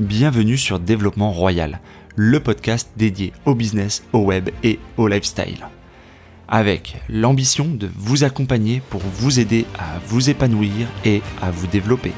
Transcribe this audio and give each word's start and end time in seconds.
Bienvenue 0.00 0.58
sur 0.58 0.80
Développement 0.80 1.30
Royal, 1.30 1.78
le 2.16 2.40
podcast 2.40 2.90
dédié 2.96 3.32
au 3.44 3.54
business, 3.54 4.02
au 4.12 4.18
web 4.18 4.50
et 4.64 4.80
au 4.96 5.06
lifestyle. 5.06 5.68
Avec 6.48 7.00
l'ambition 7.08 7.66
de 7.66 7.88
vous 7.94 8.24
accompagner 8.24 8.82
pour 8.90 9.00
vous 9.00 9.38
aider 9.38 9.66
à 9.78 10.00
vous 10.04 10.30
épanouir 10.30 10.88
et 11.04 11.22
à 11.40 11.52
vous 11.52 11.68
développer. 11.68 12.10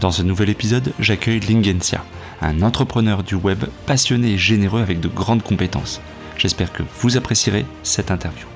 Dans 0.00 0.12
ce 0.12 0.22
nouvel 0.22 0.50
épisode, 0.50 0.92
j'accueille 1.00 1.40
Lingensia, 1.40 2.04
un 2.40 2.62
entrepreneur 2.62 3.24
du 3.24 3.34
web 3.34 3.64
passionné 3.86 4.34
et 4.34 4.38
généreux 4.38 4.80
avec 4.80 5.00
de 5.00 5.08
grandes 5.08 5.42
compétences. 5.42 6.00
J'espère 6.36 6.72
que 6.72 6.84
vous 7.00 7.16
apprécierez 7.16 7.66
cette 7.82 8.12
interview. 8.12 8.46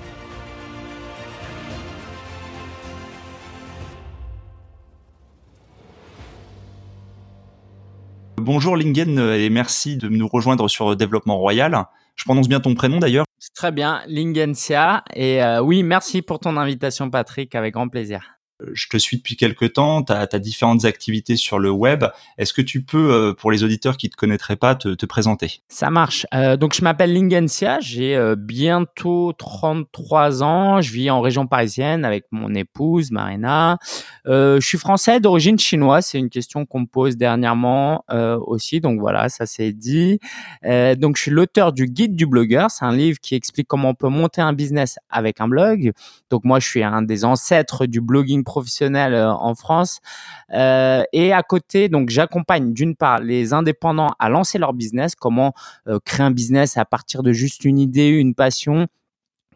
Bonjour 8.45 8.77
Lingen 8.77 9.19
et 9.19 9.49
merci 9.49 9.97
de 9.97 10.07
nous 10.11 10.29
rejoindre 10.29 10.69
sur 10.69 10.95
Développement 10.97 11.39
Royal. 11.39 11.87
Je 12.15 12.25
prononce 12.25 12.47
bien 12.47 12.61
ton 12.61 12.75
prénom 12.75 12.99
d'ailleurs? 12.99 13.25
Très 13.55 13.73
bien, 13.73 14.03
Lingensia. 14.07 15.03
Et 15.15 15.43
euh, 15.43 15.63
oui, 15.63 15.83
merci 15.83 16.21
pour 16.21 16.41
ton 16.41 16.59
invitation 16.59 17.09
Patrick, 17.09 17.55
avec 17.55 17.73
grand 17.73 17.89
plaisir. 17.89 18.35
Euh, 18.63 18.71
je 18.73 18.87
te 18.89 18.97
suis 18.99 19.17
depuis 19.17 19.37
quelques 19.37 19.73
temps, 19.73 20.03
tu 20.03 20.13
as, 20.13 20.27
différentes 20.39 20.85
activités 20.85 21.37
sur 21.37 21.59
le 21.59 21.71
web. 21.71 22.05
Est-ce 22.39 22.53
que 22.53 22.63
tu 22.63 22.83
peux, 22.83 23.13
euh, 23.13 23.33
pour 23.33 23.51
les 23.51 23.65
auditeurs 23.65 23.97
qui 23.97 24.07
ne 24.07 24.11
te 24.11 24.17
connaîtraient 24.17 24.57
pas, 24.57 24.75
te, 24.75 25.07
présenter? 25.07 25.61
Ça 25.69 25.91
marche. 25.91 26.27
Euh, 26.35 26.57
donc, 26.57 26.75
je 26.75 26.83
m'appelle 26.83 27.13
Lingensia, 27.13 27.79
j'ai 27.81 28.19
bientôt 28.37 29.33
33 29.33 30.43
ans, 30.43 30.81
je 30.81 30.93
vis 30.93 31.11
en 31.11 31.21
région 31.21 31.47
parisienne 31.47 32.05
avec 32.05 32.25
mon 32.31 32.55
épouse 32.55 33.11
Marina. 33.11 33.79
je 34.25 34.61
suis 34.61 34.79
français 34.79 35.21
d'origine 35.21 35.59
chinoise, 35.59 36.07
c'est 36.07 36.19
une 36.19 36.31
question 36.31 36.65
qu'on 36.65 36.81
me 36.81 36.87
pose 36.87 37.17
dernièrement 37.17 38.05
aussi, 38.47 38.81
donc 38.81 38.99
voilà, 38.99 39.29
ça 39.29 39.47
c'est 39.47 39.73
dit. 39.73 40.19
donc, 40.63 41.17
je 41.17 41.23
suis 41.23 41.31
l'auteur 41.31 41.73
du 41.73 41.87
Guide 41.87 42.17
du 42.17 42.27
blogueur, 42.27 42.71
c'est 42.71 42.85
un 42.85 42.97
livre 42.97 43.19
qui 43.21 43.35
explique 43.35 43.69
comment 43.69 43.91
on 43.91 43.95
peut 43.95 44.09
monter 44.09 44.41
un 44.41 44.55
business 44.55 44.99
avec 45.11 45.41
un 45.41 45.49
blog. 45.49 45.93
Donc, 46.31 46.45
moi, 46.45 46.61
je 46.61 46.67
suis 46.67 46.83
un 46.83 47.03
des 47.03 47.25
ancêtres 47.25 47.87
du 47.87 48.01
blogging 48.01 48.45
professionnel 48.55 49.15
euh, 49.15 49.33
en 49.33 49.55
France. 49.57 50.01
Euh, 50.53 51.03
et 51.13 51.33
à 51.33 51.43
côté, 51.43 51.89
donc 51.89 52.11
j'accompagne 52.11 52.73
d'une 52.73 52.95
part 52.95 53.19
les 53.19 53.53
indépendants 53.53 54.13
à 54.21 54.29
lancer 54.29 54.59
leur 54.59 54.73
business, 54.75 55.17
comment 55.17 55.55
euh, 55.89 55.99
créer 56.05 56.25
un 56.25 56.31
business 56.31 56.77
à 56.77 56.85
partir 56.85 57.25
de 57.25 57.33
juste 57.33 57.65
une 57.65 57.81
idée, 57.81 58.09
une 58.09 58.35
passion 58.35 58.87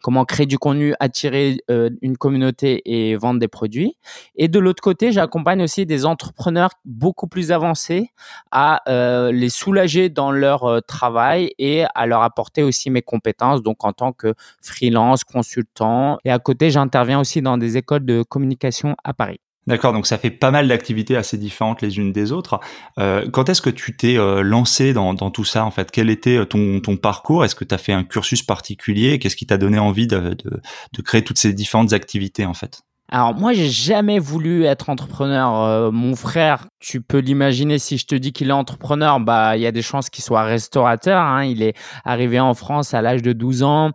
comment 0.01 0.25
créer 0.25 0.45
du 0.45 0.57
contenu, 0.57 0.93
attirer 0.99 1.57
euh, 1.69 1.89
une 2.01 2.17
communauté 2.17 2.81
et 2.85 3.15
vendre 3.15 3.39
des 3.39 3.47
produits. 3.47 3.97
Et 4.35 4.47
de 4.47 4.59
l'autre 4.59 4.81
côté, 4.81 5.11
j'accompagne 5.11 5.61
aussi 5.61 5.85
des 5.85 6.05
entrepreneurs 6.05 6.71
beaucoup 6.85 7.27
plus 7.27 7.51
avancés 7.51 8.11
à 8.51 8.81
euh, 8.89 9.31
les 9.31 9.49
soulager 9.49 10.09
dans 10.09 10.31
leur 10.31 10.63
euh, 10.65 10.81
travail 10.81 11.51
et 11.57 11.85
à 11.95 12.05
leur 12.05 12.21
apporter 12.21 12.63
aussi 12.63 12.89
mes 12.89 13.01
compétences, 13.01 13.61
donc 13.61 13.83
en 13.83 13.93
tant 13.93 14.13
que 14.13 14.33
freelance, 14.61 15.23
consultant. 15.23 16.17
Et 16.25 16.31
à 16.31 16.39
côté, 16.39 16.69
j'interviens 16.69 17.19
aussi 17.19 17.41
dans 17.41 17.57
des 17.57 17.77
écoles 17.77 18.05
de 18.05 18.23
communication 18.23 18.95
à 19.03 19.13
Paris. 19.13 19.39
D'accord, 19.69 19.93
donc 19.93 20.07
ça 20.07 20.17
fait 20.17 20.31
pas 20.31 20.49
mal 20.49 20.67
d'activités 20.67 21.15
assez 21.15 21.37
différentes 21.37 21.83
les 21.83 21.99
unes 21.99 22.11
des 22.11 22.31
autres. 22.31 22.59
Euh, 22.97 23.29
quand 23.29 23.49
est-ce 23.49 23.61
que 23.61 23.69
tu 23.69 23.95
t'es 23.95 24.17
euh, 24.17 24.41
lancé 24.41 24.93
dans, 24.93 25.13
tout 25.29 25.45
ça 25.45 25.63
en 25.63 25.69
fait? 25.69 25.91
Quel 25.91 26.09
était 26.09 26.37
euh, 26.37 26.45
ton, 26.45 26.79
ton 26.79 26.97
parcours? 26.97 27.45
Est-ce 27.45 27.53
que 27.53 27.63
tu 27.63 27.75
as 27.75 27.77
fait 27.77 27.93
un 27.93 28.03
cursus 28.03 28.41
particulier? 28.41 29.19
Qu'est-ce 29.19 29.35
qui 29.35 29.45
t'a 29.45 29.59
donné 29.59 29.77
envie 29.77 30.07
de, 30.07 30.35
de, 30.43 31.01
créer 31.03 31.23
toutes 31.23 31.37
ces 31.37 31.53
différentes 31.53 31.93
activités 31.93 32.47
en 32.47 32.55
fait? 32.55 32.81
Alors 33.11 33.35
moi, 33.35 33.53
j'ai 33.53 33.69
jamais 33.69 34.17
voulu 34.17 34.63
être 34.63 34.89
entrepreneur. 34.89 35.91
mon 35.91 36.15
frère, 36.15 36.65
tu 36.79 37.01
peux 37.01 37.19
l'imaginer, 37.19 37.77
si 37.77 37.99
je 37.99 38.07
te 38.07 38.15
dis 38.15 38.33
qu'il 38.33 38.49
est 38.49 38.53
entrepreneur, 38.53 39.19
bah 39.19 39.55
il 39.55 39.61
y 39.61 39.67
a 39.67 39.71
des 39.71 39.83
chances 39.83 40.09
qu'il 40.09 40.23
soit 40.23 40.43
restaurateur. 40.43 41.21
Hein. 41.21 41.45
Il 41.45 41.61
est 41.61 41.75
arrivé 42.05 42.39
en 42.39 42.55
France 42.55 42.95
à 42.95 43.03
l'âge 43.03 43.21
de 43.21 43.33
12 43.33 43.61
ans. 43.61 43.91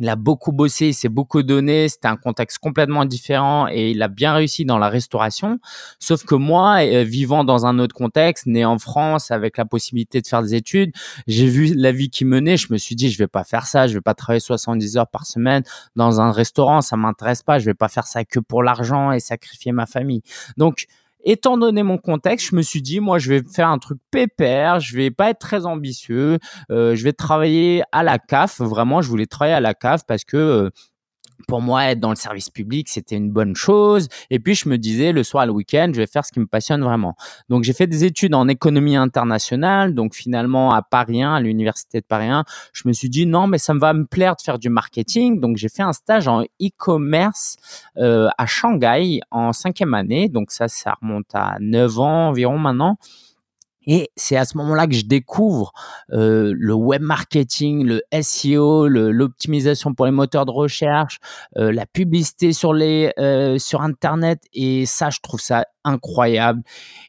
Il 0.00 0.08
a 0.08 0.16
beaucoup 0.16 0.52
bossé, 0.52 0.88
il 0.88 0.94
s'est 0.94 1.08
beaucoup 1.08 1.42
donné, 1.42 1.88
c'était 1.88 2.08
un 2.08 2.16
contexte 2.16 2.58
complètement 2.58 3.04
différent 3.04 3.68
et 3.68 3.90
il 3.90 4.02
a 4.02 4.08
bien 4.08 4.34
réussi 4.34 4.64
dans 4.64 4.78
la 4.78 4.88
restauration. 4.88 5.58
Sauf 5.98 6.24
que 6.24 6.34
moi, 6.34 6.82
euh, 6.82 7.04
vivant 7.04 7.44
dans 7.44 7.66
un 7.66 7.78
autre 7.78 7.94
contexte, 7.94 8.46
né 8.46 8.64
en 8.64 8.78
France 8.78 9.30
avec 9.30 9.56
la 9.56 9.64
possibilité 9.64 10.20
de 10.20 10.26
faire 10.26 10.42
des 10.42 10.54
études, 10.54 10.92
j'ai 11.26 11.46
vu 11.46 11.74
la 11.74 11.92
vie 11.92 12.10
qui 12.10 12.24
menait, 12.24 12.56
je 12.56 12.72
me 12.72 12.78
suis 12.78 12.96
dit 12.96 13.10
je 13.10 13.18
vais 13.18 13.28
pas 13.28 13.44
faire 13.44 13.66
ça, 13.66 13.86
je 13.86 13.94
vais 13.94 14.00
pas 14.00 14.14
travailler 14.14 14.40
70 14.40 14.96
heures 14.96 15.08
par 15.08 15.26
semaine 15.26 15.62
dans 15.96 16.20
un 16.20 16.32
restaurant, 16.32 16.80
ça 16.80 16.96
m'intéresse 16.96 17.42
pas, 17.42 17.58
je 17.58 17.66
vais 17.66 17.74
pas 17.74 17.88
faire 17.88 18.06
ça 18.06 18.24
que 18.24 18.40
pour 18.40 18.62
l'argent 18.62 19.12
et 19.12 19.20
sacrifier 19.20 19.72
ma 19.72 19.86
famille. 19.86 20.22
Donc 20.56 20.86
étant 21.24 21.58
donné 21.58 21.82
mon 21.82 21.98
contexte, 21.98 22.48
je 22.50 22.56
me 22.56 22.62
suis 22.62 22.82
dit, 22.82 23.00
moi, 23.00 23.18
je 23.18 23.30
vais 23.30 23.42
faire 23.42 23.68
un 23.68 23.78
truc 23.78 23.98
pépère, 24.10 24.80
je 24.80 24.96
vais 24.96 25.10
pas 25.10 25.30
être 25.30 25.38
très 25.38 25.66
ambitieux, 25.66 26.38
euh, 26.70 26.94
je 26.94 27.04
vais 27.04 27.12
travailler 27.12 27.82
à 27.92 28.02
la 28.02 28.18
CAF. 28.18 28.60
Vraiment, 28.60 29.02
je 29.02 29.08
voulais 29.08 29.26
travailler 29.26 29.54
à 29.54 29.60
la 29.60 29.74
CAF 29.74 30.06
parce 30.06 30.24
que 30.24 30.36
euh, 30.36 30.70
pour 31.48 31.60
moi, 31.60 31.84
être 31.90 32.00
dans 32.00 32.10
le 32.10 32.16
service 32.16 32.50
public, 32.50 32.88
c'était 32.88 33.16
une 33.16 33.30
bonne 33.30 33.54
chose. 33.54 34.08
Et 34.30 34.38
puis, 34.38 34.54
je 34.54 34.68
me 34.68 34.78
disais, 34.78 35.12
le 35.12 35.22
soir, 35.22 35.46
le 35.46 35.52
week-end, 35.52 35.90
je 35.92 35.98
vais 36.00 36.06
faire 36.06 36.24
ce 36.24 36.32
qui 36.32 36.40
me 36.40 36.46
passionne 36.46 36.82
vraiment. 36.82 37.14
Donc, 37.48 37.64
j'ai 37.64 37.72
fait 37.72 37.86
des 37.86 38.04
études 38.04 38.34
en 38.34 38.48
économie 38.48 38.96
internationale. 38.96 39.94
Donc, 39.94 40.14
finalement, 40.14 40.72
à 40.72 40.82
Paris 40.82 41.22
1, 41.22 41.34
à 41.34 41.40
l'université 41.40 42.00
de 42.00 42.06
Paris 42.06 42.28
1, 42.28 42.44
je 42.72 42.86
me 42.86 42.92
suis 42.92 43.08
dit, 43.08 43.26
non, 43.26 43.46
mais 43.46 43.58
ça 43.58 43.74
me 43.74 43.80
va 43.80 43.92
me 43.92 44.04
plaire 44.04 44.36
de 44.36 44.42
faire 44.42 44.58
du 44.58 44.68
marketing. 44.68 45.40
Donc, 45.40 45.56
j'ai 45.56 45.68
fait 45.68 45.82
un 45.82 45.92
stage 45.92 46.28
en 46.28 46.42
e-commerce 46.42 47.56
euh, 47.96 48.28
à 48.38 48.46
Shanghai 48.46 49.20
en 49.30 49.52
cinquième 49.52 49.94
année. 49.94 50.28
Donc, 50.28 50.50
ça, 50.50 50.68
ça 50.68 50.96
remonte 51.00 51.34
à 51.34 51.56
9 51.60 51.98
ans 51.98 52.28
environ 52.28 52.58
maintenant. 52.58 52.96
Et 53.86 54.10
c'est 54.16 54.36
à 54.36 54.44
ce 54.44 54.56
moment-là 54.58 54.86
que 54.86 54.94
je 54.94 55.06
découvre 55.06 55.72
euh, 56.12 56.52
le 56.56 56.74
web 56.74 57.02
marketing, 57.02 57.84
le 57.84 58.02
SEO, 58.20 58.88
l'optimisation 58.88 59.94
pour 59.94 60.06
les 60.06 60.12
moteurs 60.12 60.46
de 60.46 60.50
recherche, 60.50 61.18
euh, 61.56 61.72
la 61.72 61.86
publicité 61.86 62.52
sur 62.52 62.74
les 62.74 63.12
euh, 63.18 63.58
sur 63.58 63.82
Internet. 63.82 64.42
Et 64.52 64.86
ça, 64.86 65.10
je 65.10 65.18
trouve 65.22 65.40
ça 65.40 65.64
incroyable. 65.84 66.62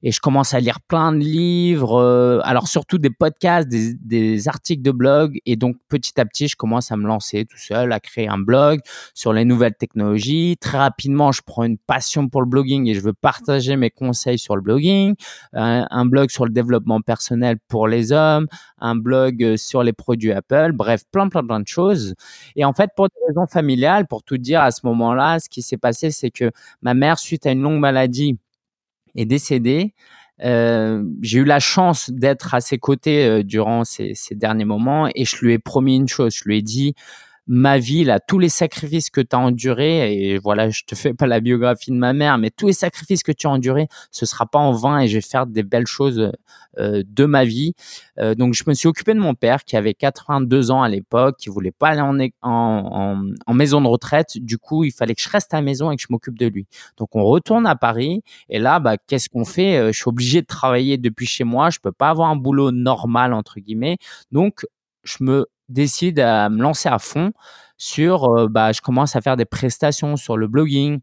Et 0.03 0.11
je 0.11 0.19
commence 0.19 0.53
à 0.53 0.59
lire 0.59 0.79
plein 0.81 1.11
de 1.11 1.17
livres, 1.17 1.99
euh, 1.99 2.39
alors 2.43 2.67
surtout 2.67 2.97
des 2.97 3.09
podcasts, 3.09 3.67
des, 3.67 4.47
articles 4.47 4.81
de 4.81 4.91
blog. 4.91 5.39
Et 5.45 5.55
donc 5.55 5.77
petit 5.89 6.19
à 6.19 6.25
petit, 6.25 6.47
je 6.47 6.55
commence 6.55 6.91
à 6.91 6.97
me 6.97 7.07
lancer 7.07 7.45
tout 7.45 7.57
seul, 7.57 7.91
à 7.91 7.99
créer 7.99 8.27
un 8.27 8.37
blog 8.37 8.79
sur 9.13 9.33
les 9.33 9.45
nouvelles 9.45 9.75
technologies. 9.75 10.57
Très 10.59 10.77
rapidement, 10.77 11.31
je 11.31 11.41
prends 11.45 11.63
une 11.63 11.77
passion 11.77 12.29
pour 12.29 12.41
le 12.41 12.47
blogging 12.47 12.87
et 12.87 12.93
je 12.93 13.01
veux 13.01 13.13
partager 13.13 13.75
mes 13.75 13.89
conseils 13.89 14.39
sur 14.39 14.55
le 14.55 14.61
blogging. 14.61 15.15
Un, 15.53 15.88
un 15.89 16.05
blog 16.05 16.29
sur 16.29 16.45
le 16.45 16.51
développement 16.51 17.01
personnel 17.01 17.57
pour 17.67 17.88
les 17.88 18.11
hommes, 18.11 18.47
un 18.79 18.95
blog 18.95 19.55
sur 19.57 19.83
les 19.83 19.93
produits 19.93 20.31
Apple. 20.31 20.71
Bref, 20.73 21.03
plein, 21.11 21.29
plein, 21.29 21.45
plein 21.45 21.59
de 21.59 21.67
choses. 21.67 22.15
Et 22.55 22.65
en 22.65 22.73
fait, 22.73 22.91
pour 22.95 23.07
des 23.07 23.15
raisons 23.27 23.47
familiales, 23.47 24.07
pour 24.07 24.23
tout 24.23 24.38
dire, 24.38 24.61
à 24.61 24.71
ce 24.71 24.85
moment-là, 24.85 25.39
ce 25.39 25.49
qui 25.49 25.61
s'est 25.61 25.77
passé, 25.77 26.11
c'est 26.11 26.31
que 26.31 26.51
ma 26.81 26.93
mère, 26.93 27.19
suite 27.19 27.45
à 27.45 27.51
une 27.51 27.61
longue 27.61 27.79
maladie, 27.79 28.38
est 29.16 29.25
décédé. 29.25 29.94
Euh, 30.44 31.03
j'ai 31.22 31.39
eu 31.39 31.44
la 31.45 31.59
chance 31.59 32.09
d'être 32.09 32.55
à 32.55 32.61
ses 32.61 32.79
côtés 32.79 33.25
euh, 33.25 33.44
durant 33.44 33.83
ces, 33.83 34.13
ces, 34.16 34.33
derniers 34.33 34.66
moments 34.66 35.07
et 35.13 35.23
je 35.23 35.38
lui 35.38 35.53
ai 35.53 35.59
promis 35.59 35.95
une 35.95 36.07
chose. 36.07 36.33
Je 36.35 36.45
lui 36.45 36.57
ai 36.57 36.61
dit, 36.63 36.95
ma 37.53 37.79
vie, 37.79 38.06
là, 38.06 38.22
tous 38.22 38.39
les 38.39 38.47
sacrifices 38.47 39.09
que 39.09 39.19
tu 39.19 39.35
as 39.35 39.39
endurés, 39.39 40.13
et 40.13 40.38
voilà, 40.38 40.69
je 40.69 40.84
te 40.88 40.95
fais 40.95 41.13
pas 41.13 41.28
la 41.28 41.41
biographie 41.41 41.91
de 41.91 41.97
ma 41.97 42.13
mère, 42.13 42.38
mais 42.38 42.50
tous 42.50 42.67
les 42.67 42.73
sacrifices 42.73 43.23
que 43.23 43.34
tu 43.34 43.45
as 43.45 43.50
endurés, 43.50 43.89
ce 44.09 44.25
sera 44.25 44.45
pas 44.45 44.57
en 44.57 44.72
vain 44.72 45.00
et 45.01 45.09
je 45.09 45.16
vais 45.16 45.22
faire 45.22 45.45
des 45.47 45.62
belles 45.62 45.85
choses 45.85 46.31
euh, 46.79 47.03
de 47.06 47.25
ma 47.25 47.44
vie. 47.44 47.73
Euh, 48.19 48.35
donc, 48.35 48.53
je 48.53 48.63
me 48.67 48.73
suis 48.73 48.88
occupé 48.88 49.13
de 49.13 49.19
mon 49.19 49.35
père 49.35 49.66
qui 49.66 49.75
avait 49.75 49.94
82 49.94 50.72
ans 50.72 50.81
à 50.81 50.88
l'époque, 50.88 51.35
qui 51.39 51.50
voulait 51.50 51.73
pas 51.73 51.89
aller 51.89 52.00
en, 52.00 52.17
en, 52.41 53.22
en, 53.45 53.53
maison 53.53 53.81
de 53.81 53.88
retraite. 53.88 54.38
Du 54.38 54.57
coup, 54.57 54.85
il 54.85 54.91
fallait 54.94 55.13
que 55.13 55.22
je 55.22 55.29
reste 55.29 55.53
à 55.53 55.57
la 55.57 55.63
maison 55.63 55.91
et 55.91 55.97
que 55.97 56.01
je 56.01 56.07
m'occupe 56.09 56.39
de 56.39 56.47
lui. 56.47 56.68
Donc, 56.95 57.18
on 57.18 57.25
retourne 57.25 57.68
à 57.68 57.75
Paris 57.75 58.24
et 58.48 58.59
là, 58.59 58.80
bah, 58.80 58.95
qu'est-ce 58.95 59.27
qu'on 59.27 59.44
fait? 59.44 59.77
Euh, 59.77 59.92
Je 59.92 59.98
suis 59.98 60.07
obligé 60.07 60.42
de 60.42 60.48
travailler 60.48 60.98
depuis 60.98 61.25
chez 61.25 61.44
moi. 61.44 61.69
Je 61.69 61.80
peux 61.80 61.92
pas 61.92 62.12
avoir 62.12 62.30
un 62.30 62.38
boulot 62.38 62.71
normal 62.71 63.33
entre 63.33 63.59
guillemets. 63.59 63.98
Donc, 64.31 64.63
je 65.03 65.24
me 65.24 65.48
décide 65.69 66.19
à 66.19 66.50
me 66.50 66.62
lancer 66.62 66.89
à 66.89 67.00
fond 67.00 67.31
sur, 67.77 68.25
euh, 68.25 68.48
bah, 68.48 68.71
je 68.71 68.81
commence 68.81 69.15
à 69.15 69.21
faire 69.21 69.38
des 69.38 69.45
prestations 69.45 70.15
sur 70.15 70.38
le 70.38 70.48
blogging, 70.48 71.00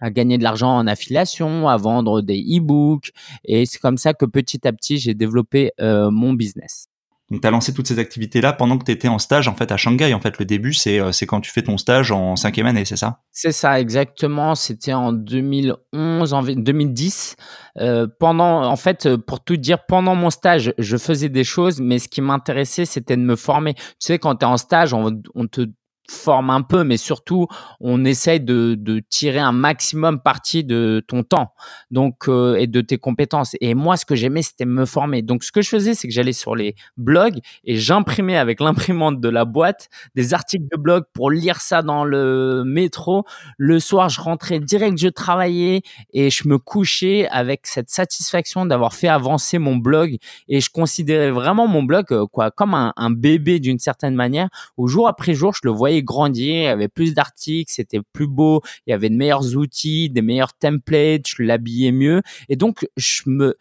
à 0.00 0.10
gagner 0.10 0.38
de 0.38 0.42
l'argent 0.42 0.76
en 0.76 0.86
affiliation, 0.86 1.68
à 1.68 1.76
vendre 1.76 2.22
des 2.22 2.40
e-books. 2.40 3.12
Et 3.44 3.66
c'est 3.66 3.78
comme 3.78 3.98
ça 3.98 4.14
que 4.14 4.24
petit 4.26 4.66
à 4.66 4.72
petit, 4.72 4.98
j'ai 4.98 5.14
développé 5.14 5.72
euh, 5.80 6.10
mon 6.10 6.32
business. 6.32 6.89
Donc, 7.30 7.42
tu 7.42 7.46
as 7.46 7.50
lancé 7.50 7.72
toutes 7.72 7.86
ces 7.86 7.98
activités-là 7.98 8.52
pendant 8.52 8.76
que 8.76 8.84
tu 8.84 8.90
étais 8.90 9.08
en 9.08 9.18
stage 9.18 9.46
en 9.46 9.54
fait 9.54 9.70
à 9.70 9.76
Shanghai. 9.76 10.12
En 10.14 10.20
fait, 10.20 10.38
le 10.38 10.44
début, 10.44 10.72
c'est 10.72 10.98
euh, 10.98 11.12
c'est 11.12 11.26
quand 11.26 11.40
tu 11.40 11.50
fais 11.52 11.62
ton 11.62 11.78
stage 11.78 12.10
en 12.10 12.34
cinquième 12.36 12.66
année, 12.66 12.84
c'est 12.84 12.96
ça? 12.96 13.20
C'est 13.30 13.52
ça, 13.52 13.80
exactement. 13.80 14.54
C'était 14.54 14.92
en 14.92 15.12
2011, 15.12 16.32
en 16.34 16.42
2010. 16.42 17.36
Euh, 17.78 18.08
pendant, 18.18 18.64
en 18.64 18.76
fait, 18.76 19.16
pour 19.16 19.44
tout 19.44 19.56
dire, 19.56 19.86
pendant 19.86 20.14
mon 20.14 20.30
stage, 20.30 20.74
je 20.76 20.96
faisais 20.96 21.28
des 21.28 21.44
choses, 21.44 21.80
mais 21.80 21.98
ce 21.98 22.08
qui 22.08 22.20
m'intéressait, 22.20 22.84
c'était 22.84 23.16
de 23.16 23.22
me 23.22 23.36
former. 23.36 23.74
Tu 23.74 23.82
sais, 24.00 24.18
quand 24.18 24.34
tu 24.36 24.44
es 24.44 24.48
en 24.48 24.56
stage, 24.56 24.92
on, 24.92 25.22
on 25.34 25.46
te 25.46 25.66
forme 26.10 26.50
un 26.50 26.62
peu, 26.62 26.84
mais 26.84 26.96
surtout, 26.96 27.46
on 27.80 28.04
essaye 28.04 28.40
de, 28.40 28.76
tirer 29.08 29.38
un 29.38 29.52
maximum 29.52 30.20
parti 30.20 30.64
de 30.64 31.02
ton 31.06 31.22
temps 31.22 31.54
donc 31.90 32.28
euh, 32.28 32.56
et 32.56 32.66
de 32.66 32.80
tes 32.80 32.98
compétences. 32.98 33.56
Et 33.60 33.74
moi, 33.74 33.96
ce 33.96 34.04
que 34.04 34.14
j'aimais, 34.14 34.42
c'était 34.42 34.64
me 34.64 34.84
former. 34.84 35.22
Donc, 35.22 35.44
ce 35.44 35.52
que 35.52 35.62
je 35.62 35.68
faisais, 35.68 35.94
c'est 35.94 36.08
que 36.08 36.14
j'allais 36.14 36.32
sur 36.32 36.54
les 36.54 36.74
blogs 36.96 37.38
et 37.64 37.76
j'imprimais 37.76 38.36
avec 38.36 38.60
l'imprimante 38.60 39.20
de 39.20 39.28
la 39.28 39.44
boîte 39.44 39.88
des 40.14 40.34
articles 40.34 40.66
de 40.70 40.76
blog 40.76 41.04
pour 41.12 41.30
lire 41.30 41.60
ça 41.60 41.82
dans 41.82 42.04
le 42.04 42.64
métro. 42.66 43.24
Le 43.56 43.80
soir, 43.80 44.08
je 44.08 44.20
rentrais 44.20 44.60
direct, 44.60 44.98
je 44.98 45.08
travaillais 45.08 45.82
et 46.12 46.30
je 46.30 46.48
me 46.48 46.58
couchais 46.58 47.28
avec 47.28 47.66
cette 47.66 47.90
satisfaction 47.90 48.66
d'avoir 48.66 48.94
fait 48.94 49.08
avancer 49.08 49.58
mon 49.58 49.76
blog. 49.76 50.16
Et 50.48 50.60
je 50.60 50.70
considérais 50.70 51.30
vraiment 51.30 51.66
mon 51.68 51.82
blog 51.82 52.06
euh, 52.10 52.26
quoi 52.26 52.50
comme 52.50 52.74
un, 52.74 52.92
un 52.96 53.10
bébé 53.10 53.60
d'une 53.60 53.78
certaine 53.78 54.14
manière. 54.14 54.48
Où 54.76 54.88
jour 54.88 55.08
après 55.08 55.34
jour, 55.34 55.54
je 55.54 55.60
le 55.64 55.70
voyais 55.70 55.99
grandir, 56.02 56.54
il 56.54 56.64
y 56.64 56.66
avait 56.66 56.88
plus 56.88 57.14
d'articles, 57.14 57.72
c'était 57.72 58.00
plus 58.12 58.26
beau, 58.26 58.62
il 58.86 58.90
y 58.90 58.92
avait 58.92 59.10
de 59.10 59.16
meilleurs 59.16 59.56
outils, 59.56 60.10
des 60.10 60.22
meilleurs 60.22 60.54
templates, 60.54 61.26
je 61.26 61.42
l'habillais 61.42 61.92
mieux. 61.92 62.22
Et 62.48 62.56
donc, 62.56 62.86
je 62.96 63.22
me, 63.26 63.56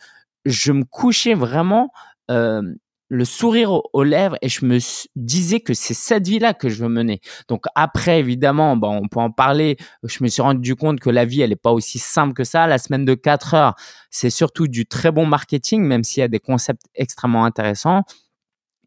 je 0.46 0.72
me 0.72 0.84
couchais 0.84 1.34
vraiment 1.34 1.92
euh, 2.32 2.62
le 3.10 3.26
sourire 3.26 3.82
aux, 3.94 4.04
lèvres 4.04 4.38
et 4.42 4.50
je 4.50 4.66
me 4.66 4.78
disais 5.16 5.60
que 5.60 5.74
c'est 5.74 5.96
cette 5.96 6.28
vie-là 6.28 6.54
que 6.54 6.70
je 6.70 6.84
veux 6.84 6.90
mener. 6.90 7.22
Donc 7.48 7.66
après, 7.74 8.20
évidemment, 8.20 8.78
bon, 8.78 9.02
on 9.04 9.08
peut 9.08 9.20
en 9.20 9.32
parler. 9.32 9.78
Je 10.04 10.24
me 10.24 10.30
suis 10.30 10.44
rendu 10.44 10.76
compte 10.76 11.00
que 11.00 11.10
la 11.10 11.26
vie, 11.26 11.42
elle 11.42 11.50
n'est 11.50 11.56
pas 11.56 11.72
aussi 11.72 11.98
simple 11.98 12.34
que 12.34 12.44
ça. 12.44 12.68
La 12.68 12.78
semaine 12.78 13.06
de 13.06 13.16
4 13.16 13.54
heures, 13.56 13.76
c'est 14.12 14.30
surtout 14.30 14.68
du 14.68 14.86
très 14.86 15.12
bon 15.12 15.26
marketing, 15.26 15.82
même 15.84 16.04
s'il 16.04 16.22
y 16.22 16.24
a 16.24 16.28
des 16.28 16.40
concepts 16.40 16.84
extrêmement 16.94 17.46
intéressants. 17.46 18.04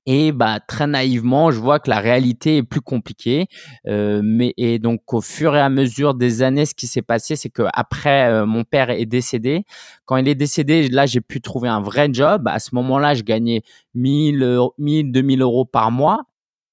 Et 0.06 0.32
bah, 0.32 0.58
très 0.60 0.86
naïvement, 0.86 1.50
je 1.50 1.60
vois 1.60 1.78
que 1.78 1.88
la 1.88 2.00
réalité 2.00 2.58
est 2.58 2.62
plus 2.62 2.80
compliquée. 2.80 3.46
Euh, 3.86 4.20
mais 4.24 4.52
et 4.56 4.78
donc 4.78 5.12
au 5.12 5.20
fur 5.20 5.54
et 5.54 5.60
à 5.60 5.68
mesure 5.68 6.14
des 6.14 6.42
années, 6.42 6.66
ce 6.66 6.74
qui 6.74 6.86
s'est 6.86 7.02
passé, 7.02 7.36
c'est 7.36 7.50
que 7.50 7.62
après 7.72 8.28
euh, 8.28 8.46
mon 8.46 8.64
père 8.64 8.90
est 8.90 9.06
décédé. 9.06 9.64
Quand 10.04 10.16
il 10.16 10.26
est 10.28 10.34
décédé, 10.34 10.88
là 10.88 11.06
j'ai 11.06 11.20
pu 11.20 11.40
trouver 11.40 11.68
un 11.68 11.80
vrai 11.80 12.08
job. 12.12 12.48
À 12.48 12.58
ce 12.58 12.74
moment-là, 12.74 13.14
je 13.14 13.22
gagnais 13.22 13.62
1000, 13.94 14.58
1000, 14.78 15.12
2000 15.12 15.42
euros 15.42 15.64
par 15.64 15.90
mois. 15.92 16.24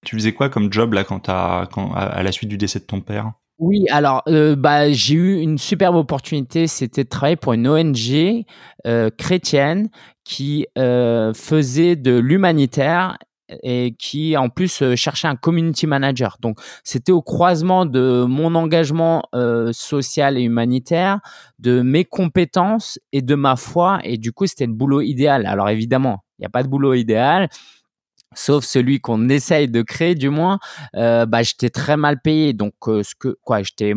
Tu 0.06 0.16
faisais 0.16 0.34
quoi 0.34 0.50
comme 0.50 0.72
job 0.72 0.94
là 0.94 1.04
quand, 1.04 1.30
à 1.30 2.24
la 2.24 2.32
suite 2.32 2.50
du 2.50 2.58
décès 2.58 2.80
de 2.80 2.86
ton 2.86 3.02
père? 3.02 3.34
Oui, 3.60 3.86
alors 3.90 4.24
euh, 4.30 4.56
bah, 4.56 4.90
j'ai 4.90 5.16
eu 5.16 5.40
une 5.42 5.58
superbe 5.58 5.96
opportunité, 5.96 6.66
c'était 6.68 7.04
de 7.04 7.10
travailler 7.10 7.36
pour 7.36 7.52
une 7.52 7.68
ONG 7.68 8.46
euh, 8.88 9.10
chrétienne 9.18 9.90
qui 10.24 10.66
euh, 10.78 11.34
faisait 11.34 11.98
de 11.98 12.18
l'humanitaire 12.18 13.18
et 13.64 13.96
qui 14.00 14.38
en 14.38 14.48
plus 14.48 14.96
cherchait 14.96 15.28
un 15.28 15.36
community 15.36 15.88
manager. 15.88 16.38
Donc 16.40 16.60
c'était 16.86 17.12
au 17.12 17.22
croisement 17.22 17.86
de 17.86 18.24
mon 18.30 18.54
engagement 18.56 19.24
social 19.72 20.38
et 20.38 20.42
humanitaire, 20.44 21.20
de 21.58 21.82
mes 21.82 22.06
compétences 22.06 23.00
et 23.12 23.24
de 23.24 23.34
ma 23.34 23.56
foi 23.56 24.00
et 24.04 24.18
du 24.18 24.32
coup 24.32 24.46
c'était 24.46 24.68
le 24.68 24.74
boulot 24.74 25.02
idéal. 25.02 25.48
Alors 25.48 25.68
évidemment, 25.70 26.24
il 26.38 26.44
n'y 26.44 26.46
a 26.46 26.50
pas 26.50 26.62
de 26.62 26.68
boulot 26.68 26.94
idéal 26.94 27.50
sauf 28.36 28.64
celui 28.64 29.00
qu'on 29.00 29.30
essaye 29.30 29.68
de 29.68 29.82
créer 29.82 30.16
du 30.16 30.30
moins, 30.30 30.60
euh, 30.96 31.26
bah, 31.26 31.44
j'étais 31.44 31.70
très 31.70 31.98
mal 31.98 32.22
payé. 32.22 32.54
Donc, 32.54 32.74
euh, 32.88 33.04
ce 33.04 33.16
que, 33.16 33.38
quoi, 33.44 33.64
j'étais 33.64 33.94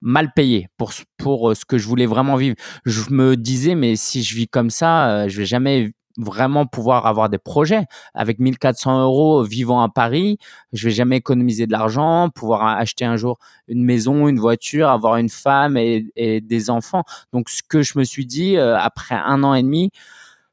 mal 0.00 0.32
payé 0.34 0.68
pour, 0.76 0.92
pour 1.16 1.50
euh, 1.50 1.54
ce 1.54 1.64
que 1.64 1.78
je 1.78 1.86
voulais 1.86 2.06
vraiment 2.06 2.36
vivre. 2.36 2.56
Je 2.84 3.02
me 3.10 3.36
disais, 3.36 3.74
mais 3.74 3.96
si 3.96 4.22
je 4.22 4.34
vis 4.34 4.48
comme 4.48 4.70
ça, 4.70 5.28
je 5.28 5.38
vais 5.38 5.46
jamais 5.46 5.92
vraiment 6.18 6.66
pouvoir 6.66 7.06
avoir 7.06 7.30
des 7.30 7.38
projets. 7.38 7.86
Avec 8.14 8.38
1400 8.38 9.02
euros 9.02 9.42
vivant 9.44 9.80
à 9.80 9.88
Paris, 9.88 10.36
je 10.72 10.88
vais 10.88 10.94
jamais 10.94 11.16
économiser 11.16 11.66
de 11.66 11.72
l'argent, 11.72 12.28
pouvoir 12.34 12.66
acheter 12.66 13.06
un 13.06 13.16
jour 13.16 13.38
une 13.66 13.82
maison, 13.82 14.28
une 14.28 14.38
voiture, 14.38 14.90
avoir 14.90 15.16
une 15.16 15.30
femme 15.30 15.78
et, 15.78 16.04
et 16.16 16.42
des 16.42 16.68
enfants. 16.68 17.04
Donc, 17.32 17.48
ce 17.48 17.62
que 17.66 17.82
je 17.82 17.98
me 17.98 18.04
suis 18.04 18.26
dit, 18.26 18.58
après 18.58 19.14
un 19.14 19.42
an 19.42 19.54
et 19.54 19.62
demi, 19.62 19.90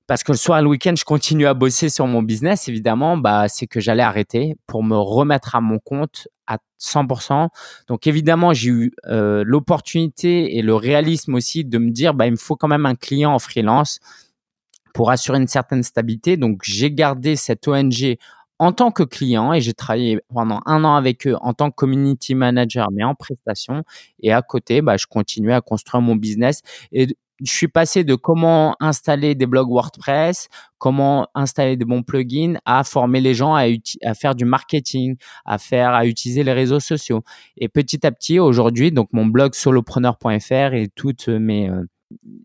parce 0.09 0.23
que 0.23 0.31
le 0.31 0.39
soir 0.39 0.57
et 0.57 0.63
le 0.63 0.67
week-end, 0.69 0.95
je 0.97 1.03
continue 1.03 1.45
à 1.45 1.53
bosser 1.53 1.87
sur 1.87 2.07
mon 2.07 2.23
business, 2.23 2.67
évidemment, 2.67 3.15
bah, 3.15 3.47
c'est 3.47 3.67
que 3.67 3.79
j'allais 3.79 4.01
arrêter 4.01 4.55
pour 4.65 4.81
me 4.81 4.97
remettre 4.97 5.55
à 5.55 5.61
mon 5.61 5.77
compte 5.77 6.27
à 6.47 6.57
100%. 6.81 7.49
Donc 7.87 8.07
évidemment, 8.07 8.51
j'ai 8.51 8.69
eu 8.71 8.91
euh, 9.05 9.43
l'opportunité 9.45 10.57
et 10.57 10.63
le 10.63 10.73
réalisme 10.73 11.35
aussi 11.35 11.63
de 11.63 11.77
me 11.77 11.91
dire, 11.91 12.15
bah, 12.15 12.25
il 12.25 12.31
me 12.31 12.37
faut 12.37 12.55
quand 12.55 12.67
même 12.67 12.87
un 12.87 12.95
client 12.95 13.31
en 13.31 13.37
freelance 13.37 13.99
pour 14.95 15.11
assurer 15.11 15.37
une 15.37 15.47
certaine 15.47 15.83
stabilité. 15.83 16.37
Donc 16.37 16.61
j'ai 16.63 16.91
gardé 16.91 17.35
cette 17.35 17.67
ONG 17.67 18.17
en 18.57 18.71
tant 18.71 18.89
que 18.89 19.03
client 19.03 19.53
et 19.53 19.61
j'ai 19.61 19.75
travaillé 19.75 20.21
pendant 20.33 20.61
un 20.65 20.85
an 20.85 20.95
avec 20.95 21.27
eux 21.27 21.35
en 21.41 21.53
tant 21.53 21.69
que 21.69 21.75
community 21.75 22.33
manager, 22.33 22.87
mais 22.91 23.03
en 23.03 23.13
prestation. 23.13 23.83
Et 24.23 24.33
à 24.33 24.41
côté, 24.41 24.81
bah, 24.81 24.97
je 24.97 25.05
continuais 25.05 25.53
à 25.53 25.61
construire 25.61 26.01
mon 26.01 26.15
business. 26.15 26.63
Et 26.91 27.15
je 27.43 27.51
suis 27.51 27.67
passé 27.67 28.03
de 28.03 28.15
comment 28.15 28.75
installer 28.79 29.35
des 29.35 29.45
blogs 29.45 29.69
WordPress, 29.69 30.49
comment 30.77 31.27
installer 31.35 31.77
des 31.77 31.85
bons 31.85 32.03
plugins, 32.03 32.55
à 32.65 32.83
former 32.83 33.21
les 33.21 33.33
gens 33.33 33.55
à, 33.55 33.65
faire 34.13 34.35
du 34.35 34.45
marketing, 34.45 35.15
à 35.45 35.57
faire, 35.57 35.93
à 35.93 36.05
utiliser 36.05 36.43
les 36.43 36.53
réseaux 36.53 36.79
sociaux. 36.79 37.23
Et 37.57 37.69
petit 37.69 38.05
à 38.05 38.11
petit, 38.11 38.39
aujourd'hui, 38.39 38.91
donc 38.91 39.09
mon 39.13 39.25
blog 39.25 39.53
solopreneur.fr 39.53 40.73
et 40.73 40.89
toutes 40.95 41.27
mes 41.27 41.69
euh, 41.69 41.83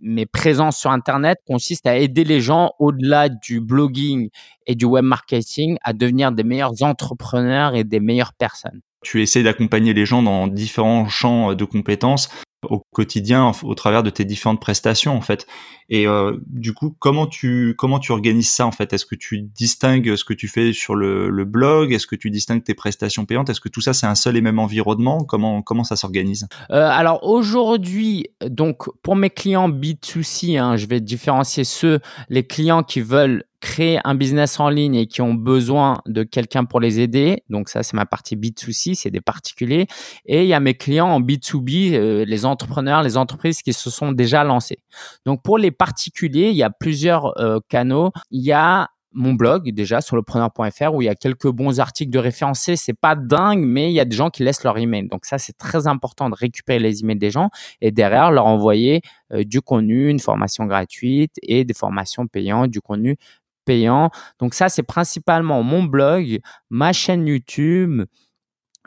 mes 0.03 0.27
présences 0.27 0.79
sur 0.79 0.91
Internet 0.91 1.39
consistent 1.47 1.87
à 1.87 1.97
aider 1.97 2.25
les 2.25 2.41
gens 2.41 2.73
au-delà 2.79 3.29
du 3.29 3.61
blogging 3.61 4.29
et 4.67 4.75
du 4.75 4.85
web 4.85 5.05
marketing 5.05 5.79
à 5.83 5.93
devenir 5.93 6.33
des 6.33 6.45
meilleurs 6.45 6.83
entrepreneurs 6.83 7.75
et 7.75 7.85
des 7.85 8.01
meilleures 8.01 8.35
personnes. 8.35 8.83
Tu 9.03 9.23
essaies 9.23 9.43
d'accompagner 9.43 9.93
les 9.93 10.07
gens 10.07 10.23
dans 10.23 10.49
différents 10.49 11.09
champs 11.09 11.55
de 11.55 11.65
compétences 11.65 12.29
au 12.71 12.85
quotidien 12.93 13.53
au 13.63 13.75
travers 13.75 14.03
de 14.03 14.11
tes 14.11 14.25
différentes 14.25 14.61
prestations 14.61 15.17
en 15.17 15.21
fait. 15.21 15.47
Et 15.89 16.07
euh, 16.07 16.39
du 16.47 16.73
coup, 16.73 16.97
comment 16.99 17.27
tu 17.27 17.75
comment 17.77 17.99
tu 17.99 18.13
organises 18.13 18.49
ça 18.51 18.67
en 18.67 18.73
fait? 18.73 18.93
Est-ce 18.93 19.05
que 19.05 19.15
tu 19.15 19.43
distingues 19.43 20.17
ce 20.17 20.25
que 20.25 20.33
tu 20.33 20.49
fais 20.49 20.73
sur 20.73 20.95
le, 20.95 21.29
le 21.29 21.45
blog? 21.45 21.93
Est-ce 21.93 22.07
que 22.07 22.17
tu 22.17 22.31
distingues 22.31 22.65
tes 22.65 22.75
prestations 22.75 23.27
payantes? 23.27 23.51
Est-ce 23.51 23.61
que 23.61 23.69
tout 23.69 23.81
ça 23.83 23.93
c'est 23.93 24.07
un 24.07 24.15
seul 24.15 24.37
et 24.37 24.41
même 24.41 24.59
environnement? 24.59 25.25
Comment 25.25 25.63
comment 25.63 25.85
ça 25.85 25.97
s'organise? 25.97 26.49
Euh, 26.71 26.89
Alors 26.91 27.23
aujourd'hui, 27.25 28.29
donc 28.47 28.89
pour 29.03 29.17
mes 29.17 29.31
clients 29.31 29.69
B2C, 29.69 30.59
hein, 30.59 30.77
je 30.77 30.87
vais 30.87 31.01
différencier 31.01 31.65
ceux 31.65 32.01
les 32.29 32.47
clients 32.47 32.83
qui 32.83 33.01
veulent 33.01 33.45
créer 33.65 33.99
un 34.05 34.15
business 34.15 34.61
en 34.61 34.69
ligne 34.69 34.95
et 34.95 35.07
qui 35.07 35.23
ont 35.23 35.33
besoin 35.33 36.03
de 36.05 36.23
quelqu'un 36.23 36.67
pour 36.67 36.81
les 36.81 37.01
aider. 37.01 37.43
Donc 37.49 37.71
ça, 37.71 37.83
c'est 37.83 37.95
ma 37.95 38.05
partie 38.05 38.37
B2C, 38.37 38.95
c'est 38.95 39.11
des 39.11 39.23
particuliers. 39.23 39.87
Et 40.27 40.43
il 40.43 40.49
y 40.49 40.53
a 40.53 40.61
mes 40.61 40.75
clients 40.75 41.09
en 41.09 41.19
B2B, 41.19 41.95
euh, 41.95 42.27
les 42.27 42.45
entrepreneurs, 42.45 43.03
les 43.03 43.17
entreprises 43.17 43.63
qui 43.63 43.73
se 43.73 43.89
sont 43.89 44.13
déjà 44.13 44.45
lancés. 44.45 44.81
Donc 45.25 45.43
pour 45.43 45.57
les 45.57 45.71
particuliers, 45.71 46.51
il 46.51 46.57
y 46.57 46.63
a 46.63 46.69
plusieurs 46.69 47.41
euh, 47.41 47.59
canaux. 47.71 48.13
Il 48.31 48.43
y 48.43 48.53
a 48.53 48.91
mon 49.15 49.33
blog 49.33 49.71
déjà 49.73 50.01
sur 50.01 50.17
lepreneur.fr 50.17 50.93
où 50.93 51.01
il 51.01 51.07
y 51.07 51.09
a 51.09 51.15
quelques 51.15 51.49
bons 51.49 51.81
articles 51.81 52.11
de 52.13 52.19
référencés. 52.19 52.77
C'est 52.77 52.99
pas 52.99 53.15
dingue, 53.15 53.65
mais 53.65 53.91
il 53.91 53.95
y 53.95 54.01
a 54.01 54.05
des 54.05 54.17
gens 54.17 54.29
qui 54.29 54.43
laissent 54.43 54.65
leur 54.65 54.77
email. 54.77 55.09
Donc 55.09 55.25
ça, 55.25 55.39
c'est 55.39 55.57
très 55.57 55.87
important 55.87 56.29
de 56.29 56.35
récupérer 56.35 56.81
les 56.81 57.01
emails 57.01 57.17
des 57.17 57.31
gens 57.31 57.49
et 57.81 57.93
derrière 57.93 58.31
leur 58.31 58.47
envoyer 58.47 59.01
euh, 59.33 59.45
du 59.45 59.63
contenu, 59.63 60.11
une 60.11 60.21
formation 60.21 60.67
gratuite 60.67 61.37
et 61.43 61.65
des 61.65 61.75
formations 61.75 62.27
payantes, 62.27 62.71
du 62.71 62.81
contenu 62.81 63.17
payant. 63.65 64.11
Donc 64.39 64.55
ça, 64.55 64.69
c'est 64.69 64.83
principalement 64.83 65.63
mon 65.63 65.83
blog, 65.83 66.41
ma 66.71 66.93
chaîne 66.93 67.27
YouTube 67.27 68.05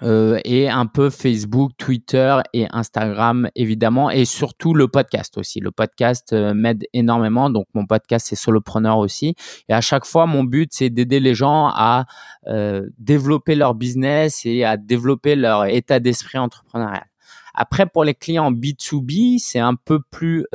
euh, 0.04 0.40
et 0.46 0.70
un 0.70 0.86
peu 0.86 1.10
Facebook, 1.10 1.72
Twitter 1.78 2.38
et 2.54 2.68
Instagram 2.70 3.50
évidemment 3.56 4.12
et 4.12 4.26
surtout 4.26 4.76
le 4.76 4.88
podcast 4.88 5.38
aussi. 5.40 5.60
Le 5.60 5.72
podcast 5.72 6.34
euh, 6.34 6.54
m'aide 6.54 6.86
énormément. 6.94 7.50
Donc 7.50 7.66
mon 7.74 7.88
podcast 7.88 8.28
c'est 8.30 8.36
Solopreneur 8.36 9.00
aussi. 9.00 9.34
Et 9.70 9.74
à 9.74 9.82
chaque 9.82 10.06
fois, 10.06 10.28
mon 10.28 10.44
but 10.44 10.70
c'est 10.72 10.92
d'aider 10.92 11.20
les 11.20 11.34
gens 11.34 11.72
à 11.74 12.06
euh, 12.48 12.88
développer 13.00 13.56
leur 13.56 13.74
business 13.74 14.46
et 14.46 14.64
à 14.64 14.78
développer 14.78 15.36
leur 15.36 15.66
état 15.66 16.00
d'esprit 16.00 16.38
entrepreneurial. 16.38 17.06
Après, 17.60 17.88
pour 17.88 18.04
les 18.04 18.14
clients 18.14 18.52
B2B, 18.52 19.40
c'est 19.40 19.58
un 19.58 19.74
peu 19.74 20.00
plus, 20.12 20.46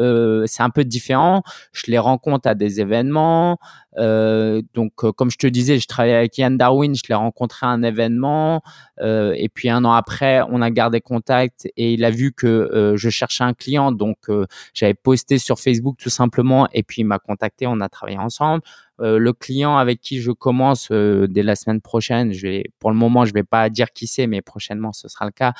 c'est 0.46 0.62
un 0.62 0.70
peu 0.70 0.84
différent. 0.84 1.42
Je 1.72 1.90
les 1.90 1.98
rencontre 1.98 2.48
à 2.48 2.54
des 2.54 2.80
événements. 2.80 3.58
Euh, 3.98 4.62
donc, 4.74 5.04
euh, 5.04 5.12
comme 5.12 5.30
je 5.30 5.38
te 5.38 5.46
disais, 5.46 5.78
je 5.78 5.86
travaillais 5.86 6.14
avec 6.14 6.38
Yann 6.38 6.56
Darwin, 6.56 6.94
je 6.94 7.02
l'ai 7.08 7.14
rencontré 7.14 7.66
à 7.66 7.70
un 7.70 7.82
événement. 7.82 8.62
Euh, 9.00 9.34
et 9.36 9.48
puis 9.48 9.68
un 9.68 9.84
an 9.84 9.92
après, 9.92 10.40
on 10.50 10.62
a 10.62 10.70
gardé 10.70 11.00
contact 11.00 11.68
et 11.76 11.92
il 11.94 12.04
a 12.04 12.10
vu 12.10 12.32
que 12.32 12.46
euh, 12.46 12.96
je 12.96 13.10
cherchais 13.10 13.44
un 13.44 13.54
client. 13.54 13.92
Donc, 13.92 14.16
euh, 14.28 14.46
j'avais 14.74 14.94
posté 14.94 15.38
sur 15.38 15.58
Facebook 15.58 15.96
tout 15.98 16.10
simplement. 16.10 16.68
Et 16.72 16.82
puis, 16.82 17.02
il 17.02 17.04
m'a 17.04 17.18
contacté, 17.18 17.66
on 17.66 17.80
a 17.80 17.88
travaillé 17.88 18.18
ensemble. 18.18 18.62
Euh, 19.00 19.18
le 19.18 19.32
client 19.32 19.78
avec 19.78 20.00
qui 20.00 20.20
je 20.20 20.30
commence 20.30 20.92
dès 20.92 21.42
la 21.42 21.56
semaine 21.56 21.80
prochaine, 21.80 22.32
je 22.32 22.46
vais, 22.46 22.64
pour 22.78 22.90
le 22.90 22.96
moment, 22.96 23.24
je 23.24 23.32
vais 23.32 23.42
pas 23.42 23.68
dire 23.68 23.90
qui 23.92 24.06
c'est, 24.06 24.26
mais 24.26 24.42
prochainement 24.42 24.92
ce 24.92 25.08
sera 25.08 25.24
le 25.24 25.32
cas. 25.32 25.54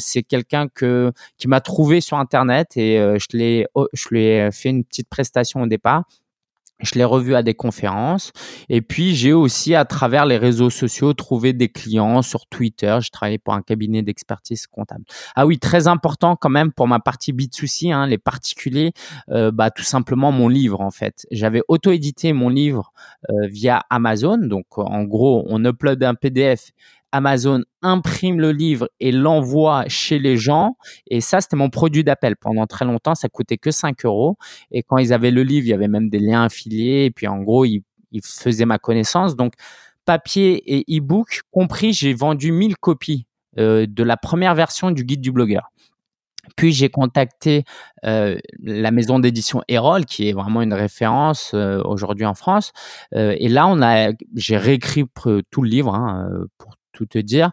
C'est 0.00 0.22
quelqu'un 0.22 0.68
que 0.68 1.12
qui 1.36 1.46
m'a 1.46 1.60
trouvé 1.60 2.00
sur 2.00 2.16
internet 2.18 2.76
et 2.76 2.96
je 2.96 3.36
l'ai, 3.36 3.66
oh, 3.74 3.86
je 3.92 4.08
lui 4.08 4.22
ai 4.22 4.50
fait 4.50 4.70
une 4.70 4.84
petite 4.84 5.08
prestation 5.08 5.62
au 5.62 5.66
départ 5.66 6.04
Je 6.80 6.96
l'ai 6.96 7.04
revu 7.04 7.36
à 7.36 7.42
des 7.42 7.54
conférences 7.54 8.32
et 8.68 8.82
puis 8.82 9.14
j'ai 9.14 9.32
aussi 9.32 9.74
à 9.76 9.84
travers 9.84 10.26
les 10.26 10.36
réseaux 10.36 10.70
sociaux 10.70 11.14
trouvé 11.14 11.52
des 11.52 11.68
clients 11.68 12.20
sur 12.20 12.46
Twitter. 12.46 12.98
Je 13.00 13.10
travaillais 13.10 13.38
pour 13.38 13.54
un 13.54 13.62
cabinet 13.62 14.02
d'expertise 14.02 14.66
comptable. 14.66 15.04
Ah 15.36 15.46
oui, 15.46 15.58
très 15.60 15.86
important 15.86 16.34
quand 16.34 16.50
même 16.50 16.72
pour 16.72 16.88
ma 16.88 16.98
partie 16.98 17.32
B2C, 17.32 17.92
hein, 17.92 18.08
les 18.08 18.18
particuliers, 18.18 18.92
euh, 19.30 19.52
bah, 19.52 19.70
tout 19.70 19.84
simplement 19.84 20.32
mon 20.32 20.48
livre 20.48 20.80
en 20.80 20.90
fait. 20.90 21.26
J'avais 21.30 21.62
auto-édité 21.68 22.32
mon 22.32 22.48
livre 22.48 22.92
euh, 23.30 23.46
via 23.46 23.82
Amazon. 23.88 24.38
Donc 24.38 24.76
en 24.76 25.04
gros, 25.04 25.44
on 25.48 25.64
upload 25.64 26.02
un 26.02 26.14
PDF 26.14 26.72
Amazon 27.14 27.62
imprime 27.80 28.40
le 28.40 28.50
livre 28.50 28.90
et 28.98 29.12
l'envoie 29.12 29.84
chez 29.86 30.18
les 30.18 30.36
gens. 30.36 30.76
Et 31.06 31.20
ça, 31.20 31.40
c'était 31.40 31.54
mon 31.54 31.70
produit 31.70 32.02
d'appel. 32.02 32.34
Pendant 32.34 32.66
très 32.66 32.84
longtemps, 32.84 33.14
ça 33.14 33.28
coûtait 33.28 33.56
que 33.56 33.70
5 33.70 34.04
euros. 34.04 34.36
Et 34.72 34.82
quand 34.82 34.98
ils 34.98 35.12
avaient 35.12 35.30
le 35.30 35.44
livre, 35.44 35.64
il 35.64 35.70
y 35.70 35.74
avait 35.74 35.86
même 35.86 36.10
des 36.10 36.18
liens 36.18 36.42
affiliés. 36.42 37.04
Et 37.04 37.12
puis, 37.12 37.28
en 37.28 37.40
gros, 37.40 37.64
ils, 37.64 37.84
faisaient 38.24 38.66
ma 38.66 38.78
connaissance. 38.78 39.36
Donc, 39.36 39.52
papier 40.04 40.76
et 40.76 40.98
e-book 40.98 41.42
compris, 41.52 41.92
j'ai 41.92 42.14
vendu 42.14 42.50
1000 42.50 42.76
copies 42.76 43.26
euh, 43.58 43.86
de 43.88 44.02
la 44.02 44.16
première 44.16 44.56
version 44.56 44.90
du 44.90 45.04
guide 45.04 45.20
du 45.20 45.30
blogueur. 45.30 45.70
Puis 46.56 46.72
j'ai 46.72 46.90
contacté 46.90 47.64
euh, 48.04 48.38
la 48.62 48.90
maison 48.90 49.18
d'édition 49.20 49.62
Erol, 49.68 50.04
qui 50.04 50.28
est 50.28 50.32
vraiment 50.32 50.62
une 50.62 50.74
référence 50.74 51.52
euh, 51.54 51.80
aujourd'hui 51.84 52.26
en 52.26 52.34
France. 52.34 52.72
et 53.12 53.48
là, 53.48 53.66
on 53.66 53.80
a, 53.82 54.10
j'ai 54.34 54.56
réécrit 54.56 55.04
tout 55.50 55.62
le 55.62 55.68
livre 55.68 55.94
hein, 55.94 56.28
tout 56.94 57.04
te 57.04 57.18
dire. 57.18 57.50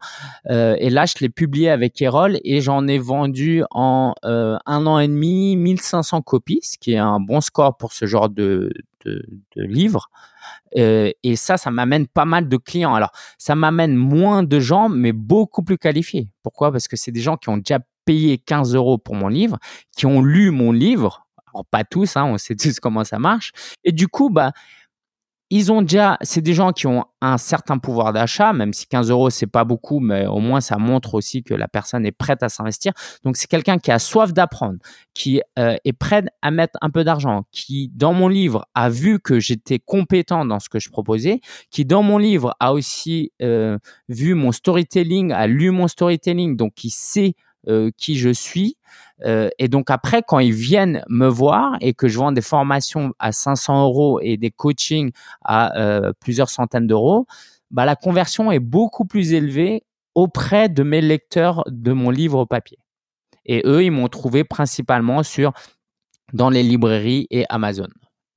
Euh, 0.50 0.76
et 0.80 0.90
là, 0.90 1.06
je 1.06 1.16
l'ai 1.20 1.30
publié 1.30 1.70
avec 1.70 2.02
Erol 2.02 2.40
et 2.46 2.62
j'en 2.62 2.88
ai 2.88 2.98
vendu 2.98 3.64
en 3.72 4.14
euh, 4.24 4.58
un 4.66 4.86
an 4.88 5.00
et 5.00 5.08
demi 5.08 5.58
1500 5.58 6.22
copies, 6.22 6.62
ce 6.64 6.78
qui 6.78 6.94
est 6.94 6.98
un 6.98 7.20
bon 7.20 7.42
score 7.42 7.76
pour 7.76 7.92
ce 7.92 8.06
genre 8.06 8.30
de, 8.30 8.72
de, 9.06 9.22
livre. 9.56 10.10
Euh, 10.78 11.12
et 11.24 11.36
ça, 11.36 11.58
ça 11.58 11.72
m'amène 11.72 12.08
pas 12.08 12.26
mal 12.26 12.48
de 12.48 12.58
clients. 12.58 12.94
Alors, 12.94 13.12
ça 13.38 13.56
m'amène 13.56 13.96
moins 13.96 14.44
de 14.44 14.60
gens, 14.60 14.88
mais 14.88 15.12
beaucoup 15.12 15.64
plus 15.64 15.78
qualifiés. 15.78 16.30
Pourquoi? 16.44 16.72
Parce 16.72 16.88
que 16.88 16.96
c'est 16.96 17.12
des 17.12 17.20
gens 17.20 17.36
qui 17.36 17.50
ont 17.50 17.58
déjà 17.58 17.80
payé 18.06 18.38
15 18.38 18.76
euros 18.76 18.98
pour 18.98 19.16
mon 19.16 19.28
livre, 19.28 19.58
qui 19.96 20.06
ont 20.06 20.22
lu 20.22 20.52
mon 20.52 20.72
livre. 20.72 21.28
Alors, 21.54 21.66
pas 21.66 21.84
tous, 21.84 22.16
hein, 22.16 22.26
on 22.26 22.38
sait 22.38 22.56
tous 22.56 22.80
comment 22.80 23.04
ça 23.04 23.20
marche. 23.20 23.52
Et 23.84 23.92
du 23.92 24.08
coup, 24.08 24.30
bah, 24.30 24.52
ils 25.54 25.70
ont 25.70 25.82
déjà, 25.82 26.18
c'est 26.22 26.42
des 26.42 26.54
gens 26.54 26.72
qui 26.72 26.88
ont 26.88 27.04
un 27.20 27.38
certain 27.38 27.78
pouvoir 27.78 28.14
d'achat, 28.14 28.54
même 28.54 28.72
si 28.72 28.88
15 28.88 29.12
euros 29.12 29.30
c'est 29.30 29.48
pas 29.48 29.66
beaucoup, 29.66 30.00
mais 30.00 30.26
au 30.26 30.40
moins 30.40 30.62
ça 30.62 30.78
montre 30.78 31.14
aussi 31.14 31.44
que 31.44 31.54
la 31.54 31.68
personne 31.68 32.06
est 32.06 32.14
prête 32.14 32.42
à 32.42 32.48
s'investir. 32.48 32.94
Donc 33.26 33.36
c'est 33.36 33.48
quelqu'un 33.48 33.78
qui 33.78 33.92
a 33.92 34.00
soif 34.00 34.32
d'apprendre, 34.32 34.80
qui 35.14 35.42
euh, 35.60 35.76
est 35.84 35.92
prêt 35.92 36.24
à 36.42 36.52
mettre 36.52 36.80
un 36.82 36.90
peu 36.90 37.04
d'argent, 37.04 37.44
qui 37.52 37.92
dans 37.94 38.14
mon 38.14 38.30
livre 38.30 38.66
a 38.76 38.90
vu 38.90 39.20
que 39.20 39.42
j'étais 39.42 39.78
compétent 39.78 40.46
dans 40.46 40.60
ce 40.60 40.70
que 40.70 40.80
je 40.80 40.90
proposais, 40.90 41.42
qui 41.70 41.84
dans 41.84 42.02
mon 42.02 42.18
livre 42.18 42.56
a 42.62 42.72
aussi 42.72 43.34
euh, 43.42 43.78
vu 44.08 44.36
mon 44.36 44.54
storytelling, 44.54 45.34
a 45.34 45.48
lu 45.48 45.72
mon 45.72 45.90
storytelling, 45.90 46.56
donc 46.56 46.76
qui 46.76 46.90
sait 46.90 47.36
euh, 47.68 47.92
qui 47.98 48.18
je 48.18 48.30
suis. 48.30 48.76
Euh, 49.24 49.50
et 49.60 49.68
donc 49.68 49.92
après, 49.92 50.24
quand 50.28 50.40
ils 50.40 50.54
viennent 50.54 51.04
me 51.10 51.28
voir 51.28 51.78
et 51.80 51.94
que 51.94 52.08
je 52.08 52.18
vends 52.18 52.32
des 52.32 52.42
formations 52.42 53.14
à 53.20 53.32
500 53.32 53.84
euros 53.84 54.20
et 54.22 54.38
des 54.38 54.50
coachings 54.50 55.12
à 55.44 55.78
euh, 55.80 56.12
plusieurs 56.20 56.50
centaines 56.50 56.88
d'euros, 56.88 57.28
bah, 57.70 57.86
la 57.86 57.96
conversion 57.96 58.52
est 58.52 58.60
beaucoup 58.60 59.06
plus 59.06 59.34
élevée 59.34 59.84
auprès 60.16 60.70
de 60.70 60.84
mes 60.84 61.02
lecteurs 61.02 61.64
de 61.68 61.94
mon 61.94 62.10
livre 62.10 62.46
papier. 62.46 62.80
Et 63.46 63.62
eux, 63.66 63.84
ils 63.84 63.92
m'ont 63.92 64.10
trouvé 64.10 64.44
principalement 64.44 65.24
sur 65.24 65.54
dans 66.34 66.50
les 66.50 66.64
librairies 66.64 67.28
et 67.30 67.46
Amazon 67.50 67.88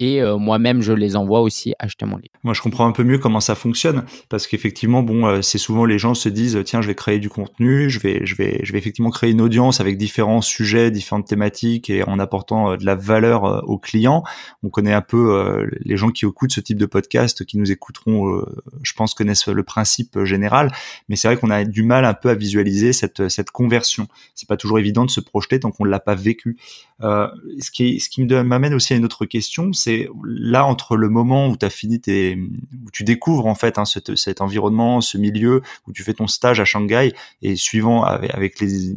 et 0.00 0.20
euh, 0.20 0.36
moi-même 0.38 0.82
je 0.82 0.92
les 0.92 1.14
envoie 1.14 1.40
aussi 1.40 1.72
acheter 1.78 2.04
mon 2.04 2.16
livre. 2.16 2.34
Moi 2.42 2.52
je 2.52 2.60
comprends 2.60 2.86
un 2.86 2.92
peu 2.92 3.04
mieux 3.04 3.18
comment 3.18 3.40
ça 3.40 3.54
fonctionne 3.54 4.04
parce 4.28 4.46
qu'effectivement 4.46 5.02
bon 5.02 5.26
euh, 5.26 5.42
c'est 5.42 5.58
souvent 5.58 5.84
les 5.84 5.98
gens 5.98 6.14
se 6.14 6.28
disent 6.28 6.60
tiens 6.64 6.82
je 6.82 6.88
vais 6.88 6.96
créer 6.96 7.20
du 7.20 7.28
contenu, 7.28 7.88
je 7.90 8.00
vais 8.00 8.26
je 8.26 8.34
vais 8.34 8.60
je 8.64 8.72
vais 8.72 8.78
effectivement 8.78 9.10
créer 9.10 9.30
une 9.30 9.40
audience 9.40 9.80
avec 9.80 9.96
différents 9.96 10.40
sujets, 10.40 10.90
différentes 10.90 11.26
thématiques 11.26 11.90
et 11.90 12.02
en 12.02 12.18
apportant 12.18 12.72
euh, 12.72 12.76
de 12.76 12.84
la 12.84 12.96
valeur 12.96 13.68
aux 13.68 13.78
clients. 13.78 14.24
On 14.62 14.68
connaît 14.68 14.92
un 14.92 15.00
peu 15.00 15.68
les 15.80 15.96
gens 15.96 16.10
qui 16.10 16.24
écoutent 16.24 16.52
ce 16.52 16.60
type 16.60 16.78
de 16.78 16.86
podcast 16.86 17.44
qui 17.44 17.58
nous 17.58 17.70
écouteront 17.70 18.44
je 18.82 18.92
pense 18.94 19.14
connaissent 19.14 19.48
le 19.48 19.62
principe 19.62 20.24
général 20.24 20.72
mais 21.08 21.16
c'est 21.16 21.28
vrai 21.28 21.36
qu'on 21.36 21.50
a 21.50 21.64
du 21.64 21.82
mal 21.82 22.04
un 22.04 22.14
peu 22.14 22.30
à 22.30 22.34
visualiser 22.34 22.92
cette 22.92 23.28
cette 23.28 23.50
conversion. 23.50 24.08
C'est 24.34 24.48
pas 24.48 24.56
toujours 24.56 24.78
évident 24.78 25.04
de 25.04 25.10
se 25.10 25.20
projeter 25.20 25.60
tant 25.60 25.70
qu'on 25.70 25.84
l'a 25.84 26.00
pas 26.00 26.14
vécu. 26.14 26.56
ce 27.00 27.70
qui 27.70 28.00
ce 28.00 28.08
qui 28.08 28.24
m'amène 28.24 28.74
aussi 28.74 28.94
à 28.94 28.96
une 28.96 29.04
autre 29.04 29.26
question, 29.26 29.72
c'est 29.84 30.08
là 30.24 30.64
entre 30.64 30.96
le 30.96 31.08
moment 31.08 31.48
où 31.48 31.56
tu 31.56 31.66
as 31.66 31.70
fini 31.70 32.00
tes, 32.00 32.36
où 32.36 32.90
tu 32.90 33.04
découvres 33.04 33.46
en 33.46 33.54
fait 33.54 33.78
hein, 33.78 33.84
cet, 33.84 34.40
environnement, 34.40 35.00
ce 35.00 35.18
milieu, 35.18 35.62
où 35.86 35.92
tu 35.92 36.02
fais 36.02 36.14
ton 36.14 36.26
stage 36.26 36.58
à 36.58 36.64
Shanghai 36.64 37.12
et 37.42 37.56
suivant 37.56 38.02
avec, 38.02 38.60
les, 38.60 38.96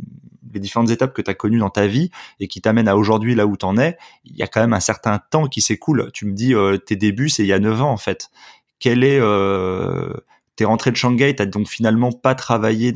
différentes 0.54 0.90
étapes 0.90 1.14
que 1.14 1.22
tu 1.22 1.30
as 1.30 1.36
connues 1.36 1.60
dans 1.60 1.70
ta 1.70 1.86
vie 1.86 2.10
et 2.40 2.48
qui 2.48 2.62
t'amènent 2.62 2.88
à 2.88 2.96
aujourd'hui 2.96 3.36
là 3.36 3.46
où 3.46 3.58
tu 3.58 3.66
en 3.66 3.78
es, 3.78 3.98
il 4.26 4.36
y 4.36 4.42
a 4.42 4.48
quand 4.48 4.62
même 4.62 4.74
un 4.74 4.80
certain 4.80 5.20
temps 5.20 5.48
qui 5.48 5.62
s'écoule. 5.62 6.10
Tu 6.14 6.26
me 6.26 6.32
dis 6.32 6.56
euh, 6.56 6.78
tes 6.78 6.96
débuts, 6.96 7.30
c'est 7.30 7.44
il 7.44 7.48
y 7.48 7.54
a 7.54 7.60
9 7.60 7.82
ans 7.82 7.92
en 7.92 7.98
fait. 7.98 8.32
Quel 8.80 9.04
est 9.04 9.20
euh, 9.20 10.14
T'es 10.58 10.66
rentré 10.66 10.90
de 10.90 10.96
Shanghai, 10.96 11.36
t'as 11.36 11.46
donc 11.46 11.68
finalement 11.68 12.12
pas 12.12 12.34
travaillé 12.34 12.92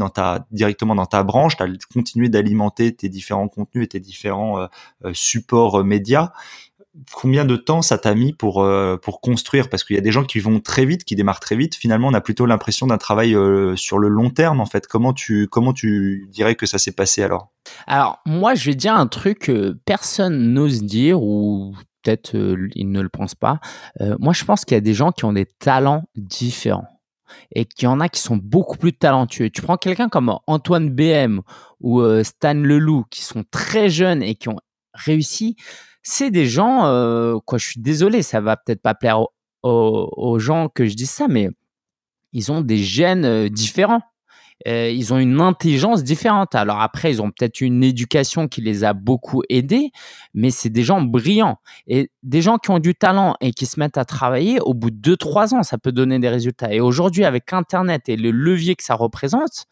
directement 0.49 0.95
dans 0.95 1.05
ta 1.05 1.21
branche, 1.21 1.57
t'as 1.57 1.67
continué 1.93 2.27
d'alimenter 2.27 2.95
tes 2.95 3.07
différents 3.07 3.47
contenus 3.47 3.85
et 3.85 3.87
tes 3.87 3.99
différents 3.99 4.59
euh, 4.59 4.65
euh, 5.05 5.11
supports 5.13 5.83
médias 5.83 6.31
combien 7.13 7.45
de 7.45 7.55
temps 7.55 7.81
ça 7.81 7.97
t'a 7.97 8.13
mis 8.13 8.33
pour 8.33 8.63
euh, 8.63 8.97
pour 8.97 9.21
construire? 9.21 9.69
Parce 9.69 9.83
qu'il 9.83 9.95
y 9.95 9.99
a 9.99 10.01
des 10.01 10.11
gens 10.11 10.23
qui 10.23 10.39
vont 10.39 10.59
très 10.59 10.85
vite, 10.85 11.03
qui 11.03 11.15
démarrent 11.15 11.39
très 11.39 11.55
vite. 11.55 11.75
Finalement, 11.75 12.07
on 12.09 12.13
a 12.13 12.21
plutôt 12.21 12.45
l'impression 12.45 12.87
d'un 12.87 12.97
travail 12.97 13.35
euh, 13.35 13.75
sur 13.75 13.99
le 13.99 14.09
long 14.09 14.29
terme. 14.29 14.59
En 14.59 14.65
fait, 14.65 14.87
comment 14.87 15.13
tu 15.13 15.47
comment 15.47 15.73
tu 15.73 16.27
dirais 16.29 16.55
que 16.55 16.65
ça 16.65 16.77
s'est 16.77 16.91
passé 16.91 17.23
alors? 17.23 17.51
Alors 17.87 18.19
moi, 18.25 18.55
je 18.55 18.65
vais 18.65 18.75
dire 18.75 18.95
un 18.95 19.07
truc 19.07 19.39
que 19.39 19.77
personne 19.85 20.53
n'ose 20.53 20.83
dire 20.83 21.21
ou 21.21 21.75
peut-être 22.03 22.35
euh, 22.35 22.67
ils 22.75 22.91
ne 22.91 23.01
le 23.01 23.09
pensent 23.09 23.35
pas. 23.35 23.59
moi, 24.19 24.33
je 24.33 24.43
pense 24.43 24.65
qu'il 24.65 24.75
y 24.75 24.77
a 24.77 24.81
des 24.81 24.93
gens 24.93 25.11
qui 25.11 25.25
ont 25.25 25.33
des 25.33 25.45
talents 25.45 26.03
différents 26.15 26.87
et 27.55 27.63
qu'il 27.63 27.85
y 27.85 27.87
en 27.87 28.01
a 28.01 28.09
qui 28.09 28.19
sont 28.19 28.35
beaucoup 28.35 28.77
plus 28.77 28.91
talentueux. 28.91 29.49
Tu 29.49 29.61
prends 29.61 29.77
quelqu'un 29.77 30.09
comme 30.09 30.35
Antoine 30.47 30.89
BM 30.89 31.41
ou 31.79 32.03
Stan 32.23 32.53
Leloup 32.53 33.05
qui 33.09 33.21
sont 33.21 33.45
très 33.49 33.89
jeunes 33.89 34.21
et 34.21 34.35
qui 34.35 34.49
ont 34.49 34.59
réussi 34.93 35.55
c'est 36.03 36.31
des 36.31 36.47
gens, 36.47 37.39
quoi, 37.45 37.57
je 37.57 37.65
suis 37.65 37.81
désolé, 37.81 38.21
ça 38.21 38.41
va 38.41 38.57
peut-être 38.57 38.81
pas 38.81 38.95
plaire 38.95 39.19
aux, 39.63 40.39
gens 40.39 40.69
que 40.69 40.85
je 40.85 40.95
dis 40.95 41.05
ça, 41.05 41.27
mais 41.27 41.49
ils 42.33 42.51
ont 42.51 42.61
des 42.61 42.77
gènes 42.77 43.49
différents. 43.49 44.01
Ils 44.65 45.11
ont 45.11 45.17
une 45.17 45.41
intelligence 45.41 46.03
différente. 46.03 46.53
Alors 46.53 46.81
après, 46.81 47.11
ils 47.11 47.21
ont 47.21 47.31
peut-être 47.31 47.61
une 47.61 47.83
éducation 47.83 48.47
qui 48.47 48.61
les 48.61 48.83
a 48.83 48.93
beaucoup 48.93 49.41
aidés, 49.49 49.91
mais 50.33 50.51
c'est 50.51 50.69
des 50.69 50.83
gens 50.83 51.01
brillants. 51.01 51.57
Et 51.87 52.11
des 52.21 52.41
gens 52.41 52.57
qui 52.57 52.69
ont 52.69 52.79
du 52.79 52.93
talent 52.93 53.35
et 53.41 53.53
qui 53.53 53.65
se 53.65 53.79
mettent 53.79 53.97
à 53.97 54.05
travailler, 54.05 54.59
au 54.61 54.73
bout 54.73 54.91
de 54.91 55.15
2-3 55.15 55.55
ans, 55.55 55.63
ça 55.63 55.77
peut 55.77 55.91
donner 55.91 56.19
des 56.19 56.29
résultats. 56.29 56.73
Et 56.73 56.79
aujourd'hui, 56.79 57.25
avec 57.25 57.51
Internet 57.53 58.07
et 58.07 58.15
le 58.15 58.29
levier 58.31 58.75
que 58.75 58.83
ça 58.83 58.93
représente, 58.93 59.65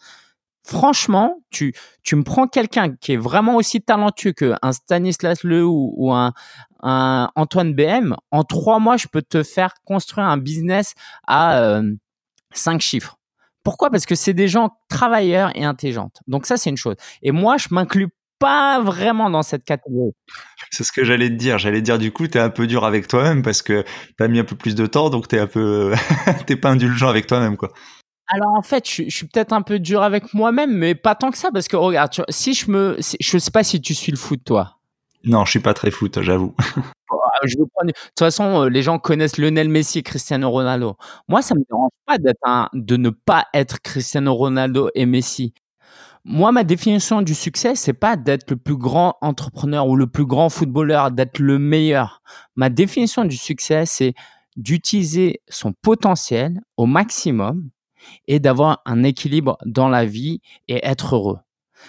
franchement, 0.69 1.41
tu, 1.49 1.73
tu 2.03 2.15
me 2.15 2.23
prends 2.23 2.47
quelqu'un 2.47 2.95
qui 2.95 3.13
est 3.13 3.17
vraiment 3.17 3.55
aussi 3.55 3.81
talentueux 3.81 4.33
qu'un 4.33 4.71
Stanislas 4.71 5.43
Le 5.43 5.65
ou 5.65 6.13
un, 6.13 6.33
Antoine 6.81 7.73
BM, 7.73 8.15
en 8.31 8.43
trois 8.43 8.79
mois, 8.79 8.95
je 8.95 9.07
peux 9.07 9.21
te 9.21 9.43
faire 9.43 9.73
construire 9.83 10.27
un 10.27 10.38
business 10.38 10.93
à 11.27 11.59
euh, 11.61 11.91
cinq 12.53 12.81
chiffres. 12.81 13.17
Pourquoi? 13.63 13.89
Parce 13.89 14.05
que 14.05 14.15
c'est 14.15 14.33
des 14.33 14.47
gens 14.47 14.77
travailleurs 14.88 15.51
et 15.55 15.65
intelligents. 15.65 16.11
Donc 16.27 16.45
ça, 16.45 16.55
c'est 16.55 16.69
une 16.69 16.77
chose. 16.77 16.95
Et 17.21 17.31
moi, 17.31 17.57
je 17.57 17.67
m'inclus 17.71 18.07
pas 18.39 18.79
vraiment 18.81 19.29
dans 19.29 19.43
cette 19.43 19.65
catégorie. 19.65 20.13
C'est 20.71 20.85
ce 20.85 20.93
que 20.93 21.03
j'allais 21.03 21.29
te 21.29 21.35
dire. 21.35 21.57
J'allais 21.57 21.79
te 21.79 21.85
dire 21.85 21.99
du 21.99 22.11
coup, 22.11 22.27
tu 22.27 22.38
es 22.38 22.41
un 22.41 22.49
peu 22.49 22.67
dur 22.67 22.85
avec 22.85 23.07
toi-même 23.07 23.41
parce 23.41 23.61
que 23.61 23.83
tu 24.17 24.23
as 24.23 24.27
mis 24.29 24.39
un 24.39 24.45
peu 24.45 24.55
plus 24.55 24.75
de 24.75 24.85
temps, 24.85 25.09
donc 25.09 25.27
tu 25.27 25.38
un 25.38 25.47
peu 25.47 25.93
t'es 26.47 26.55
pas 26.55 26.69
indulgent 26.69 27.09
avec 27.09 27.27
toi-même 27.27 27.57
quoi. 27.57 27.73
Alors 28.29 28.53
en 28.53 28.62
fait, 28.62 28.88
je, 28.88 29.09
suis 29.09 29.27
peut-être 29.27 29.53
un 29.53 29.63
peu 29.63 29.79
dur 29.79 30.03
avec 30.03 30.33
moi-même, 30.33 30.71
mais 30.71 30.93
pas 30.93 31.15
tant 31.15 31.31
que 31.31 31.38
ça, 31.38 31.51
parce 31.51 31.67
que 31.67 31.75
regarde, 31.75 32.12
si 32.29 32.53
je 32.53 32.69
me, 32.69 32.98
je 33.19 33.38
sais 33.38 33.51
pas 33.51 33.63
si 33.63 33.81
tu 33.81 33.95
suis 33.95 34.12
le 34.12 34.17
foot, 34.17 34.41
toi. 34.45 34.77
Non, 35.24 35.45
je 35.45 35.51
suis 35.51 35.59
pas 35.59 35.74
très 35.74 35.91
foot, 35.91 36.21
j'avoue. 36.21 36.55
Ah, 37.12 37.45
je 37.45 37.55
De 37.55 37.63
toute 37.63 38.19
façon, 38.19 38.63
euh, 38.63 38.69
les 38.69 38.81
gens 38.81 39.00
connaissent 39.00 39.38
Lionel 39.38 39.69
Messi 39.69 40.00
et 40.00 40.03
Cristiano 40.03 40.50
Ronaldo. 40.50 40.95
Moi, 41.27 41.41
ça 41.41 41.55
me 41.55 41.63
dérange 41.69 41.91
pas 42.05 42.17
d'être 42.17 42.39
un... 42.43 42.69
de 42.74 42.98
ne 42.98 43.09
pas 43.09 43.45
être 43.53 43.81
Cristiano 43.81 44.33
Ronaldo 44.33 44.89
et 44.93 45.05
Messi. 45.05 45.53
Moi, 46.25 46.51
ma 46.51 46.63
définition 46.63 47.21
du 47.21 47.33
succès, 47.33 47.75
c'est 47.75 47.93
pas 47.93 48.17
d'être 48.17 48.51
le 48.51 48.57
plus 48.57 48.77
grand 48.77 49.17
entrepreneur 49.21 49.88
ou 49.88 49.95
le 49.95 50.07
plus 50.07 50.25
grand 50.25 50.50
footballeur, 50.50 51.12
d'être 51.12 51.39
le 51.39 51.59
meilleur. 51.59 52.21
Ma 52.55 52.69
définition 52.69 53.25
du 53.25 53.38
succès, 53.38 53.86
c'est 53.86 54.13
d'utiliser 54.55 55.41
son 55.48 55.74
potentiel 55.74 56.59
au 56.77 56.86
maximum 56.86 57.69
et 58.27 58.39
d'avoir 58.39 58.82
un 58.86 59.03
équilibre 59.03 59.58
dans 59.65 59.89
la 59.89 60.06
vie 60.06 60.41
et 60.68 60.86
être 60.86 61.15
heureux. 61.15 61.39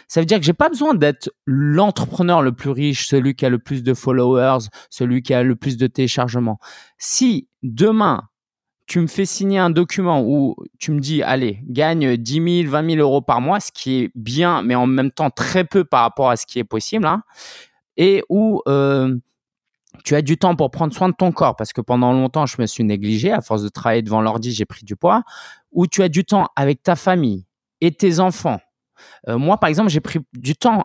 Ça 0.09 0.21
veut 0.21 0.27
dire 0.27 0.39
que 0.39 0.45
j'ai 0.45 0.53
pas 0.53 0.69
besoin 0.69 0.95
d'être 0.95 1.31
l'entrepreneur 1.47 2.43
le 2.43 2.53
plus 2.53 2.71
riche, 2.71 3.07
celui 3.07 3.35
qui 3.35 3.45
a 3.47 3.49
le 3.49 3.59
plus 3.59 3.83
de 3.83 3.95
followers, 3.95 4.67
celui 4.89 5.23
qui 5.23 5.35
a 5.35 5.43
le 5.43 5.57
plus 5.57 5.77
de 5.77 5.87
téléchargements. 5.87 6.59
Si 6.99 7.49
demain, 7.63 8.29
tu 8.87 9.01
me 9.01 9.07
fais 9.07 9.25
signer 9.25 9.59
un 9.59 9.71
document 9.71 10.23
où 10.23 10.57
tu 10.81 10.91
me 10.91 10.99
dis, 10.99 11.23
allez, 11.23 11.61
gagne 11.69 12.17
10 12.17 12.63
000, 12.65 12.71
20 12.71 12.91
000 12.91 13.01
euros 13.01 13.21
par 13.21 13.41
mois, 13.41 13.61
ce 13.61 13.71
qui 13.71 14.01
est 14.01 14.11
bien, 14.17 14.63
mais 14.63 14.75
en 14.75 14.87
même 14.87 15.13
temps 15.13 15.31
très 15.31 15.65
peu 15.65 15.85
par 15.85 16.03
rapport 16.03 16.31
à 16.31 16.37
ce 16.37 16.45
qui 16.45 16.59
est 16.59 16.65
possible, 16.65 17.07
hein, 17.07 17.23
et 17.97 18.25
où 18.29 18.63
euh, 18.67 19.17
tu 20.05 20.15
as 20.15 20.23
du 20.23 20.37
temps 20.37 20.57
pour 20.57 20.71
prendre 20.71 20.95
soin 20.95 21.09
de 21.09 21.15
ton 21.15 21.33
corps, 21.33 21.57
parce 21.57 21.73
que 21.73 21.81
pendant 21.81 22.13
longtemps, 22.13 22.47
je 22.47 22.61
me 22.61 22.67
suis 22.67 22.85
négligé, 22.85 23.33
à 23.33 23.41
force 23.41 23.63
de 23.63 23.69
travailler 23.69 24.03
devant 24.03 24.21
l'ordi, 24.21 24.53
j'ai 24.53 24.65
pris 24.65 24.85
du 24.85 24.97
poids, 24.97 25.23
où 25.73 25.87
tu 25.87 26.03
as 26.03 26.09
du 26.09 26.25
temps 26.25 26.49
avec 26.57 26.83
ta 26.83 26.97
famille 26.97 27.47
et 27.81 27.93
tes 27.93 28.21
enfants, 28.21 28.61
euh, 29.29 29.39
moi, 29.39 29.59
par 29.59 29.69
exemple, 29.69 29.91
j'ai 29.91 30.01
pris 30.01 30.21
du 30.33 30.55
temps 30.55 30.85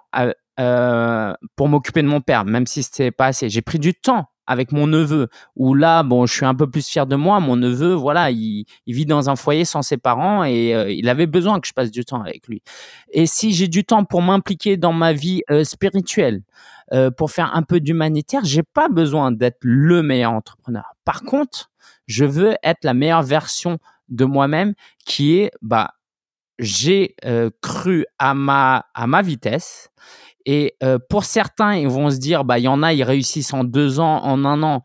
euh, 0.60 1.34
pour 1.56 1.68
m'occuper 1.68 2.02
de 2.02 2.08
mon 2.08 2.22
père, 2.22 2.46
même 2.46 2.68
si 2.68 2.84
c'était 2.84 3.12
pas 3.12 3.28
assez. 3.28 3.50
J'ai 3.50 3.62
pris 3.62 3.80
du 3.80 3.94
temps 3.94 4.30
avec 4.48 4.72
mon 4.72 4.88
neveu, 4.88 5.28
où 5.56 5.74
là, 5.74 6.04
bon, 6.04 6.26
je 6.26 6.34
suis 6.34 6.46
un 6.46 6.56
peu 6.56 6.70
plus 6.70 6.88
fier 6.88 7.06
de 7.08 7.16
moi. 7.16 7.40
Mon 7.40 7.56
neveu, 7.56 7.94
voilà, 7.94 8.32
il, 8.32 8.66
vit 8.88 9.06
dans 9.06 9.30
un 9.30 9.36
foyer 9.36 9.66
sans 9.66 9.82
ses 9.82 9.98
parents 9.98 10.44
et 10.44 10.74
euh, 10.74 10.92
il 10.92 11.10
avait 11.10 11.28
besoin 11.28 11.60
que 11.60 11.68
je 11.68 11.74
passe 11.74 11.92
du 11.92 12.06
temps 12.06 12.22
avec 12.22 12.48
lui. 12.48 12.62
Et 13.12 13.26
si 13.26 13.54
j'ai 13.54 13.68
du 13.68 13.84
temps 13.84 14.06
pour 14.06 14.22
m'impliquer 14.22 14.78
dans 14.78 14.94
ma 14.94 15.14
vie 15.14 15.44
spirituelle, 15.64 16.42
pour 17.18 17.32
faire 17.32 17.56
un 17.56 17.64
peu 17.64 17.80
d'humanitaire, 17.80 18.42
j'ai 18.44 18.62
pas 18.62 18.90
besoin 18.90 19.32
d'être 19.32 19.58
le 19.62 20.04
meilleur 20.04 20.34
entrepreneur. 20.34 20.94
Par 21.04 21.24
contre, 21.24 21.72
je 22.06 22.26
veux 22.26 22.56
être 22.62 22.84
la 22.84 22.94
meilleure 22.94 23.24
version 23.24 23.80
de 24.10 24.26
moi-même 24.26 24.76
qui 25.04 25.38
est, 25.38 25.52
bah, 25.64 25.96
j'ai 26.60 27.16
cru 27.62 28.06
à 28.20 28.34
ma, 28.34 28.86
à 28.94 29.08
ma 29.08 29.22
vitesse. 29.22 29.90
Et 30.46 30.76
pour 31.10 31.26
certains, 31.26 31.76
ils 31.76 31.88
vont 31.88 32.10
se 32.10 32.18
dire, 32.18 32.44
bah, 32.46 32.60
il 32.60 32.64
y 32.64 32.68
en 32.68 32.84
a, 32.84 32.94
ils 32.94 33.04
réussissent 33.04 33.54
en 33.54 33.64
deux 33.64 34.00
ans, 34.00 34.24
en 34.24 34.46
un 34.46 34.62
an. 34.64 34.84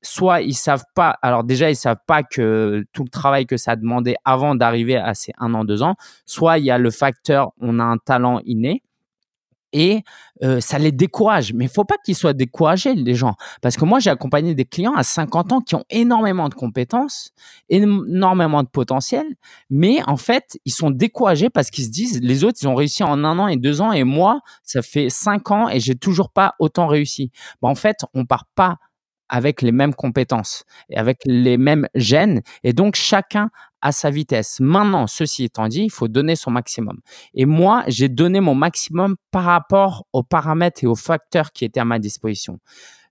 Soit 0.00 0.42
ils 0.42 0.54
savent 0.54 0.84
pas, 0.94 1.18
alors 1.22 1.42
déjà, 1.42 1.70
ils 1.70 1.76
savent 1.76 1.98
pas 2.06 2.22
que 2.22 2.84
tout 2.92 3.02
le 3.02 3.10
travail 3.10 3.46
que 3.46 3.56
ça 3.56 3.72
a 3.72 3.76
demandé 3.76 4.14
avant 4.24 4.54
d'arriver 4.54 4.96
à 4.96 5.12
ces 5.12 5.32
un 5.38 5.52
an, 5.54 5.64
deux 5.64 5.82
ans. 5.82 5.96
Soit 6.24 6.58
il 6.58 6.64
y 6.64 6.70
a 6.70 6.78
le 6.78 6.90
facteur, 6.90 7.50
on 7.60 7.80
a 7.80 7.84
un 7.84 7.98
talent 7.98 8.40
inné 8.44 8.82
et 9.72 10.02
ça 10.60 10.78
les 10.78 10.92
décourage. 10.92 11.52
Mais 11.52 11.64
il 11.66 11.70
faut 11.70 11.84
pas 11.84 11.96
qu'ils 12.04 12.14
soient 12.14 12.32
découragés, 12.32 12.94
les 12.94 13.14
gens. 13.14 13.34
Parce 13.60 13.76
que 13.76 13.84
moi, 13.84 13.98
j'ai 14.00 14.10
accompagné 14.10 14.54
des 14.54 14.64
clients 14.64 14.94
à 14.94 15.02
50 15.02 15.52
ans 15.52 15.60
qui 15.60 15.74
ont 15.74 15.84
énormément 15.90 16.48
de 16.48 16.54
compétences, 16.54 17.32
énormément 17.68 18.62
de 18.62 18.68
potentiel, 18.68 19.26
mais 19.70 20.00
en 20.06 20.16
fait, 20.16 20.58
ils 20.64 20.72
sont 20.72 20.90
découragés 20.90 21.50
parce 21.50 21.70
qu'ils 21.70 21.84
se 21.84 21.90
disent, 21.90 22.20
les 22.22 22.44
autres, 22.44 22.58
ils 22.62 22.68
ont 22.68 22.74
réussi 22.74 23.02
en 23.02 23.24
un 23.24 23.38
an 23.38 23.48
et 23.48 23.56
deux 23.56 23.80
ans, 23.80 23.92
et 23.92 24.04
moi, 24.04 24.40
ça 24.62 24.82
fait 24.82 25.10
cinq 25.10 25.50
ans 25.50 25.68
et 25.68 25.80
j'ai 25.80 25.94
toujours 25.94 26.30
pas 26.30 26.54
autant 26.58 26.86
réussi. 26.86 27.30
Bah, 27.60 27.68
en 27.68 27.74
fait, 27.74 27.98
on 28.14 28.24
part 28.24 28.46
pas 28.54 28.76
avec 29.28 29.60
les 29.60 29.72
mêmes 29.72 29.94
compétences 29.94 30.64
et 30.88 30.96
avec 30.96 31.18
les 31.26 31.58
mêmes 31.58 31.86
gènes. 31.94 32.40
Et 32.64 32.72
donc, 32.72 32.94
chacun 32.94 33.50
à 33.82 33.92
sa 33.92 34.10
vitesse. 34.10 34.58
Maintenant, 34.60 35.06
ceci 35.06 35.44
étant 35.44 35.68
dit, 35.68 35.84
il 35.84 35.90
faut 35.90 36.08
donner 36.08 36.36
son 36.36 36.50
maximum. 36.50 36.98
Et 37.34 37.46
moi, 37.46 37.84
j'ai 37.86 38.08
donné 38.08 38.40
mon 38.40 38.54
maximum 38.54 39.16
par 39.30 39.44
rapport 39.44 40.06
aux 40.12 40.22
paramètres 40.22 40.84
et 40.84 40.86
aux 40.86 40.96
facteurs 40.96 41.52
qui 41.52 41.64
étaient 41.64 41.80
à 41.80 41.84
ma 41.84 41.98
disposition. 41.98 42.58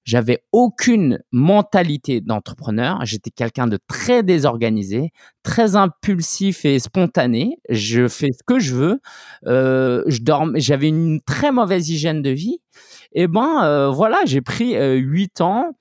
J'avais 0.07 0.41
aucune 0.53 1.19
mentalité 1.33 2.21
d'entrepreneur. 2.21 3.01
J'étais 3.03 3.29
quelqu'un 3.29 3.67
de 3.67 3.77
très 3.89 4.23
désorganisé, 4.23 5.11
très 5.43 5.75
impulsif 5.75 6.63
et 6.63 6.79
spontané. 6.79 7.57
Je 7.67 8.07
fais 8.07 8.29
ce 8.31 8.41
que 8.47 8.57
je 8.57 8.73
veux. 8.73 9.01
Euh, 9.47 10.03
je 10.07 10.19
J'avais 10.55 10.87
une 10.87 11.19
très 11.19 11.51
mauvaise 11.51 11.89
hygiène 11.89 12.21
de 12.21 12.29
vie. 12.29 12.59
Et 13.11 13.27
ben 13.27 13.65
euh, 13.65 13.89
voilà, 13.89 14.19
j'ai 14.25 14.39
pris 14.39 14.77
euh, 14.77 14.95
huit 14.95 15.41
ans 15.41 15.73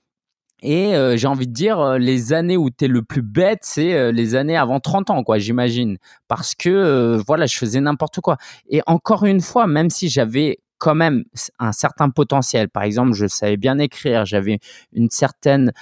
et 0.66 1.16
j'ai 1.16 1.28
envie 1.28 1.46
de 1.46 1.52
dire, 1.52 1.98
les 1.98 2.32
années 2.32 2.56
où 2.56 2.70
tu 2.70 2.86
es 2.86 2.88
le 2.88 3.02
plus 3.02 3.22
bête, 3.22 3.60
c'est 3.62 4.12
les 4.12 4.34
années 4.34 4.56
avant 4.56 4.80
30 4.80 5.10
ans, 5.10 5.22
quoi, 5.22 5.38
j'imagine. 5.38 5.96
Parce 6.26 6.54
que, 6.56 7.22
voilà, 7.26 7.46
je 7.46 7.56
faisais 7.56 7.80
n'importe 7.80 8.20
quoi. 8.20 8.36
Et 8.68 8.82
encore 8.86 9.24
une 9.24 9.40
fois, 9.40 9.68
même 9.68 9.90
si 9.90 10.08
j'avais 10.08 10.58
quand 10.78 10.94
même 10.94 11.24
un 11.58 11.72
certain 11.72 12.10
potentiel, 12.10 12.68
par 12.68 12.82
exemple, 12.82 13.14
je 13.14 13.26
savais 13.26 13.56
bien 13.56 13.78
écrire, 13.78 14.26
j'avais 14.26 14.58
une 14.92 15.08
certaine 15.08 15.72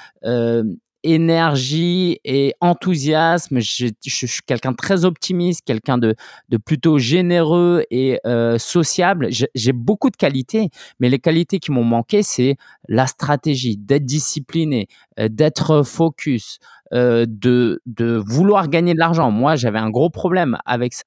énergie 1.04 2.18
et 2.24 2.54
enthousiasme. 2.60 3.60
Je, 3.60 3.92
suis 4.02 4.42
quelqu'un 4.46 4.72
de 4.72 4.76
très 4.76 5.04
optimiste, 5.04 5.62
quelqu'un 5.64 5.98
de, 5.98 6.16
plutôt 6.64 6.98
généreux 6.98 7.84
et 7.90 8.18
euh, 8.26 8.58
sociable. 8.58 9.28
J'ai 9.54 9.72
beaucoup 9.72 10.10
de 10.10 10.16
qualités, 10.16 10.70
mais 10.98 11.08
les 11.08 11.18
qualités 11.18 11.60
qui 11.60 11.70
m'ont 11.70 11.84
manqué, 11.84 12.22
c'est 12.22 12.56
la 12.88 13.06
stratégie, 13.06 13.76
d'être 13.76 14.04
discipliné, 14.04 14.88
euh, 15.20 15.28
d'être 15.30 15.82
focus, 15.82 16.58
euh, 16.92 17.26
de, 17.28 17.80
vouloir 18.26 18.68
gagner 18.68 18.94
de 18.94 18.98
l'argent. 18.98 19.30
Moi, 19.30 19.56
j'avais 19.56 19.78
un 19.78 19.90
gros 19.90 20.10
problème 20.10 20.58
avec 20.64 20.94
ça. 20.94 21.04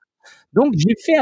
Donc, 0.54 0.74
j'ai 0.76 0.96
fait 0.96 1.18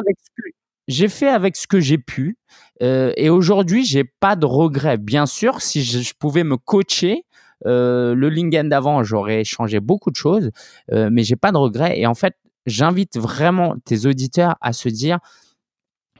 avec 1.28 1.56
ce 1.56 1.68
que 1.68 1.80
j'ai 1.80 1.98
pu. 1.98 2.38
Et 2.82 3.30
aujourd'hui, 3.30 3.86
j'ai 3.86 4.04
pas 4.04 4.36
de 4.36 4.46
regrets. 4.46 4.98
Bien 4.98 5.26
sûr, 5.26 5.62
si 5.62 5.84
je, 5.84 6.14
pouvais 6.20 6.44
me 6.44 6.58
coacher, 6.58 7.24
le 7.64 8.30
Lingen 8.30 8.70
d'avant, 8.70 9.04
j'aurais 9.04 9.44
changé 9.44 9.80
beaucoup 9.80 10.12
de 10.12 10.16
choses, 10.16 10.52
euh, 10.92 11.10
mais 11.12 11.24
j'ai 11.24 11.36
pas 11.36 11.52
de 11.52 11.58
regrets. 11.58 12.00
Et 12.00 12.08
en 12.08 12.16
fait, 12.16 12.36
j'invite 12.66 13.18
vraiment 13.18 13.76
tes 13.86 14.06
auditeurs 14.06 14.56
à 14.62 14.74
se 14.74 14.90
dire 14.90 15.20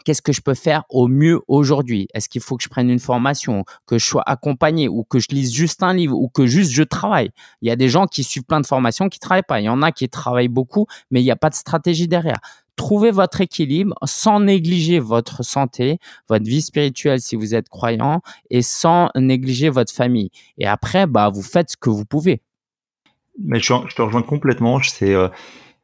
qu'est-ce 0.06 0.22
que 0.22 0.32
je 0.32 0.40
peux 0.40 0.54
faire 0.54 0.84
au 0.90 1.10
mieux 1.10 1.42
aujourd'hui? 1.48 2.08
Est-ce 2.14 2.30
qu'il 2.30 2.42
faut 2.42 2.56
que 2.56 2.64
je 2.64 2.70
prenne 2.70 2.90
une 2.90 3.00
formation, 3.00 3.66
que 3.86 3.98
je 3.98 4.06
sois 4.06 4.24
accompagné 4.26 4.88
ou 4.88 5.04
que 5.04 5.20
je 5.20 5.28
lise 5.32 5.54
juste 5.54 5.84
un 5.84 5.94
livre 5.94 6.16
ou 6.16 6.30
que 6.30 6.46
juste 6.46 6.72
je 6.72 6.84
travaille? 6.84 7.32
Il 7.62 7.68
y 7.68 7.72
a 7.72 7.76
des 7.76 7.90
gens 7.90 8.06
qui 8.06 8.24
suivent 8.24 8.46
plein 8.46 8.62
de 8.62 8.66
formations 8.66 9.10
qui 9.10 9.20
travaillent 9.20 9.44
pas. 9.46 9.60
Il 9.60 9.66
y 9.66 9.70
en 9.70 9.82
a 9.82 9.92
qui 9.92 10.08
travaillent 10.08 10.48
beaucoup, 10.48 10.86
mais 11.12 11.22
il 11.22 11.26
n'y 11.26 11.32
a 11.32 11.36
pas 11.36 11.50
de 11.50 11.56
stratégie 11.56 12.08
derrière. 12.08 12.40
Trouvez 12.76 13.12
votre 13.12 13.42
équilibre 13.42 13.96
sans 14.04 14.40
négliger 14.40 15.00
votre 15.00 15.44
santé, 15.44 15.98
votre 16.30 16.46
vie 16.46 16.62
spirituelle 16.62 17.22
si 17.22 17.36
vous 17.36 17.56
êtes 17.56 17.70
croyant 17.70 18.22
et 18.50 18.62
sans 18.62 19.10
négliger 19.16 19.70
votre 19.70 19.94
famille. 19.94 20.30
Et 20.58 20.68
après, 20.68 21.08
bah, 21.08 21.30
vous 21.34 21.42
faites 21.42 21.72
ce 21.72 21.78
que 21.78 21.90
vous 21.90 22.06
pouvez. 22.06 22.42
Mais 23.42 23.60
je, 23.60 23.74
te 23.96 24.02
rejoins 24.02 24.22
complètement. 24.22 24.82
C'est 24.82 25.14
euh, 25.14 25.30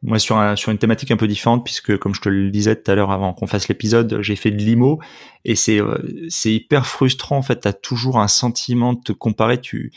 moi 0.04 0.18
sur 0.18 0.58
sur 0.58 0.72
une 0.72 0.78
thématique 0.78 1.12
un 1.12 1.18
peu 1.18 1.28
différente 1.28 1.64
puisque 1.64 1.96
comme 1.98 2.16
je 2.16 2.22
te 2.22 2.30
le 2.30 2.50
disais 2.50 2.76
tout 2.76 2.90
à 2.90 2.96
l'heure 2.96 3.12
avant 3.12 3.34
qu'on 3.34 3.48
fasse 3.48 3.68
l'épisode, 3.68 4.20
j'ai 4.22 4.36
fait 4.36 4.52
de 4.52 4.58
l'IMO 4.58 5.00
et 5.46 5.56
c'est 5.56 5.80
euh, 5.80 5.98
c'est 6.30 6.52
hyper 6.52 6.88
frustrant 6.88 7.38
en 7.38 7.42
fait. 7.42 7.62
T'as 7.62 7.74
toujours 7.74 8.20
un 8.20 8.28
sentiment 8.28 8.94
de 8.94 9.02
te 9.02 9.12
comparer. 9.12 9.60
Tu, 9.62 9.92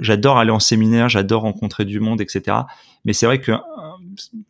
j'adore 0.00 0.38
aller 0.38 0.50
en 0.50 0.60
séminaire, 0.60 1.08
j'adore 1.08 1.42
rencontrer 1.42 1.84
du 1.84 2.00
monde, 2.00 2.20
etc. 2.20 2.58
Mais 3.04 3.12
c'est 3.12 3.26
vrai 3.26 3.40
que 3.40 3.52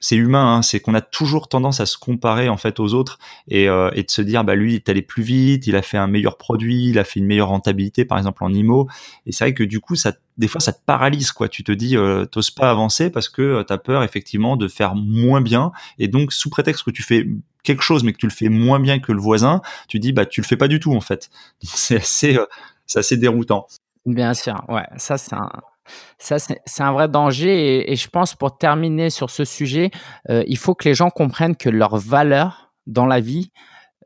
c'est 0.01 0.17
humain, 0.17 0.57
hein, 0.57 0.63
c'est 0.63 0.81
qu'on 0.81 0.95
a 0.95 1.01
toujours 1.01 1.49
tendance 1.49 1.81
à 1.81 1.87
se 1.87 1.99
comparer 1.99 2.49
en 2.49 2.57
fait 2.57 2.81
aux 2.81 2.95
autres 2.95 3.19
et, 3.49 3.69
euh, 3.69 3.91
et 3.95 4.03
de 4.03 4.11
se 4.11 4.23
dire 4.23 4.45
bah 4.45 4.55
lui 4.55 4.73
il 4.73 4.77
est 4.77 4.89
allé 4.89 5.03
plus 5.03 5.23
vite, 5.23 5.67
il 5.67 5.77
a 5.77 5.83
fait 5.83 5.99
un 5.99 6.07
meilleur 6.07 6.37
produit, 6.37 6.89
il 6.89 6.99
a 6.99 7.05
fait 7.05 7.21
une 7.21 7.27
meilleure 7.27 7.49
rentabilité 7.49 8.05
par 8.05 8.19
exemple 8.19 8.43
en 8.45 8.53
IMO 8.53 8.89
et 9.27 9.33
c'est 9.33 9.45
vrai 9.45 9.55
que 9.55 9.65
du 9.65 9.81
coup 9.81 9.97
ça 9.97 10.13
des 10.39 10.49
fois 10.49 10.61
ça 10.61 10.73
te 10.73 10.81
paralyse 10.85 11.33
quoi, 11.33 11.49
tu 11.49 11.63
te 11.63 11.73
dis 11.73 11.97
euh, 11.97 12.25
t'oses 12.25 12.51
pas 12.51 12.71
avancer 12.71 13.11
parce 13.11 13.29
que 13.29 13.43
euh, 13.43 13.65
tu 13.65 13.73
as 13.73 13.79
peur 13.79 14.03
effectivement 14.03 14.57
de 14.57 14.69
faire 14.69 14.95
moins 14.95 15.41
bien. 15.41 15.73
Et 15.99 16.09
donc 16.09 16.33
sous 16.33 16.51
prétexte 16.51 16.85
que 16.85 16.91
tu 16.91 17.03
fais 17.03 17.27
quelque 17.63 17.83
chose 17.83 18.05
mais 18.05 18.13
que 18.13 18.19
tu 18.19 18.27
le 18.27 18.33
fais 18.33 18.49
moins 18.49 18.81
bien 18.81 18.99
que 19.01 19.13
le 19.13 19.21
voisin, 19.21 19.61
tu 19.87 19.99
dis 19.99 20.13
bah 20.13 20.27
tu 20.27 20.41
le 20.41 20.47
fais 20.47 20.57
pas 20.57 20.69
du 20.69 20.81
tout 20.81 20.95
en 20.95 21.01
fait. 21.01 21.31
C'est 21.63 21.97
assez 21.97 22.37
euh, 22.37 22.47
c'est 22.87 22.99
assez 22.99 23.17
déroutant. 23.17 23.69
Bien 24.07 24.35
sûr, 24.35 24.65
ouais, 24.69 24.87
ça 24.97 25.19
c'est 25.19 25.35
un, 25.35 25.51
ça, 26.19 26.39
c'est 26.39 26.83
un 26.83 26.93
vrai 26.93 27.09
danger. 27.09 27.91
Et, 27.91 27.97
je 27.97 28.09
pense, 28.09 28.35
pour 28.35 28.59
terminer 28.59 29.11
sur 29.11 29.31
ce 29.31 29.45
sujet, 29.45 29.91
euh, 30.29 30.45
il 30.47 30.59
faut 30.59 30.75
que 30.75 30.89
les 30.89 30.95
gens 30.95 31.11
comprennent 31.11 31.57
que 31.57 31.69
leur 31.69 31.97
valeur 31.97 32.73
dans 32.87 33.07
la 33.07 33.21
vie 33.21 33.53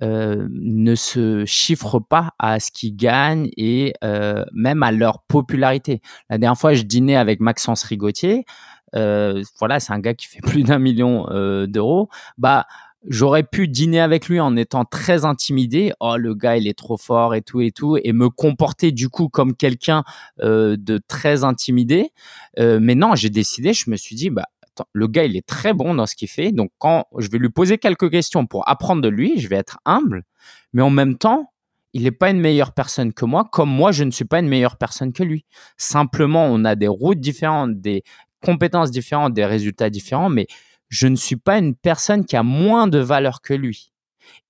euh, 0.02 0.48
ne 0.50 0.94
se 0.94 1.44
chiffre 1.44 2.00
pas 2.00 2.30
à 2.38 2.60
ce 2.60 2.70
qu'ils 2.70 2.96
gagnent 2.96 3.48
et 3.56 3.94
euh, 4.02 4.44
même 4.52 4.82
à 4.82 4.92
leur 4.92 5.22
popularité. 5.22 6.00
La 6.30 6.38
dernière 6.38 6.58
fois, 6.58 6.74
je 6.74 6.82
dînais 6.82 7.16
avec 7.16 7.40
Maxence 7.40 7.82
Rigotier. 7.84 8.44
voilà, 8.92 9.80
c'est 9.80 9.92
un 9.92 10.00
gars 10.00 10.14
qui 10.14 10.26
fait 10.26 10.40
plus 10.42 10.62
d'un 10.62 10.78
million 10.78 11.26
d'euros. 11.66 12.08
Bah, 12.38 12.66
j'aurais 13.06 13.42
pu 13.42 13.68
dîner 13.68 14.00
avec 14.00 14.28
lui 14.28 14.40
en 14.40 14.56
étant 14.56 14.84
très 14.84 15.24
intimidé. 15.24 15.92
Oh, 16.00 16.16
le 16.16 16.34
gars, 16.34 16.56
il 16.56 16.66
est 16.66 16.78
trop 16.78 16.96
fort 16.96 17.34
et 17.34 17.42
tout 17.42 17.60
et 17.60 17.70
tout, 17.70 17.96
et 18.02 18.12
me 18.12 18.28
comporter 18.28 18.92
du 18.92 19.08
coup 19.08 19.28
comme 19.28 19.54
quelqu'un 19.54 20.04
euh, 20.40 20.76
de 20.78 21.00
très 21.06 21.44
intimidé. 21.44 22.10
Euh, 22.58 22.78
mais 22.80 22.94
non, 22.94 23.14
j'ai 23.14 23.30
décidé, 23.30 23.72
je 23.72 23.90
me 23.90 23.96
suis 23.96 24.16
dit, 24.16 24.30
bah, 24.30 24.46
le 24.92 25.06
gars, 25.06 25.24
il 25.24 25.36
est 25.36 25.46
très 25.46 25.72
bon 25.72 25.94
dans 25.94 26.06
ce 26.06 26.16
qu'il 26.16 26.28
fait. 26.28 26.52
Donc, 26.52 26.70
quand 26.78 27.06
je 27.18 27.28
vais 27.28 27.38
lui 27.38 27.50
poser 27.50 27.78
quelques 27.78 28.10
questions 28.10 28.46
pour 28.46 28.68
apprendre 28.68 29.02
de 29.02 29.08
lui, 29.08 29.38
je 29.38 29.48
vais 29.48 29.56
être 29.56 29.78
humble, 29.84 30.24
mais 30.72 30.82
en 30.82 30.90
même 30.90 31.16
temps, 31.16 31.50
il 31.92 32.02
n'est 32.02 32.10
pas 32.10 32.30
une 32.30 32.40
meilleure 32.40 32.72
personne 32.72 33.12
que 33.12 33.24
moi, 33.24 33.48
comme 33.52 33.70
moi, 33.70 33.92
je 33.92 34.02
ne 34.02 34.10
suis 34.10 34.24
pas 34.24 34.40
une 34.40 34.48
meilleure 34.48 34.76
personne 34.76 35.12
que 35.12 35.22
lui. 35.22 35.44
Simplement, 35.76 36.46
on 36.46 36.64
a 36.64 36.74
des 36.74 36.88
routes 36.88 37.20
différentes, 37.20 37.80
des 37.80 38.02
compétences 38.44 38.90
différentes, 38.90 39.32
des 39.32 39.44
résultats 39.44 39.90
différents, 39.90 40.28
mais 40.28 40.48
je 40.88 41.06
ne 41.06 41.16
suis 41.16 41.36
pas 41.36 41.58
une 41.58 41.74
personne 41.74 42.24
qui 42.24 42.36
a 42.36 42.42
moins 42.42 42.86
de 42.86 42.98
valeur 42.98 43.40
que 43.40 43.54
lui. 43.54 43.92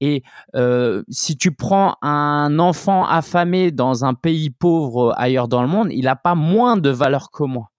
Et 0.00 0.22
si 1.08 1.36
tu 1.36 1.52
prends 1.52 1.96
un 2.02 2.58
enfant 2.58 3.06
affamé 3.06 3.70
dans 3.70 4.04
un 4.04 4.14
pays 4.14 4.50
pauvre 4.50 5.14
ailleurs 5.16 5.48
dans 5.48 5.62
le 5.62 5.68
monde, 5.68 5.88
il 5.92 6.04
n'a 6.04 6.16
pas 6.16 6.34
moins 6.34 6.76
de 6.76 6.90
valeur 6.90 7.30
que 7.30 7.44
moi. 7.44 7.70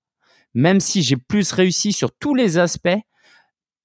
Même 0.54 0.80
si 0.80 1.04
j'ai 1.04 1.18
plus 1.18 1.52
réussi 1.52 1.94
sur 1.94 2.12
tous 2.12 2.36
les 2.36 2.58
aspects, 2.58 3.00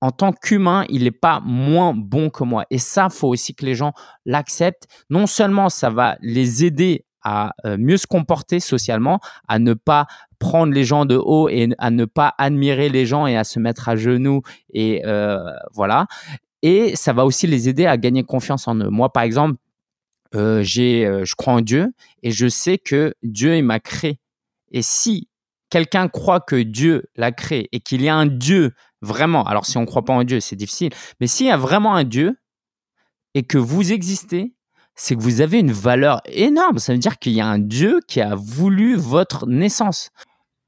en 0.00 0.12
tant 0.12 0.32
qu'humain, 0.32 0.86
il 0.88 1.04
n'est 1.04 1.10
pas 1.10 1.40
moins 1.44 1.92
bon 1.94 2.30
que 2.30 2.42
moi. 2.42 2.64
Et 2.70 2.78
ça, 2.78 3.10
faut 3.10 3.28
aussi 3.28 3.54
que 3.54 3.66
les 3.66 3.74
gens 3.74 3.92
l'acceptent. 4.24 4.88
Non 5.10 5.26
seulement 5.26 5.68
ça 5.68 5.90
va 5.90 6.16
les 6.20 6.64
aider 6.64 7.04
à 7.22 7.52
mieux 7.78 7.96
se 7.96 8.06
comporter 8.06 8.60
socialement, 8.60 9.20
à 9.48 9.58
ne 9.58 9.74
pas 9.74 10.06
prendre 10.38 10.72
les 10.72 10.84
gens 10.84 11.04
de 11.04 11.16
haut 11.16 11.48
et 11.48 11.68
à 11.78 11.90
ne 11.90 12.04
pas 12.04 12.34
admirer 12.38 12.88
les 12.88 13.06
gens 13.06 13.26
et 13.26 13.36
à 13.36 13.44
se 13.44 13.58
mettre 13.58 13.88
à 13.88 13.96
genoux 13.96 14.42
et 14.72 15.02
voilà 15.74 16.06
et 16.62 16.94
ça 16.96 17.12
va 17.12 17.24
aussi 17.24 17.46
les 17.46 17.68
aider 17.68 17.86
à 17.86 17.96
gagner 17.96 18.22
confiance 18.22 18.68
en 18.68 18.76
eux. 18.76 18.90
Moi, 18.90 19.12
par 19.12 19.22
exemple, 19.22 19.56
euh, 20.34 20.62
j'ai, 20.62 21.06
euh, 21.06 21.24
je 21.24 21.34
crois 21.34 21.54
en 21.54 21.60
Dieu 21.60 21.92
et 22.22 22.30
je 22.30 22.48
sais 22.48 22.78
que 22.78 23.14
Dieu 23.22 23.56
il 23.56 23.64
m'a 23.64 23.80
créé. 23.80 24.20
Et 24.70 24.82
si 24.82 25.28
quelqu'un 25.70 26.08
croit 26.08 26.40
que 26.40 26.56
Dieu 26.56 27.06
l'a 27.16 27.32
créé 27.32 27.68
et 27.72 27.80
qu'il 27.80 28.02
y 28.02 28.08
a 28.08 28.14
un 28.14 28.26
Dieu 28.26 28.72
vraiment, 29.00 29.44
alors 29.44 29.66
si 29.66 29.76
on 29.78 29.82
ne 29.82 29.86
croit 29.86 30.04
pas 30.04 30.12
en 30.12 30.24
Dieu, 30.24 30.40
c'est 30.40 30.56
difficile, 30.56 30.92
mais 31.20 31.26
s'il 31.26 31.46
y 31.46 31.50
a 31.50 31.56
vraiment 31.56 31.94
un 31.94 32.04
Dieu 32.04 32.38
et 33.34 33.42
que 33.42 33.58
vous 33.58 33.92
existez, 33.92 34.54
c'est 35.00 35.16
que 35.16 35.22
vous 35.22 35.40
avez 35.40 35.58
une 35.58 35.72
valeur 35.72 36.20
énorme. 36.26 36.78
Ça 36.78 36.92
veut 36.92 36.98
dire 36.98 37.18
qu'il 37.18 37.32
y 37.32 37.40
a 37.40 37.46
un 37.46 37.58
Dieu 37.58 38.00
qui 38.06 38.20
a 38.20 38.34
voulu 38.34 38.96
votre 38.96 39.46
naissance 39.46 40.10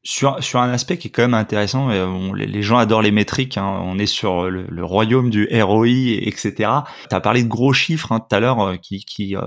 sur, 0.05 0.37
un 0.55 0.71
aspect 0.71 0.99
qui 0.99 1.09
est 1.09 1.11
quand 1.13 1.23
même 1.23 1.35
intéressant, 1.35 1.91
euh, 1.91 2.33
les, 2.35 2.63
gens 2.63 2.77
adorent 2.77 3.03
les 3.03 3.13
métriques, 3.13 3.57
hein, 3.57 3.81
on 3.85 3.99
est 3.99 4.07
sur 4.07 4.51
le, 4.51 4.67
le, 4.69 4.85
royaume 4.85 5.31
du 5.31 5.49
ROI, 5.53 5.87
etc. 6.23 6.71
Tu 7.09 7.15
as 7.15 7.21
parlé 7.21 7.45
de 7.45 7.49
gros 7.49 7.73
chiffres 7.73 8.11
hein, 8.11 8.19
tout 8.19 8.35
à 8.35 8.41
l'heure 8.41 8.61
euh, 8.61 8.77
qui, 8.77 9.37
euh, 9.37 9.43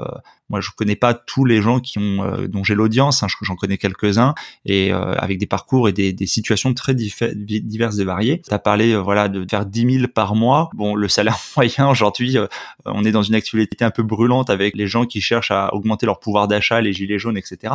moi, 0.49 0.61
je 0.61 0.69
connais 0.75 0.95
pas 0.95 1.15
tous 1.15 1.43
les 1.43 1.61
gens 1.61 1.79
qui 1.79 1.97
ont, 1.97 2.23
euh, 2.23 2.47
dont 2.47 2.63
j'ai 2.63 2.75
l'audience. 2.75 3.23
Hein, 3.23 3.27
j'en 3.41 3.55
connais 3.55 3.77
quelques-uns 3.77 4.35
et 4.65 4.93
euh, 4.93 5.13
avec 5.15 5.39
des 5.39 5.47
parcours 5.47 5.89
et 5.89 5.91
des, 5.91 6.13
des 6.13 6.27
situations 6.27 6.73
très 6.73 6.93
diverses 6.93 7.97
et 7.97 8.03
variées. 8.03 8.41
Tu 8.47 8.53
as 8.53 8.59
parlé, 8.59 8.93
euh, 8.93 8.99
voilà, 8.99 9.27
de 9.27 9.45
faire 9.49 9.65
10 9.65 9.99
000 9.99 10.07
par 10.07 10.35
mois. 10.35 10.69
Bon, 10.75 10.93
le 10.93 11.07
salaire 11.07 11.37
moyen 11.55 11.89
aujourd'hui, 11.89 12.37
on 12.85 13.03
est 13.03 13.11
dans 13.11 13.23
une 13.23 13.35
actualité 13.35 13.83
un 13.83 13.91
peu 13.91 14.03
brûlante 14.03 14.49
avec 14.49 14.75
les 14.75 14.87
gens 14.87 15.05
qui 15.05 15.19
cherchent 15.19 15.51
à 15.51 15.73
augmenter 15.73 16.05
leur 16.05 16.19
pouvoir 16.19 16.47
d'achat, 16.47 16.79
les 16.79 16.93
gilets 16.93 17.19
jaunes, 17.19 17.37
etc. 17.37 17.73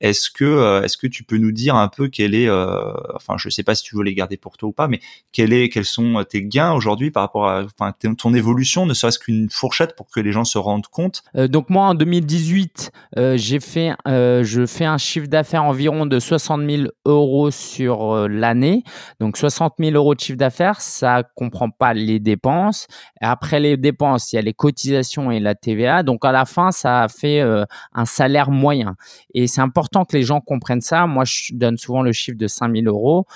Est-ce 0.00 0.30
que, 0.30 0.82
est-ce 0.84 0.98
que 0.98 1.06
tu 1.06 1.24
peux 1.24 1.38
nous 1.38 1.52
dire 1.52 1.76
un 1.76 1.88
peu 1.88 2.08
quel 2.08 2.34
est, 2.34 2.50
enfin, 2.50 3.36
je 3.38 3.48
sais 3.48 3.62
pas 3.62 3.74
si 3.74 3.84
tu 3.84 3.96
veux 3.96 4.02
les 4.02 4.14
garder 4.14 4.36
pour 4.36 4.58
toi 4.58 4.68
ou 4.68 4.72
pas, 4.72 4.88
mais 4.88 5.00
quel 5.32 5.52
est, 5.52 5.68
quels 5.68 5.84
sont 5.84 6.24
tes 6.28 6.42
gains 6.42 6.72
aujourd'hui 6.72 7.10
par 7.10 7.22
rapport 7.22 7.48
à, 7.48 7.64
enfin, 7.64 7.94
ton 8.18 8.34
évolution, 8.34 8.84
ne 8.84 8.94
serait-ce 8.94 9.18
qu'une 9.18 9.48
fourchette 9.48 9.96
pour 9.96 10.10
que 10.10 10.20
les 10.20 10.32
gens 10.32 10.44
se 10.44 10.58
rendent 10.58 10.86
compte? 10.88 11.22
donc 11.34 11.70
moi, 11.70 11.94
2018, 12.02 12.90
euh, 13.16 13.36
j'ai 13.36 13.60
fait, 13.60 13.92
euh, 14.08 14.42
je 14.42 14.66
fais 14.66 14.86
un 14.86 14.98
chiffre 14.98 15.28
d'affaires 15.28 15.62
environ 15.62 16.04
de 16.04 16.18
60 16.18 16.68
000 16.68 16.82
euros 17.04 17.52
sur 17.52 18.12
euh, 18.12 18.26
l'année. 18.26 18.82
Donc 19.20 19.36
60 19.36 19.74
000 19.78 19.92
euros 19.92 20.16
de 20.16 20.20
chiffre 20.20 20.36
d'affaires, 20.36 20.80
ça 20.80 21.22
comprend 21.36 21.70
pas 21.70 21.94
les 21.94 22.18
dépenses. 22.18 22.88
après 23.20 23.60
les 23.60 23.76
dépenses, 23.76 24.32
il 24.32 24.36
y 24.36 24.38
a 24.40 24.42
les 24.42 24.52
cotisations 24.52 25.30
et 25.30 25.38
la 25.38 25.54
TVA. 25.54 26.02
Donc 26.02 26.24
à 26.24 26.32
la 26.32 26.44
fin, 26.44 26.72
ça 26.72 27.06
fait 27.08 27.40
un 27.40 28.04
salaire 28.04 28.50
moyen. 28.50 28.96
Et 29.32 29.46
c'est 29.46 29.60
important 29.60 30.04
que 30.04 30.16
les 30.16 30.24
gens 30.24 30.40
comprennent 30.40 30.80
ça. 30.80 31.06
Moi, 31.06 31.22
je 31.24 31.54
donne 31.54 31.76
souvent 31.78 32.02
le 32.02 32.10
chiffre 32.10 32.36
de 32.36 32.48
5 32.48 32.74
000 32.74 32.86
euros. 32.86 33.26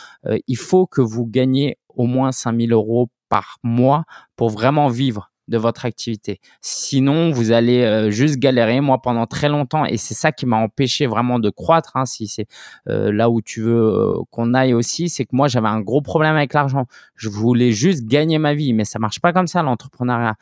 il 0.49 0.57
faut 0.57 0.87
que 0.87 1.01
vous 1.01 1.25
gagnez 1.25 1.79
au 1.95 2.07
moins 2.07 2.33
5 2.33 2.61
000 2.61 2.73
euros 2.73 3.11
par 3.29 3.59
mois 3.63 4.05
pour 4.35 4.51
vraiment 4.51 4.89
vivre 4.89 5.31
de 5.49 5.59
votre 5.59 5.85
activité. 5.85 6.41
Sinon, 6.61 7.31
vous 7.31 7.53
allez 7.53 7.83
euh, 7.83 8.11
juste 8.11 8.39
galérer. 8.39 8.81
Moi, 8.81 9.01
pendant 9.01 9.27
très 9.27 9.49
longtemps, 9.49 9.85
et 9.85 9.97
c'est 9.97 10.15
ça 10.15 10.33
qui 10.33 10.47
m'a 10.47 10.57
empêché 10.57 11.07
vraiment 11.07 11.39
de 11.39 11.51
croître, 11.51 11.97
hein, 11.97 12.05
si 12.05 12.27
c'est 12.27 12.47
euh, 12.89 13.13
là 13.13 13.31
où 13.31 13.41
tu 13.41 13.61
veux 13.63 13.77
euh, 13.77 14.15
qu'on 14.31 14.55
aille 14.55 14.75
aussi, 14.75 15.09
c'est 15.09 15.25
que 15.25 15.35
moi, 15.35 15.49
j'avais 15.49 15.69
un 15.69 15.81
gros 15.81 16.01
problème 16.01 16.37
avec 16.37 16.53
l'argent. 16.53 16.87
Je 17.15 17.29
voulais 17.29 17.73
juste 17.73 18.07
gagner 18.07 18.39
ma 18.39 18.55
vie, 18.55 18.73
mais 18.73 18.85
ça 18.85 18.99
marche 18.99 19.21
pas 19.21 19.33
comme 19.33 19.47
ça, 19.47 19.63
l'entrepreneuriat. 19.63 20.35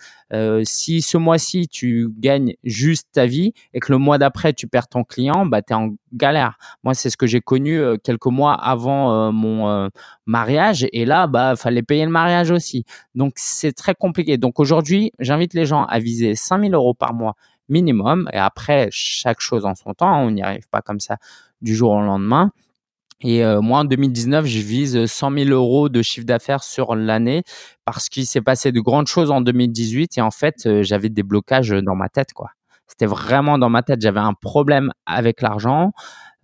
si 0.64 1.02
ce 1.02 1.16
mois-ci, 1.16 1.68
tu 1.68 2.08
gagnes 2.18 2.54
juste 2.64 3.08
ta 3.12 3.26
vie 3.26 3.52
et 3.72 3.80
que 3.80 3.92
le 3.92 3.98
mois 3.98 4.18
d'après, 4.18 4.52
tu 4.52 4.66
perds 4.66 4.88
ton 4.88 5.04
client, 5.04 5.46
bah, 5.46 5.62
tu 5.62 5.72
es 5.72 5.76
en 5.76 5.94
galère. 6.12 6.58
Moi, 6.82 6.94
c'est 6.94 7.10
ce 7.10 7.16
que 7.16 7.26
j'ai 7.26 7.40
connu 7.40 7.80
quelques 8.02 8.26
mois 8.26 8.54
avant 8.54 9.32
mon 9.32 9.88
mariage. 10.26 10.86
Et 10.92 11.04
là, 11.04 11.26
bah, 11.26 11.56
fallait 11.56 11.82
payer 11.82 12.04
le 12.04 12.10
mariage 12.10 12.50
aussi. 12.50 12.84
Donc, 13.14 13.34
c'est 13.36 13.72
très 13.72 13.94
compliqué. 13.94 14.38
Donc, 14.38 14.60
aujourd'hui, 14.60 15.12
j'invite 15.18 15.54
les 15.54 15.66
gens 15.66 15.84
à 15.84 15.98
viser 15.98 16.34
5000 16.34 16.74
euros 16.74 16.94
par 16.94 17.14
mois 17.14 17.34
minimum. 17.68 18.28
Et 18.32 18.38
après, 18.38 18.88
chaque 18.90 19.40
chose 19.40 19.64
en 19.64 19.74
son 19.74 19.94
temps. 19.94 20.20
On 20.20 20.30
n'y 20.30 20.42
arrive 20.42 20.68
pas 20.70 20.82
comme 20.82 21.00
ça 21.00 21.16
du 21.62 21.74
jour 21.74 21.92
au 21.92 22.00
lendemain. 22.00 22.50
Et 23.20 23.42
moi, 23.62 23.78
en 23.78 23.84
2019, 23.84 24.44
je 24.44 24.58
vise 24.58 25.06
100 25.06 25.30
000 25.30 25.50
euros 25.50 25.88
de 25.88 26.02
chiffre 26.02 26.26
d'affaires 26.26 26.62
sur 26.62 26.94
l'année 26.94 27.42
parce 27.86 28.10
qu'il 28.10 28.26
s'est 28.26 28.42
passé 28.42 28.70
de 28.70 28.80
grandes 28.80 29.06
choses 29.06 29.30
en 29.30 29.40
2018 29.40 30.18
et 30.18 30.20
en 30.20 30.30
fait, 30.30 30.82
j'avais 30.82 31.08
des 31.08 31.22
blocages 31.22 31.70
dans 31.70 31.94
ma 31.94 32.10
tête, 32.10 32.34
quoi. 32.34 32.50
C'était 32.94 33.06
vraiment 33.06 33.58
dans 33.58 33.70
ma 33.70 33.82
tête. 33.82 34.00
J'avais 34.00 34.20
un 34.20 34.34
problème 34.34 34.92
avec 35.04 35.42
l'argent. 35.42 35.92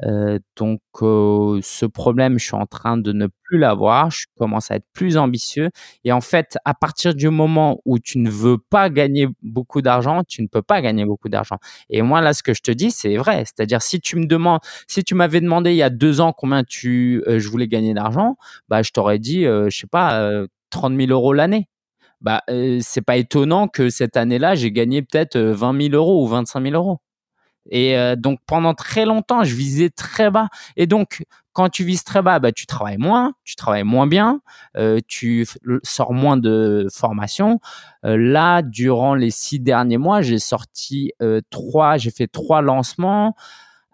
Euh, 0.03 0.41
donc, 0.57 0.81
euh, 1.03 1.61
ce 1.63 1.87
problème, 1.87 2.41
je 2.41 2.45
suis 2.47 2.57
en 2.57 2.67
train 2.67 2.97
de 2.97 3.13
ne 3.13 3.29
plus 3.45 3.59
l'avoir. 3.59 4.11
Je 4.11 4.27
commence 4.37 4.73
à 4.73 4.77
être 4.77 4.87
plus 4.93 5.17
ambitieux. 5.17 5.71
Et 6.03 6.11
en 6.11 6.21
fait, 6.21 6.59
à 6.65 6.75
partir 6.75 7.15
du 7.15 7.29
moment 7.29 7.81
où 7.85 8.01
tu 8.01 8.19
ne 8.19 8.29
veux 8.31 8.59
pas 8.59 8.91
gagner 8.91 9.29
beaucoup 9.43 9.81
d'argent, 9.81 10.23
tu 10.27 10.43
ne 10.43 10.49
peux 10.49 10.63
pas 10.63 10.83
gagner 10.83 11.05
beaucoup 11.05 11.29
d'argent. 11.29 11.59
Et 11.89 12.03
moi, 12.03 12.21
là, 12.21 12.33
ce 12.35 12.43
que 12.43 12.53
je 12.53 12.63
te 12.63 12.73
dis, 12.73 12.91
c'est 12.91 13.17
vrai. 13.17 13.45
C'est-à-dire, 13.45 13.81
si 13.81 14.01
tu 14.01 14.17
me 14.17 14.27
demandes, 14.27 14.59
si 14.89 15.05
tu 15.05 15.15
m'avais 15.15 15.41
demandé 15.41 15.71
il 15.71 15.77
y 15.77 15.83
a 15.85 15.91
deux 15.91 16.21
ans 16.21 16.33
combien 16.33 16.65
tu, 16.65 17.23
euh, 17.29 17.39
je 17.39 17.49
voulais 17.49 17.69
gagner 17.69 17.95
d'argent, 17.95 18.37
bah, 18.69 18.83
je 18.83 18.91
t'aurais 18.91 19.21
dit, 19.21 19.45
je 19.45 19.69
sais 19.71 19.87
pas, 19.87 20.31
30 20.71 20.97
000 20.97 21.11
euros 21.13 21.33
l'année 21.33 21.69
bah, 22.21 22.43
c'est 22.81 23.03
pas 23.03 23.17
étonnant 23.17 23.69
que 23.69 23.91
cette 23.91 24.17
année-là, 24.17 24.55
j'ai 24.55 24.73
gagné 24.73 25.03
peut-être 25.03 25.39
20 25.39 25.91
000 25.91 25.95
euros 25.95 26.25
ou 26.25 26.29
25 26.29 26.63
000 26.63 26.75
euros. 26.75 26.99
Et 27.71 27.95
donc 28.17 28.41
pendant 28.47 28.75
très 28.75 29.05
longtemps, 29.05 29.45
je 29.45 29.55
visais 29.55 29.91
très 29.91 30.31
bas. 30.31 30.49
Et 30.77 30.87
donc 30.87 31.23
quand 31.53 31.69
tu 31.69 31.85
vises 31.85 32.05
très 32.05 32.23
bas, 32.23 32.39
bah, 32.39 32.53
tu 32.53 32.67
travailles 32.67 32.99
moins, 32.99 33.35
tu 33.45 33.55
travailles 33.55 33.85
moins 33.85 34.07
bien, 34.07 34.41
tu 35.07 35.47
sors 35.83 36.13
moins 36.13 36.37
de 36.37 36.89
formation. 36.93 37.61
là, 38.03 38.63
durant 38.63 39.15
les 39.15 39.31
six 39.31 39.61
derniers 39.61 39.99
mois, 39.99 40.23
j'ai 40.23 40.39
sorti 40.39 41.13
trois, 41.51 41.97
j'ai 41.99 42.11
fait 42.11 42.27
trois 42.29 42.63
lancements 42.63 43.37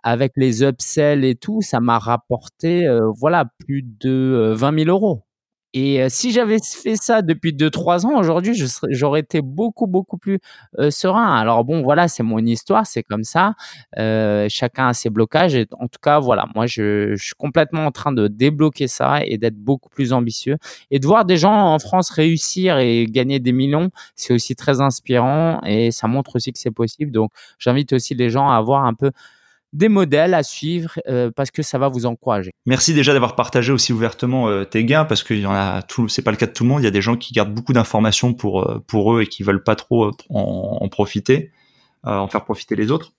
avec 0.02 0.32
les 0.36 0.62
upsells 0.62 1.24
et 1.24 1.34
tout. 1.34 1.60
Ça 1.60 1.80
m'a 1.80 1.98
rapporté 1.98 2.88
voilà 3.16 3.46
plus 3.58 3.82
de 3.82 4.52
20 4.56 4.84
000 4.84 4.90
euros. 4.90 5.25
Et 5.78 6.08
si 6.08 6.32
j'avais 6.32 6.56
fait 6.58 6.96
ça 6.96 7.20
depuis 7.20 7.52
2-3 7.52 8.06
ans, 8.06 8.18
aujourd'hui, 8.18 8.54
j'aurais 8.88 9.20
été 9.20 9.42
beaucoup, 9.42 9.86
beaucoup 9.86 10.16
plus 10.16 10.38
serein. 10.88 11.36
Alors 11.36 11.64
bon, 11.64 11.82
voilà, 11.82 12.08
c'est 12.08 12.22
mon 12.22 12.38
histoire, 12.38 12.86
c'est 12.86 13.02
comme 13.02 13.24
ça. 13.24 13.52
chacun 13.94 14.88
a 14.88 14.94
ses 14.94 15.10
blocages. 15.10 15.54
En 15.78 15.86
tout 15.86 15.98
cas, 16.02 16.18
voilà, 16.18 16.46
moi, 16.54 16.64
je, 16.66 17.14
je 17.14 17.22
suis 17.22 17.34
complètement 17.36 17.84
en 17.84 17.90
train 17.90 18.12
de 18.12 18.26
débloquer 18.26 18.88
ça 18.88 19.20
et 19.22 19.36
d'être 19.36 19.56
beaucoup 19.58 19.90
plus 19.90 20.14
ambitieux. 20.14 20.56
Et 20.90 20.98
de 20.98 21.06
voir 21.06 21.26
des 21.26 21.36
gens 21.36 21.52
en 21.52 21.78
France 21.78 22.08
réussir 22.08 22.78
et 22.78 23.04
gagner 23.06 23.38
des 23.38 23.52
millions, 23.52 23.90
c'est 24.14 24.32
aussi 24.32 24.56
très 24.56 24.80
inspirant 24.80 25.60
et 25.66 25.90
ça 25.90 26.06
montre 26.08 26.36
aussi 26.36 26.52
que 26.54 26.58
c'est 26.58 26.70
possible. 26.70 27.12
Donc, 27.12 27.32
j'invite 27.58 27.92
aussi 27.92 28.14
les 28.14 28.30
gens 28.30 28.48
à 28.48 28.56
avoir 28.56 28.86
un 28.86 28.94
peu 28.94 29.10
des 29.76 29.88
modèles 29.88 30.34
à 30.34 30.42
suivre 30.42 30.98
euh, 31.06 31.30
parce 31.34 31.50
que 31.50 31.62
ça 31.62 31.78
va 31.78 31.88
vous 31.88 32.06
encourager. 32.06 32.52
Merci 32.64 32.94
déjà 32.94 33.12
d'avoir 33.12 33.36
partagé 33.36 33.72
aussi 33.72 33.92
ouvertement 33.92 34.48
euh, 34.48 34.64
tes 34.64 34.84
gains 34.84 35.04
parce 35.04 35.22
qu'il 35.22 35.40
y 35.40 35.46
en 35.46 35.80
c'est 36.08 36.22
pas 36.22 36.30
le 36.30 36.36
cas 36.36 36.46
de 36.46 36.52
tout 36.52 36.64
le 36.64 36.70
monde. 36.70 36.80
Il 36.80 36.84
y 36.84 36.88
a 36.88 36.92
des 36.92 37.02
gens 37.02 37.16
qui 37.16 37.32
gardent 37.32 37.54
beaucoup 37.54 37.72
d'informations 37.72 38.32
pour 38.32 38.62
euh, 38.62 39.16
eux 39.16 39.22
et 39.22 39.26
qui 39.26 39.42
veulent 39.42 39.62
pas 39.62 39.76
trop 39.76 40.10
en 40.30 40.88
profiter, 40.88 41.52
en 42.04 42.26
faire 42.28 42.44
profiter 42.44 42.74
les 42.76 42.90
autres. 42.90 43.12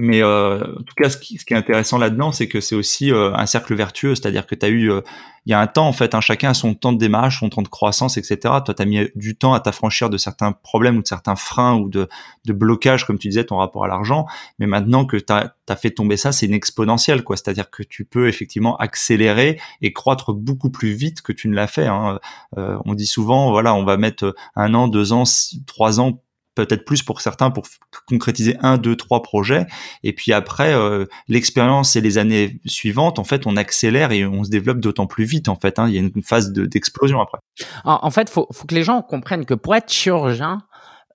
Mais 0.00 0.22
euh, 0.22 0.62
en 0.62 0.82
tout 0.82 0.94
cas, 0.96 1.10
ce 1.10 1.16
qui, 1.16 1.34
est 1.34 1.54
intéressant 1.54 1.98
là-dedans, 1.98 2.30
c'est 2.30 2.46
que 2.46 2.60
c'est 2.60 2.76
aussi 2.76 3.10
euh, 3.10 3.34
un 3.34 3.46
cercle 3.46 3.74
vertueux, 3.74 4.14
c'est-à-dire 4.14 4.46
que 4.46 4.54
tu 4.54 4.64
as 4.64 4.68
eu, 4.68 4.92
euh, 4.92 5.00
il 5.44 5.50
y 5.50 5.54
a 5.54 5.60
un 5.60 5.66
temps 5.66 5.88
en 5.88 5.92
fait, 5.92 6.14
hein, 6.14 6.20
chacun 6.20 6.50
a 6.50 6.54
son 6.54 6.74
temps 6.74 6.92
de 6.92 6.98
démarrage, 6.98 7.40
son 7.40 7.48
temps 7.48 7.62
de 7.62 7.68
croissance, 7.68 8.16
etc. 8.16 8.38
Toi, 8.64 8.74
tu 8.76 8.80
as 8.80 8.84
mis 8.84 9.08
du 9.16 9.34
temps 9.36 9.54
à 9.54 9.60
t'affranchir 9.60 10.08
de 10.08 10.16
certains 10.16 10.52
problèmes 10.52 10.98
ou 10.98 11.02
de 11.02 11.06
certains 11.08 11.34
freins 11.34 11.74
ou 11.74 11.88
de, 11.88 12.08
de 12.44 12.52
blocages, 12.52 13.06
comme 13.06 13.18
tu 13.18 13.26
disais, 13.26 13.42
ton 13.42 13.56
rapport 13.56 13.84
à 13.84 13.88
l'argent. 13.88 14.26
Mais 14.60 14.68
maintenant 14.68 15.04
que 15.04 15.16
tu 15.16 15.32
as, 15.32 15.52
fait 15.76 15.90
tomber 15.90 16.16
ça, 16.16 16.30
c'est 16.30 16.46
une 16.46 16.54
exponentielle, 16.54 17.24
quoi. 17.24 17.36
C'est-à-dire 17.36 17.68
que 17.68 17.82
tu 17.82 18.04
peux 18.04 18.28
effectivement 18.28 18.76
accélérer 18.76 19.60
et 19.82 19.92
croître 19.92 20.32
beaucoup 20.32 20.70
plus 20.70 20.92
vite 20.92 21.22
que 21.22 21.32
tu 21.32 21.48
ne 21.48 21.56
l'as 21.56 21.66
fait. 21.66 21.88
Hein. 21.88 22.20
on 22.56 22.94
dit 22.94 23.06
souvent, 23.06 23.50
voilà, 23.50 23.74
on 23.74 23.84
va 23.84 23.96
mettre 23.96 24.34
un 24.54 24.74
an, 24.74 24.86
deux 24.86 25.12
ans, 25.12 25.24
trois 25.66 26.00
ans 26.00 26.22
peut-être 26.66 26.84
plus 26.84 27.02
pour 27.02 27.20
certains 27.20 27.50
pour 27.50 27.64
concrétiser 28.06 28.56
un, 28.60 28.78
deux, 28.78 28.96
trois 28.96 29.22
projets. 29.22 29.66
Et 30.02 30.12
puis 30.12 30.32
après, 30.32 30.74
euh, 30.74 31.06
l'expérience 31.28 31.96
et 31.96 32.00
les 32.00 32.18
années 32.18 32.60
suivantes, 32.66 33.18
en 33.18 33.24
fait, 33.24 33.46
on 33.46 33.56
accélère 33.56 34.12
et 34.12 34.26
on 34.26 34.44
se 34.44 34.50
développe 34.50 34.80
d'autant 34.80 35.06
plus 35.06 35.24
vite. 35.24 35.48
En 35.48 35.56
fait, 35.56 35.78
hein. 35.78 35.86
il 35.88 35.94
y 35.94 35.98
a 35.98 36.00
une 36.00 36.22
phase 36.22 36.52
d'explosion 36.52 37.20
après. 37.20 37.38
En, 37.84 38.10
fait, 38.10 38.30
faut, 38.30 38.46
faut 38.52 38.66
que 38.66 38.74
les 38.74 38.82
gens 38.82 39.02
comprennent 39.02 39.44
que 39.44 39.54
pour 39.54 39.74
être 39.74 39.90
chirurgien, 39.90 40.62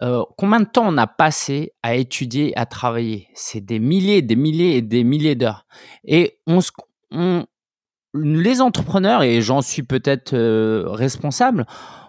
Heu, 0.02 0.24
combien 0.38 0.60
de 0.60 0.66
temps 0.66 0.86
on 0.86 0.98
a 0.98 1.08
passé 1.08 1.72
à 1.82 1.96
étudier, 1.96 2.52
à 2.58 2.66
travailler? 2.66 3.30
C'est 3.36 3.62
des 3.62 3.80
milliers, 3.80 4.22
des 4.22 4.36
milliers 4.36 4.78
et 4.78 4.82
des 4.82 5.04
milliers 5.04 5.36
d'heures 5.36 5.66
et 6.04 6.40
on 6.46 6.60
se 6.60 6.72
les 8.14 8.62
entrepreneurs 8.62 9.24
et 9.24 9.42
j'en 9.42 9.62
suis 9.62 9.84
peut-être, 9.84 10.34
heu, 10.34 10.86
responsable, 10.88 11.66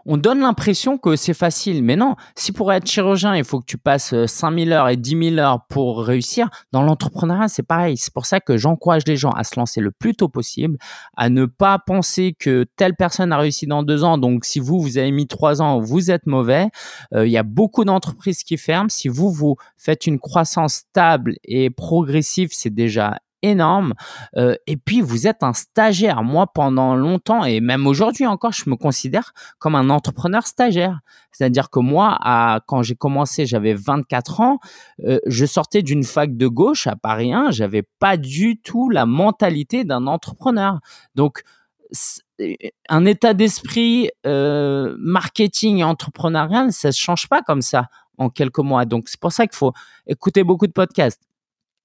on 0.07 0.19
donne 0.19 0.41
l'impression 0.41 0.99
que 0.99 1.17
c'est 1.17 1.33
facile, 1.33 1.83
mais 1.83 1.97
non. 1.97 2.15
Si 2.37 2.53
pour 2.53 2.71
être 2.75 2.87
chirurgien, 2.87 3.35
il 3.37 3.45
faut 3.45 3.59
que 3.61 3.65
tu 3.65 3.79
passes, 3.79 4.13
heu, 4.13 4.27
5 4.27 4.51
000 4.53 4.71
heures 4.73 4.89
et 4.91 4.99
10 4.99 5.17
000 5.17 5.39
heures 5.39 5.65
pour 5.71 6.05
réussir, 6.05 6.51
dans 6.73 6.83
l'entrepreneuriat, 6.83 7.49
c'est 7.49 7.63
pareil. 7.63 7.97
C'est 7.97 8.13
pour 8.13 8.27
ça 8.27 8.39
que 8.41 8.59
j'encourage 8.59 9.03
les 9.07 9.17
gens 9.17 9.31
à 9.31 9.45
se 9.45 9.59
lancer 9.59 9.81
le 9.81 9.91
plus 9.93 10.15
tôt 10.15 10.29
possible, 10.29 10.77
à 11.17 11.31
ne 11.31 11.47
pas 11.47 11.79
penser 11.79 12.37
que 12.39 12.67
telle 12.77 12.95
personne 12.97 13.33
a 13.33 13.39
réussi 13.39 13.67
dans 13.67 13.83
2 13.83 14.05
ans, 14.05 14.19
donc 14.19 14.45
si 14.45 14.61
vous, 14.61 14.81
vous 14.81 14.99
avez 14.99 15.11
mis 15.11 15.27
3 15.27 15.63
ans, 15.63 15.81
vous 15.81 16.11
êtes 16.11 16.27
mauvais. 16.27 16.69
Heu, 17.15 17.27
il 17.27 17.33
y 17.33 17.39
a 17.39 17.43
beaucoup 17.43 17.85
d'entreprises 17.87 18.43
qui 18.45 18.59
ferment. 18.59 18.91
Si 18.91 19.09
vous, 19.09 19.31
vous 19.33 19.57
faites 19.79 20.07
une 20.07 20.19
croissance 20.19 20.75
stable 20.75 21.37
et 21.45 21.71
progressive, 21.71 22.51
c'est 22.53 22.75
déjà 22.75 23.19
énorme. 23.45 23.95
Euh, 24.37 24.57
et 24.67 24.77
puis, 24.77 25.01
vous 25.01 25.27
êtes 25.27 25.43
un 25.43 25.53
stagiaire. 25.53 26.23
Moi, 26.23 26.47
pendant 26.47 26.97
longtemps, 26.97 27.45
et 27.45 27.61
même 27.61 27.87
aujourd'hui 27.87 28.27
encore, 28.27 28.53
je 28.53 28.69
me 28.69 28.77
considère 28.77 29.33
comme 29.59 29.75
un 29.75 29.91
entrepreneur 29.91 30.47
stagiaire. 30.47 31.01
C'est-à-dire 31.31 31.69
que 31.69 31.81
moi, 31.81 32.19
quand 32.67 32.83
j'ai 32.83 32.95
commencé, 32.95 33.45
j'avais 33.45 33.75
24 33.75 34.41
ans. 34.41 34.59
Euh, 35.05 35.19
je 35.27 35.45
sortais 35.45 35.83
d'une 35.83 36.05
fac 36.05 36.37
de 36.37 36.47
gauche 36.47 36.87
à 36.87 36.97
Paris 36.97 37.33
1. 37.33 37.51
J'avais 37.51 37.83
pas 37.99 38.17
du 38.17 38.57
tout 38.61 38.89
la 38.89 39.05
mentalité 39.05 39.85
d'un 39.85 40.07
entrepreneur. 40.07 40.79
Donc, 41.15 41.43
un 42.89 43.05
état 43.05 43.35
d'esprit 43.35 44.11
euh, 44.27 44.97
marketing 44.99 45.83
entrepreneurial, 45.83 46.73
ça 46.73 46.91
se 46.93 47.01
change 47.01 47.29
pas 47.29 47.43
comme 47.43 47.63
ça 47.63 47.89
en 48.19 48.31
quelques 48.31 48.59
mois. 48.59 48.85
Donc, 48.85 49.09
c'est 49.09 49.21
pour 49.21 49.33
ça 49.33 49.47
qu'il 49.47 49.57
faut 49.57 49.73
écouter 50.07 50.45
beaucoup 50.45 50.67
de 50.67 50.73
podcasts 50.73 51.23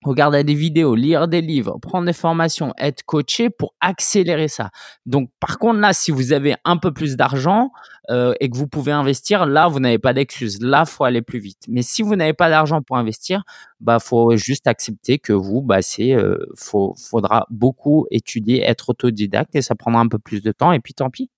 regarder 0.03 0.43
des 0.43 0.53
vidéos, 0.53 0.95
lire 0.95 1.27
des 1.27 1.41
livres, 1.41 1.77
prendre 1.81 2.05
des 2.05 2.13
formations, 2.13 2.73
être 2.77 3.03
coaché 3.03 3.49
pour 3.49 3.73
accélérer 3.81 4.47
ça. 4.47 4.69
Donc, 5.05 5.29
par 5.39 5.59
contre, 5.59 5.79
là, 5.79 5.93
si 5.93 6.11
vous 6.11 6.31
avez 6.31 6.55
un 6.63 6.77
peu 6.77 6.93
plus 6.93 7.17
d'argent 7.17 7.71
euh, 8.09 8.33
et 8.39 8.49
que 8.49 8.57
vous 8.57 8.67
pouvez 8.67 8.91
investir, 8.91 9.45
là, 9.45 9.67
vous 9.67 9.79
n'avez 9.79 9.99
pas 9.99 10.13
d'excuse. 10.13 10.61
Là, 10.61 10.85
faut 10.85 11.03
aller 11.03 11.21
plus 11.21 11.39
vite. 11.39 11.63
Mais 11.67 11.81
si 11.81 12.01
vous 12.01 12.15
n'avez 12.15 12.33
pas 12.33 12.49
d'argent 12.49 12.81
pour 12.81 12.97
investir, 12.97 13.43
bah, 13.81 13.99
faut 13.99 14.35
juste 14.37 14.67
accepter 14.67 15.19
que 15.19 15.33
vous, 15.33 15.61
bah, 15.61 15.81
c'est, 15.81 16.13
euh, 16.13 16.37
faut, 16.55 16.95
faudra 16.97 17.45
beaucoup 17.49 18.07
étudier, 18.09 18.63
être 18.63 18.89
autodidacte 18.89 19.55
et 19.55 19.61
ça 19.61 19.75
prendra 19.75 19.99
un 20.01 20.07
peu 20.07 20.19
plus 20.19 20.41
de 20.41 20.51
temps. 20.51 20.71
Et 20.71 20.79
puis, 20.79 20.93
tant 20.93 21.09
pis. 21.09 21.29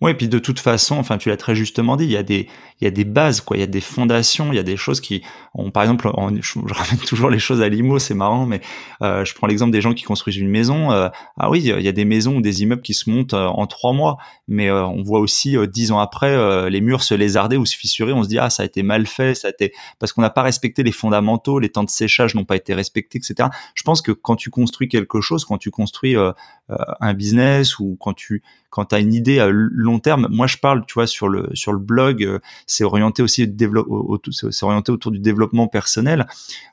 Oui, 0.00 0.14
puis 0.14 0.28
de 0.28 0.38
toute 0.38 0.60
façon, 0.60 0.96
enfin, 0.96 1.18
tu 1.18 1.28
l'as 1.28 1.36
très 1.36 1.56
justement 1.56 1.96
dit, 1.96 2.04
il 2.04 2.12
y 2.12 2.16
a 2.16 2.22
des, 2.22 2.48
il 2.80 2.84
y 2.84 2.86
a 2.86 2.90
des 2.92 3.04
bases, 3.04 3.40
quoi, 3.40 3.56
il 3.56 3.60
y 3.60 3.64
a 3.64 3.66
des 3.66 3.80
fondations, 3.80 4.52
il 4.52 4.56
y 4.56 4.60
a 4.60 4.62
des 4.62 4.76
choses 4.76 5.00
qui, 5.00 5.22
ont, 5.54 5.72
par 5.72 5.82
exemple, 5.82 6.08
je, 6.40 6.72
ramène 6.72 6.98
toujours 7.04 7.30
les 7.30 7.40
choses 7.40 7.60
à 7.60 7.68
l'IMO, 7.68 7.98
c'est 7.98 8.14
marrant, 8.14 8.46
mais 8.46 8.60
euh, 9.02 9.24
je 9.24 9.34
prends 9.34 9.48
l'exemple 9.48 9.72
des 9.72 9.80
gens 9.80 9.94
qui 9.94 10.04
construisent 10.04 10.36
une 10.36 10.50
maison. 10.50 10.92
Euh, 10.92 11.08
ah 11.36 11.50
oui, 11.50 11.60
il 11.64 11.82
y 11.82 11.88
a 11.88 11.92
des 11.92 12.04
maisons 12.04 12.36
ou 12.36 12.40
des 12.40 12.62
immeubles 12.62 12.82
qui 12.82 12.94
se 12.94 13.10
montent 13.10 13.34
euh, 13.34 13.46
en 13.46 13.66
trois 13.66 13.92
mois, 13.92 14.18
mais 14.46 14.70
on 14.70 15.02
voit 15.02 15.18
aussi 15.18 15.56
dix 15.66 15.90
ans 15.90 15.98
après 15.98 16.70
les 16.70 16.80
murs 16.80 17.02
se 17.02 17.14
lézarder 17.14 17.56
ou 17.56 17.66
se 17.66 17.76
fissurer, 17.76 18.12
on 18.12 18.22
se 18.22 18.28
dit 18.28 18.38
ah 18.38 18.48
ça 18.48 18.62
a 18.62 18.66
été 18.66 18.82
mal 18.82 19.06
fait, 19.06 19.34
ça 19.34 19.48
a 19.48 19.50
été 19.50 19.74
parce 19.98 20.12
qu'on 20.12 20.22
n'a 20.22 20.30
pas 20.30 20.42
respecté 20.42 20.82
les 20.82 20.92
fondamentaux, 20.92 21.58
les 21.58 21.68
temps 21.68 21.84
de 21.84 21.90
séchage 21.90 22.34
n'ont 22.34 22.44
pas 22.44 22.56
été 22.56 22.72
respectés, 22.72 23.18
etc. 23.18 23.50
Je 23.74 23.82
pense 23.82 24.00
que 24.00 24.12
quand 24.12 24.36
tu 24.36 24.48
construis 24.48 24.88
quelque 24.88 25.20
chose, 25.20 25.44
quand 25.44 25.58
tu 25.58 25.70
construis 25.70 26.16
un 26.68 27.14
business 27.14 27.78
ou 27.78 27.96
quand 28.00 28.14
tu 28.14 28.42
quand 28.70 28.86
tu 28.86 28.94
as 28.94 28.98
une 28.98 29.14
idée 29.14 29.38
à 29.40 29.48
long 29.50 29.98
terme, 29.98 30.28
moi 30.30 30.46
je 30.46 30.58
parle, 30.58 30.84
tu 30.86 30.94
vois, 30.94 31.06
sur 31.06 31.28
le 31.28 31.48
sur 31.54 31.72
le 31.72 31.78
blog, 31.78 32.22
euh, 32.22 32.38
c'est 32.66 32.84
orienté 32.84 33.22
aussi 33.22 33.44
autour 34.88 35.12
du 35.12 35.18
développement 35.18 35.68
personnel. 35.68 36.26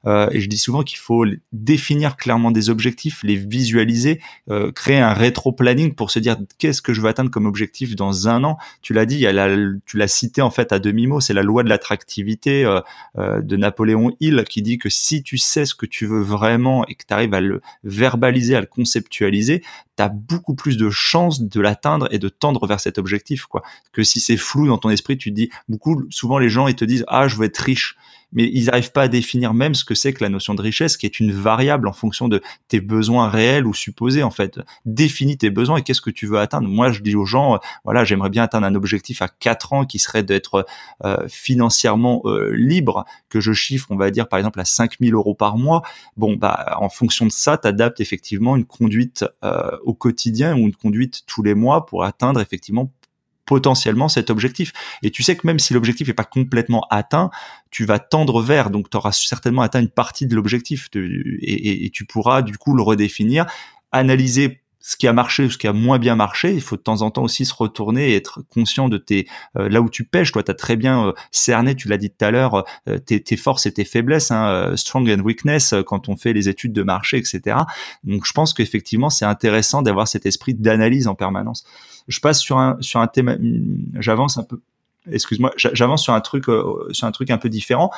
Euh, 0.05 0.27
et 0.31 0.41
je 0.41 0.49
dis 0.49 0.57
souvent 0.57 0.83
qu'il 0.83 0.97
faut 0.97 1.25
définir 1.53 2.17
clairement 2.17 2.51
des 2.51 2.69
objectifs, 2.69 3.23
les 3.23 3.37
visualiser, 3.37 4.21
euh, 4.49 4.71
créer 4.71 4.99
un 4.99 5.13
rétro-planning 5.13 5.95
pour 5.95 6.11
se 6.11 6.19
dire 6.19 6.37
qu'est-ce 6.57 6.81
que 6.81 6.93
je 6.93 7.01
veux 7.01 7.07
atteindre 7.07 7.31
comme 7.31 7.45
objectif 7.45 7.95
dans 7.95 8.27
un 8.27 8.43
an. 8.43 8.57
Tu 8.81 8.93
l'as 8.93 9.05
dit, 9.05 9.25
tu 9.85 9.97
l'as 9.97 10.07
cité 10.07 10.41
en 10.41 10.51
fait 10.51 10.73
à 10.73 10.79
demi 10.79 11.07
mot, 11.07 11.21
c'est 11.21 11.33
la 11.33 11.43
loi 11.43 11.63
de 11.63 11.69
l'attractivité 11.69 12.63
de 13.17 13.55
Napoléon 13.55 14.11
Hill 14.19 14.43
qui 14.49 14.61
dit 14.61 14.77
que 14.77 14.89
si 14.89 15.23
tu 15.23 15.37
sais 15.37 15.65
ce 15.65 15.75
que 15.75 15.85
tu 15.85 16.05
veux 16.05 16.21
vraiment 16.21 16.85
et 16.87 16.95
que 16.95 17.03
tu 17.07 17.13
arrives 17.13 17.33
à 17.33 17.41
le 17.41 17.61
verbaliser, 17.83 18.55
à 18.55 18.61
le 18.61 18.67
conceptualiser, 18.67 19.63
tu 19.95 20.03
as 20.03 20.09
beaucoup 20.09 20.55
plus 20.55 20.77
de 20.77 20.89
chances 20.89 21.41
de 21.41 21.61
l'atteindre 21.61 22.07
et 22.11 22.19
de 22.19 22.29
tendre 22.29 22.65
vers 22.67 22.79
cet 22.79 22.97
objectif 22.97 23.45
quoi. 23.45 23.63
Que 23.91 24.03
si 24.03 24.19
c'est 24.19 24.37
flou 24.37 24.67
dans 24.67 24.77
ton 24.77 24.89
esprit 24.89 25.17
tu 25.17 25.31
te 25.31 25.35
dis 25.35 25.49
beaucoup 25.69 26.03
souvent 26.09 26.37
les 26.37 26.49
gens 26.49 26.67
ils 26.67 26.75
te 26.75 26.85
disent 26.85 27.05
ah 27.07 27.27
je 27.27 27.35
veux 27.35 27.45
être 27.45 27.57
riche 27.57 27.97
mais 28.31 28.49
ils 28.53 28.65
n'arrivent 28.65 28.91
pas 28.91 29.03
à 29.03 29.07
définir 29.07 29.53
même 29.53 29.75
ce 29.75 29.83
que 29.83 29.95
c'est 29.95 30.13
que 30.13 30.23
la 30.23 30.29
notion 30.29 30.53
de 30.53 30.61
richesse, 30.61 30.97
qui 30.97 31.05
est 31.05 31.19
une 31.19 31.31
variable 31.31 31.87
en 31.87 31.93
fonction 31.93 32.27
de 32.27 32.41
tes 32.67 32.81
besoins 32.81 33.29
réels 33.29 33.65
ou 33.65 33.73
supposés 33.73 34.23
en 34.23 34.31
fait. 34.31 34.59
Définis 34.85 35.37
tes 35.37 35.49
besoins 35.49 35.77
et 35.77 35.81
qu'est-ce 35.83 36.01
que 36.01 36.09
tu 36.09 36.27
veux 36.27 36.39
atteindre. 36.39 36.67
Moi, 36.67 36.91
je 36.91 37.01
dis 37.01 37.15
aux 37.15 37.25
gens, 37.25 37.55
euh, 37.55 37.57
voilà, 37.83 38.03
j'aimerais 38.03 38.29
bien 38.29 38.43
atteindre 38.43 38.67
un 38.67 38.75
objectif 38.75 39.21
à 39.21 39.27
4 39.27 39.73
ans 39.73 39.85
qui 39.85 39.99
serait 39.99 40.23
d'être 40.23 40.65
euh, 41.03 41.27
financièrement 41.27 42.21
euh, 42.25 42.51
libre, 42.55 43.05
que 43.29 43.39
je 43.39 43.53
chiffre, 43.53 43.87
on 43.89 43.95
va 43.95 44.11
dire 44.11 44.27
par 44.27 44.39
exemple 44.39 44.59
à 44.59 44.65
5000 44.65 45.13
euros 45.13 45.35
par 45.35 45.57
mois. 45.57 45.83
Bon, 46.17 46.35
bah 46.35 46.77
en 46.79 46.89
fonction 46.89 47.25
de 47.25 47.31
ça, 47.31 47.57
tu 47.57 47.67
adaptes 47.67 47.99
effectivement 47.99 48.55
une 48.55 48.65
conduite 48.65 49.25
au 49.83 49.93
quotidien 49.93 50.55
ou 50.55 50.59
une 50.59 50.75
conduite 50.75 51.23
tous 51.27 51.43
les 51.43 51.53
mois 51.53 51.85
pour 51.85 52.03
atteindre 52.03 52.41
effectivement 52.41 52.91
potentiellement 53.45 54.09
cet 54.09 54.29
objectif. 54.29 54.73
Et 55.03 55.11
tu 55.11 55.23
sais 55.23 55.35
que 55.35 55.45
même 55.45 55.59
si 55.59 55.73
l'objectif 55.73 56.07
n'est 56.07 56.13
pas 56.13 56.23
complètement 56.23 56.85
atteint, 56.89 57.29
tu 57.71 57.85
vas 57.85 57.99
tendre 57.99 58.41
vers, 58.41 58.69
donc 58.69 58.89
tu 58.89 58.97
auras 58.97 59.11
certainement 59.11 59.61
atteint 59.61 59.79
une 59.79 59.89
partie 59.89 60.27
de 60.27 60.35
l'objectif 60.35 60.89
et, 60.93 61.89
tu 61.93 62.05
pourras 62.05 62.41
du 62.41 62.57
coup 62.57 62.73
le 62.75 62.81
redéfinir, 62.81 63.45
analyser 63.91 64.61
ce 64.87 64.97
qui 64.97 65.07
a 65.07 65.13
marché 65.13 65.49
ce 65.49 65.57
qui 65.57 65.65
a 65.65 65.73
moins 65.73 65.97
bien 65.97 66.15
marché. 66.15 66.53
Il 66.53 66.61
faut 66.61 66.75
de 66.75 66.81
temps 66.81 67.01
en 67.01 67.09
temps 67.09 67.23
aussi 67.23 67.43
se 67.43 67.55
retourner 67.55 68.11
et 68.11 68.15
être 68.15 68.43
conscient 68.53 68.87
de 68.87 68.97
tes 68.97 69.27
euh, 69.57 69.67
là 69.67 69.81
où 69.81 69.89
tu 69.89 70.03
pêches. 70.03 70.31
Toi, 70.31 70.43
tu 70.43 70.51
as 70.51 70.53
très 70.53 70.75
bien 70.75 71.07
euh, 71.07 71.13
cerné, 71.31 71.75
tu 71.75 71.87
l'as 71.87 71.97
dit 71.97 72.11
tout 72.11 72.23
à 72.23 72.29
l'heure, 72.29 72.63
euh, 72.87 72.99
tes, 72.99 73.19
tes, 73.19 73.35
forces 73.35 73.65
et 73.65 73.73
tes 73.73 73.83
faiblesses, 73.83 74.29
hein, 74.29 74.73
strong 74.75 75.09
and 75.09 75.23
weakness 75.23 75.73
quand 75.87 76.07
on 76.07 76.15
fait 76.15 76.33
les 76.33 76.49
études 76.49 76.71
de 76.71 76.83
marché, 76.83 77.17
etc. 77.17 77.57
Donc, 78.03 78.27
je 78.27 78.33
pense 78.33 78.53
qu'effectivement, 78.53 79.09
c'est 79.09 79.25
intéressant 79.25 79.81
d'avoir 79.81 80.07
cet 80.07 80.27
esprit 80.27 80.53
d'analyse 80.53 81.07
en 81.07 81.15
permanence. 81.15 81.65
Je 82.07 82.19
passe 82.19 82.39
sur 82.39 82.57
un 82.57 82.77
sur 82.81 82.99
un 82.99 83.07
thème, 83.07 83.37
j'avance 83.99 84.37
un 84.37 84.43
peu 84.43 84.59
excuse-moi, 85.11 85.53
j'avance 85.55 86.03
sur 86.03 86.13
un 86.13 86.21
truc, 86.21 86.49
euh, 86.49 86.87
sur 86.91 87.07
un 87.07 87.11
truc 87.11 87.29
un 87.29 87.37
peu 87.37 87.49
différent. 87.49 87.91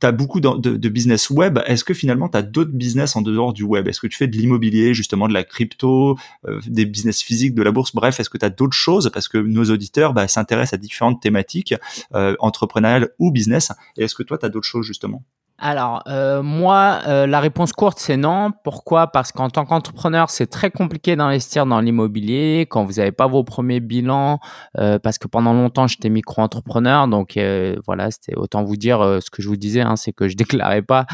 Tu 0.00 0.06
as 0.06 0.12
beaucoup 0.12 0.40
de, 0.40 0.76
de, 0.76 0.88
business 0.88 1.30
web. 1.30 1.58
Est-ce 1.66 1.84
que 1.84 1.94
finalement 1.94 2.28
tu 2.28 2.36
as 2.36 2.42
d'autres 2.42 2.70
business 2.72 3.16
en 3.16 3.22
dehors 3.22 3.52
du 3.52 3.64
web? 3.64 3.88
Est-ce 3.88 4.00
que 4.00 4.06
tu 4.06 4.16
fais 4.16 4.28
de 4.28 4.36
l'immobilier, 4.36 4.94
justement 4.94 5.28
de 5.28 5.34
la 5.34 5.44
crypto, 5.44 6.16
euh, 6.46 6.60
des 6.66 6.84
business 6.84 7.22
physiques, 7.22 7.54
de 7.54 7.62
la 7.62 7.72
bourse? 7.72 7.94
Bref, 7.94 8.20
est-ce 8.20 8.30
que 8.30 8.38
tu 8.38 8.44
as 8.44 8.50
d'autres 8.50 8.76
choses? 8.76 9.10
Parce 9.12 9.28
que 9.28 9.38
nos 9.38 9.64
auditeurs 9.64 10.12
bah, 10.12 10.28
s'intéressent 10.28 10.74
à 10.74 10.78
différentes 10.78 11.20
thématiques, 11.20 11.74
euh, 12.14 12.36
entrepreneuriales 12.38 13.10
ou 13.18 13.30
business. 13.30 13.72
Et 13.96 14.04
est-ce 14.04 14.14
que 14.14 14.22
toi, 14.22 14.38
tu 14.38 14.46
as 14.46 14.48
d'autres 14.48 14.68
choses 14.68 14.86
justement? 14.86 15.24
Alors, 15.64 16.02
euh, 16.08 16.42
moi, 16.42 16.98
euh, 17.06 17.28
la 17.28 17.38
réponse 17.38 17.72
courte, 17.72 18.00
c'est 18.00 18.16
non. 18.16 18.50
Pourquoi? 18.64 19.06
Parce 19.06 19.30
qu'en 19.30 19.48
tant 19.48 19.64
qu'entrepreneur, 19.64 20.28
c'est 20.28 20.48
très 20.48 20.72
compliqué 20.72 21.14
d'investir 21.14 21.66
dans 21.66 21.80
l'immobilier 21.80 22.66
quand 22.68 22.84
vous 22.84 22.94
n'avez 22.94 23.12
pas 23.12 23.28
vos 23.28 23.44
premiers 23.44 23.78
bilans. 23.78 24.40
Euh, 24.78 24.98
parce 24.98 25.18
que 25.18 25.28
pendant 25.28 25.52
longtemps, 25.52 25.86
j'étais 25.86 26.08
micro-entrepreneur. 26.08 27.06
Donc, 27.06 27.38
voilà, 27.86 28.10
c'était 28.10 28.34
autant 28.34 28.64
vous 28.64 28.76
dire 28.76 29.18
ce 29.22 29.30
que 29.30 29.40
je 29.40 29.46
vous 29.46 29.56
disais, 29.56 29.82
hein, 29.82 29.94
c'est 29.94 30.12
que 30.12 30.26
je 30.26 30.36
déclarais 30.42 30.82
pas. 30.82 31.06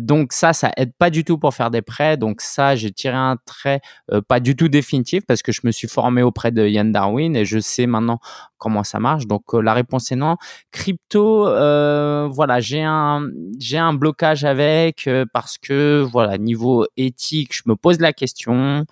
donc, 0.00 0.32
ça, 0.32 0.52
ça 0.52 0.72
aide 0.76 0.92
pas 0.98 1.10
du 1.10 1.22
tout 1.22 1.38
pour 1.38 1.54
faire 1.54 1.70
des 1.70 1.82
prêts. 1.82 2.16
Donc, 2.16 2.40
ça, 2.40 2.74
j'ai 2.74 2.90
tiré 2.90 3.14
un 3.14 3.36
trait 3.46 3.80
pas 4.26 4.40
du 4.40 4.56
tout 4.56 4.68
définitif 4.68 5.24
parce 5.28 5.42
que 5.42 5.52
je 5.52 5.60
me 5.62 5.70
suis 5.70 5.86
formé 5.86 6.24
auprès 6.24 6.50
de 6.50 6.66
Yann 6.66 6.90
Darwin 6.90 7.36
et 7.36 7.44
je 7.44 7.60
sais 7.60 7.86
maintenant 7.86 8.18
comment 8.58 8.82
ça 8.82 8.98
marche. 8.98 9.28
Donc, 9.28 9.52
la 9.52 9.74
réponse 9.74 10.10
est 10.10 10.16
non. 10.16 10.36
Crypto, 10.72 11.44
voilà, 11.44 12.58
j'ai 12.58 12.82
un 12.82 13.22
j'ai 13.60 13.78
un 13.78 13.92
blocage 13.92 14.44
avec 14.44 15.06
euh, 15.06 15.26
parce 15.32 15.58
que 15.58 16.00
voilà 16.10 16.38
niveau 16.38 16.86
éthique 16.96 17.54
je 17.54 17.62
me 17.66 17.76
pose 17.76 18.00
la 18.00 18.12
question. 18.12 18.86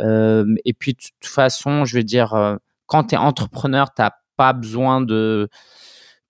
Euh, 0.00 0.54
et 0.64 0.72
puis 0.72 0.94
de 0.94 0.98
toute 0.98 1.30
façon 1.30 1.84
je 1.84 1.98
veux 1.98 2.02
dire 2.04 2.34
euh, 2.34 2.56
quand 2.86 3.04
tu 3.04 3.14
es 3.14 3.18
entrepreneur 3.18 3.92
tu 3.94 4.02
pas 4.36 4.52
besoin 4.52 5.00
de 5.00 5.48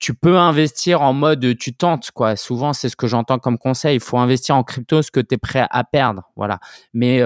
tu 0.01 0.15
peux 0.15 0.37
investir 0.39 1.03
en 1.03 1.13
mode 1.13 1.57
tu 1.57 1.75
tentes 1.75 2.11
quoi. 2.11 2.37
Souvent 2.37 2.73
c'est 2.73 2.89
ce 2.89 2.97
que 2.97 3.07
j'entends 3.07 3.39
comme 3.39 3.59
conseil. 3.59 3.97
Il 3.97 4.01
faut 4.01 4.19
investir 4.19 4.57
en 4.57 4.65
crypto 4.65 5.01
ce 5.03 5.11
que 5.11 5.21
tu 5.21 5.37
es 5.37 5.39
prêt 5.39 5.67
à 5.71 5.85
perdre 5.85 6.31
voilà. 6.37 6.59
Mais 6.93 7.23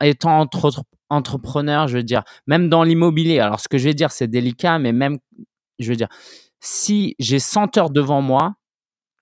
étant 0.00 0.38
entre 0.38 0.70
entrepreneur 1.08 1.88
je 1.88 1.96
veux 1.98 2.02
dire 2.04 2.22
même 2.46 2.68
dans 2.68 2.84
l'immobilier 2.84 3.40
alors 3.40 3.60
ce 3.60 3.68
que 3.68 3.78
je 3.78 3.84
vais 3.84 3.94
dire 3.94 4.10
c'est 4.10 4.26
délicat 4.26 4.78
mais 4.80 4.92
même 4.92 5.18
je 5.78 5.88
veux 5.90 5.96
dire 5.96 6.08
si 6.60 7.14
j'ai 7.20 7.38
100 7.38 7.76
heures 7.76 7.90
devant 7.90 8.22
moi 8.22 8.56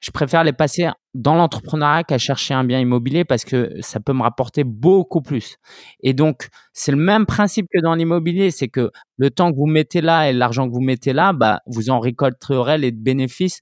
je 0.04 0.10
préfère 0.10 0.44
les 0.44 0.52
passer 0.52 0.88
dans 1.14 1.34
l'entrepreneuriat 1.34 2.04
qu'à 2.04 2.18
chercher 2.18 2.52
un 2.52 2.62
bien 2.64 2.78
immobilier 2.78 3.24
parce 3.24 3.46
que 3.46 3.70
ça 3.80 4.00
peut 4.00 4.12
me 4.12 4.22
rapporter 4.22 4.62
beaucoup 4.62 5.22
plus. 5.22 5.56
Et 6.00 6.12
donc, 6.12 6.48
c'est 6.74 6.92
le 6.92 6.98
même 6.98 7.24
principe 7.24 7.68
que 7.72 7.80
dans 7.80 7.94
l'immobilier, 7.94 8.50
c'est 8.50 8.68
que 8.68 8.90
le 9.16 9.30
temps 9.30 9.50
que 9.50 9.56
vous 9.56 9.66
mettez 9.66 10.02
là 10.02 10.28
et 10.28 10.34
l'argent 10.34 10.68
que 10.68 10.74
vous 10.74 10.82
mettez 10.82 11.14
là, 11.14 11.32
bah, 11.32 11.60
vous 11.66 11.88
en 11.88 12.00
récolterez 12.00 12.76
les 12.76 12.92
bénéfices 12.92 13.60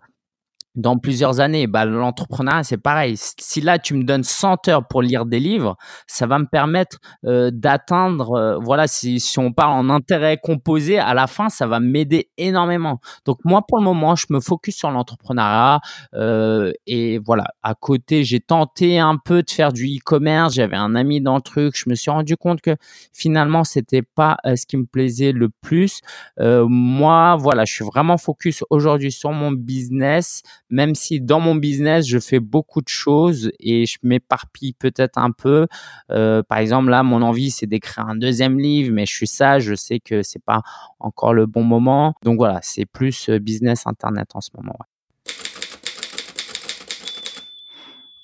Dans 0.75 0.97
plusieurs 0.97 1.41
années, 1.41 1.67
bah, 1.67 1.85
l'entrepreneuriat, 1.85 2.63
c'est 2.63 2.79
pareil. 2.79 3.17
Si 3.19 3.61
là, 3.61 3.79
tu 3.79 3.93
me 3.93 4.05
donnes 4.05 4.23
100 4.25 4.69
heures 4.69 4.87
pour 4.89 5.03
lire 5.03 5.27
des 5.27 5.39
livres, 5.39 5.77
ça 6.07 6.27
va 6.27 6.39
me 6.39 6.47
permettre, 6.47 6.97
heu, 7.27 7.51
d'atteindre, 7.53 8.39
heu, 8.39 8.59
voilà, 8.59 8.87
si 8.87 9.21
si 9.21 9.39
on 9.39 9.53
parle 9.53 9.73
en 9.73 9.91
intérêt 9.91 10.39
composé, 10.43 10.99
à 10.99 11.13
la 11.13 11.27
fin, 11.27 11.51
ça 11.51 11.67
va 11.67 11.79
m'aider 11.79 12.31
énormément. 12.39 13.01
Donc 13.27 13.39
moi, 13.45 13.61
pour 13.69 13.77
le 13.79 13.85
moment, 13.85 14.17
je 14.17 14.25
me 14.31 14.41
focus 14.41 14.75
sur 14.77 14.91
l'entrepreneuriat, 14.91 15.81
heu 16.15 16.73
et 16.87 17.19
voilà. 17.19 17.45
À 17.63 17.75
côté, 17.75 18.25
j'ai 18.25 18.41
tenté 18.41 18.99
un 18.99 19.19
peu 19.23 19.43
de 19.43 19.51
faire 19.51 19.73
du 19.75 19.85
e-commerce. 19.99 20.55
J'avais 20.55 20.77
un 20.77 20.95
ami 20.95 21.21
dans 21.21 21.37
le 21.37 21.43
truc. 21.43 21.77
Je 21.77 21.91
me 21.91 21.95
suis 21.95 22.11
rendu 22.11 22.39
compte 22.39 22.63
que 22.63 22.77
finalement, 23.13 23.65
c'était 23.65 24.01
pas, 24.03 24.39
heu, 24.47 24.57
ce 24.57 24.65
qui 24.65 24.79
me 24.79 24.87
plaisait 24.87 25.33
le 25.33 25.51
plus. 25.51 26.01
Heu, 26.41 26.65
moi, 26.67 27.37
voilà, 27.39 27.67
je 27.67 27.75
suis 27.75 27.85
vraiment 27.85 28.17
focus 28.17 28.65
aujourd'hui 28.71 29.13
sur 29.13 29.33
mon 29.33 29.53
business, 29.53 30.43
même 30.73 30.95
si 30.95 31.21
dans 31.21 31.39
mon 31.39 31.55
business, 31.55 32.07
je 32.09 32.19
fais 32.19 32.41
beaucoup 32.41 32.81
de 32.81 32.89
choses 32.89 33.53
et 33.61 33.87
je 33.87 33.99
m'éparpille 34.03 34.73
peut-être 34.73 35.19
un 35.19 35.31
peu. 35.31 35.67
Euh, 36.11 36.43
par 36.43 36.59
exemple, 36.59 36.91
là, 36.91 37.03
mon 37.03 37.23
envie, 37.23 37.51
c'est 37.51 37.67
d'écrire 37.67 38.09
un 38.09 38.17
deuxième 38.17 38.59
livre, 38.59 38.93
mais 38.93 39.07
je 39.07 39.13
suis 39.13 39.27
sage, 39.27 39.65
je 39.65 39.75
sais 39.75 40.01
que 40.01 40.23
c'est 40.23 40.43
pas 40.43 40.63
encore 40.99 41.35
le 41.35 41.47
bon 41.47 41.63
moment. 41.63 42.15
Donc 42.25 42.39
voilà, 42.39 42.59
c'est 42.63 42.87
plus 42.87 43.29
euh, 43.29 43.39
business 43.39 43.87
internet 43.87 44.31
en 44.35 44.41
ce 44.41 44.51
moment. 44.57 44.79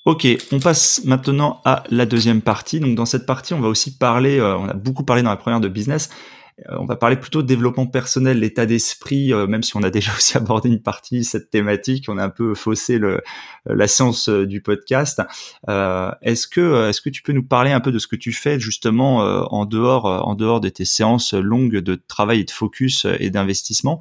Ok, 0.05 0.27
on 0.51 0.59
passe 0.59 1.03
maintenant 1.05 1.61
à 1.65 1.83
la 1.91 2.07
deuxième 2.07 2.41
partie. 2.41 2.79
Donc 2.79 2.95
dans 2.95 3.05
cette 3.05 3.27
partie, 3.27 3.53
on 3.53 3.59
va 3.59 3.67
aussi 3.67 3.95
parler, 3.95 4.39
euh, 4.39 4.57
on 4.57 4.67
a 4.67 4.73
beaucoup 4.73 5.03
parlé 5.03 5.21
dans 5.21 5.29
la 5.29 5.37
première 5.37 5.59
de 5.59 5.67
business, 5.67 6.09
on 6.69 6.85
va 6.85 6.95
parler 6.95 7.15
plutôt 7.15 7.41
de 7.41 7.47
développement 7.47 7.87
personnel, 7.87 8.39
l'état 8.39 8.65
d'esprit, 8.65 9.33
euh, 9.33 9.47
même 9.47 9.63
si 9.63 9.75
on 9.77 9.83
a 9.83 9.89
déjà 9.89 10.11
aussi 10.17 10.37
abordé 10.37 10.69
une 10.69 10.81
partie 10.81 11.23
cette 11.23 11.49
thématique, 11.49 12.05
on 12.09 12.17
a 12.17 12.23
un 12.23 12.29
peu 12.29 12.53
faussé 12.55 12.97
le, 12.97 13.21
la 13.65 13.87
séance 13.87 14.29
euh, 14.29 14.45
du 14.45 14.61
podcast. 14.61 15.21
est-ce 15.67 16.47
que 16.47 16.89
est-ce 16.89 17.01
que 17.01 17.09
tu 17.09 17.21
peux 17.21 17.33
nous 17.33 17.43
parler 17.43 17.71
un 17.71 17.79
peu 17.79 17.91
de 17.91 17.99
ce 17.99 18.07
que 18.07 18.15
tu 18.15 18.31
fais 18.31 18.59
justement 18.59 19.17
en 19.19 19.65
dehors 19.65 20.05
en 20.05 20.35
dehors 20.35 20.59
de 20.61 20.69
tes 20.69 20.85
séances 20.85 21.33
longues 21.33 21.77
de 21.77 21.95
travail 21.95 22.41
et 22.41 22.43
de 22.43 22.51
focus 22.51 23.05
et 23.19 23.29
d'investissement? 23.29 23.99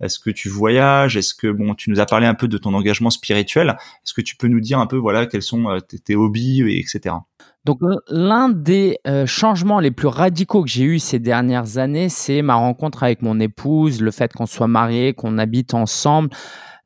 Est-ce 0.00 0.18
que 0.18 0.30
tu 0.30 0.48
voyages? 0.48 1.16
Est-ce 1.16 1.34
que 1.34 1.48
bon, 1.48 1.74
tu 1.74 1.90
nous 1.90 2.00
as 2.00 2.06
parlé 2.06 2.26
un 2.26 2.34
peu 2.34 2.48
de 2.48 2.58
ton 2.58 2.74
engagement 2.74 3.10
spirituel 3.10 3.76
Est-ce 4.04 4.14
que 4.14 4.20
tu 4.20 4.36
peux 4.36 4.48
nous 4.48 4.60
dire 4.60 4.78
un 4.78 4.86
peu 4.86 4.96
voilà 4.96 5.26
quels 5.26 5.42
sont 5.42 5.80
tes, 5.88 5.98
tes 5.98 6.16
hobbies 6.16 6.62
et 6.62 6.78
etc. 6.78 7.16
Donc 7.64 7.80
l'un 8.08 8.48
des 8.48 8.98
euh, 9.06 9.26
changements 9.26 9.80
les 9.80 9.90
plus 9.90 10.06
radicaux 10.06 10.62
que 10.62 10.70
j'ai 10.70 10.84
eu 10.84 10.98
ces 10.98 11.18
dernières 11.18 11.78
années, 11.78 12.08
c'est 12.08 12.40
ma 12.40 12.54
rencontre 12.54 13.02
avec 13.02 13.20
mon 13.20 13.38
épouse, 13.40 14.00
le 14.00 14.10
fait 14.10 14.32
qu'on 14.32 14.46
soit 14.46 14.68
mariés, 14.68 15.12
qu'on 15.12 15.38
habite 15.38 15.74
ensemble. 15.74 16.30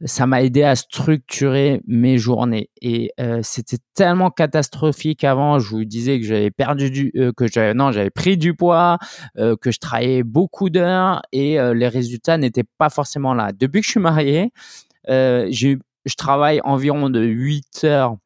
Ça 0.04 0.26
m'a 0.26 0.42
aidé 0.42 0.64
à 0.64 0.74
structurer 0.74 1.80
mes 1.87 2.18
journées 2.18 2.70
et 2.80 3.12
euh, 3.20 3.38
c'était 3.44 3.76
tellement 3.94 4.30
catastrophique 4.30 5.22
avant. 5.22 5.61
Je 5.61 5.68
vous 5.68 5.85
disais 5.85 6.18
que 6.18 6.26
j'avais 6.26 6.50
perdu 6.50 6.90
du, 6.90 7.12
euh, 7.14 7.30
que 7.37 7.46
j'avais 7.46 7.74
non, 7.74 7.92
j'avais 7.92 8.11
pris 8.11 8.37
du 8.37 8.54
poids, 8.54 8.98
que 9.37 9.70
je 9.70 9.78
travaillais 9.78 10.24
beaucoup 10.24 10.70
d'heures 10.70 11.22
et 11.30 11.58
les 11.74 11.88
résultats 11.88 12.38
n'étaient 12.38 12.64
pas 12.78 12.90
forcément 12.90 13.35
là. 13.35 13.52
Depuis 13.52 13.82
que 13.82 13.87
je 13.87 13.90
suis 13.92 14.00
marié, 14.00 14.50
je 15.06 15.76
travaille 16.16 16.61
environ 16.64 17.08
de 17.08 17.22
8 17.22 17.85
heures 17.85 18.16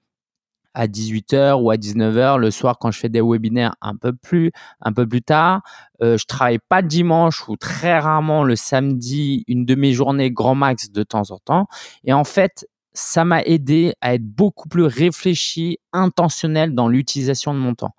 à 0.77 0.87
18h 0.87 1.55
ou 1.63 1.71
à 1.71 1.77
19h 1.77 2.37
le 2.37 2.51
soir 2.51 2.79
quand 2.79 2.91
je 2.91 2.99
fais 2.99 3.09
des 3.09 3.23
webinaires 3.23 3.75
un 3.81 3.97
peu 3.97 4.13
plus 4.13 4.53
un 4.81 4.93
peu 4.93 5.09
plus 5.09 5.23
tard. 5.23 5.63
Euh, 6.03 6.19
je 6.19 6.27
travaille 6.27 6.59
pas 6.69 6.83
dimanche 6.83 7.49
ou 7.49 7.57
très 7.57 7.99
rarement 7.99 8.45
le 8.45 8.57
samedi, 8.57 9.43
une 9.49 9.65
de 9.65 9.75
mes 9.75 9.93
journées 9.93 10.31
grand 10.31 10.55
max 10.55 10.91
de 10.91 11.03
temps 11.03 11.31
en 11.31 11.39
temps. 11.39 11.67
Et 12.05 12.13
en 12.13 12.25
fait, 12.25 12.67
ça 12.93 13.25
m'a 13.25 13.43
aidé 13.43 13.95
à 14.03 14.15
être 14.15 14.25
beaucoup 14.25 14.69
plus 14.69 14.85
réfléchi, 14.85 15.79
intentionnel 15.93 16.75
dans 16.75 16.89
l'utilisation 16.89 17.55
de 17.55 17.59
mon 17.59 17.75
temps. 17.75 17.95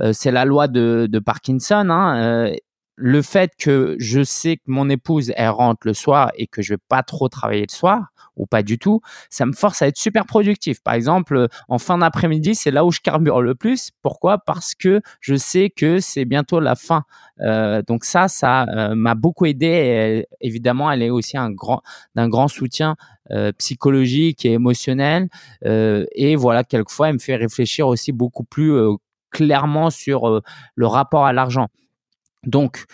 Euh, 0.00 0.12
c'est 0.12 0.30
la 0.30 0.44
loi 0.44 0.68
de, 0.68 1.08
de 1.10 1.18
Parkinson. 1.18 1.88
Hein, 1.90 2.16
euh, 2.16 2.54
le 3.00 3.22
fait 3.22 3.52
que 3.58 3.96
je 3.98 4.22
sais 4.22 4.56
que 4.56 4.64
mon 4.66 4.90
épouse 4.90 5.32
elle 5.34 5.48
rentre 5.48 5.86
le 5.86 5.94
soir 5.94 6.30
et 6.36 6.46
que 6.46 6.60
je 6.60 6.74
vais 6.74 6.82
pas 6.88 7.02
trop 7.02 7.28
travailler 7.28 7.64
le 7.66 7.74
soir 7.74 8.08
ou 8.36 8.46
pas 8.46 8.62
du 8.62 8.78
tout, 8.78 9.00
ça 9.30 9.46
me 9.46 9.52
force 9.52 9.80
à 9.82 9.88
être 9.88 9.96
super 9.96 10.26
productif. 10.26 10.82
Par 10.82 10.94
exemple, 10.94 11.48
en 11.68 11.78
fin 11.78 11.98
d'après-midi, 11.98 12.54
c'est 12.54 12.70
là 12.70 12.84
où 12.84 12.92
je 12.92 13.00
carbure 13.00 13.40
le 13.40 13.54
plus. 13.54 13.90
Pourquoi? 14.02 14.38
Parce 14.38 14.74
que 14.74 15.00
je 15.20 15.34
sais 15.34 15.70
que 15.70 15.98
c'est 16.00 16.24
bientôt 16.26 16.60
la 16.60 16.74
fin. 16.74 17.04
Euh, 17.40 17.82
donc 17.86 18.04
ça, 18.04 18.28
ça 18.28 18.64
euh, 18.64 18.94
m'a 18.94 19.14
beaucoup 19.14 19.46
aidé. 19.46 20.26
évidemment, 20.40 20.90
elle 20.90 21.02
est 21.02 21.10
aussi 21.10 21.36
un 21.38 21.50
grand, 21.50 21.82
d'un 22.14 22.28
grand 22.28 22.48
soutien 22.48 22.96
euh, 23.30 23.52
psychologique 23.58 24.44
et 24.44 24.52
émotionnel. 24.52 25.28
et 25.62 26.36
voilà, 26.36 26.64
quelquefois, 26.64 27.08
elle 27.08 27.14
me 27.14 27.18
fait 27.18 27.36
réfléchir 27.36 27.88
aussi 27.88 28.12
beaucoup 28.12 28.44
plus 28.44 28.74
clairement 29.30 29.90
sur 29.90 30.42
le 30.74 30.86
rapport 30.86 31.24
à 31.24 31.32
l'argent. 31.32 31.68
Donc, 32.46 32.84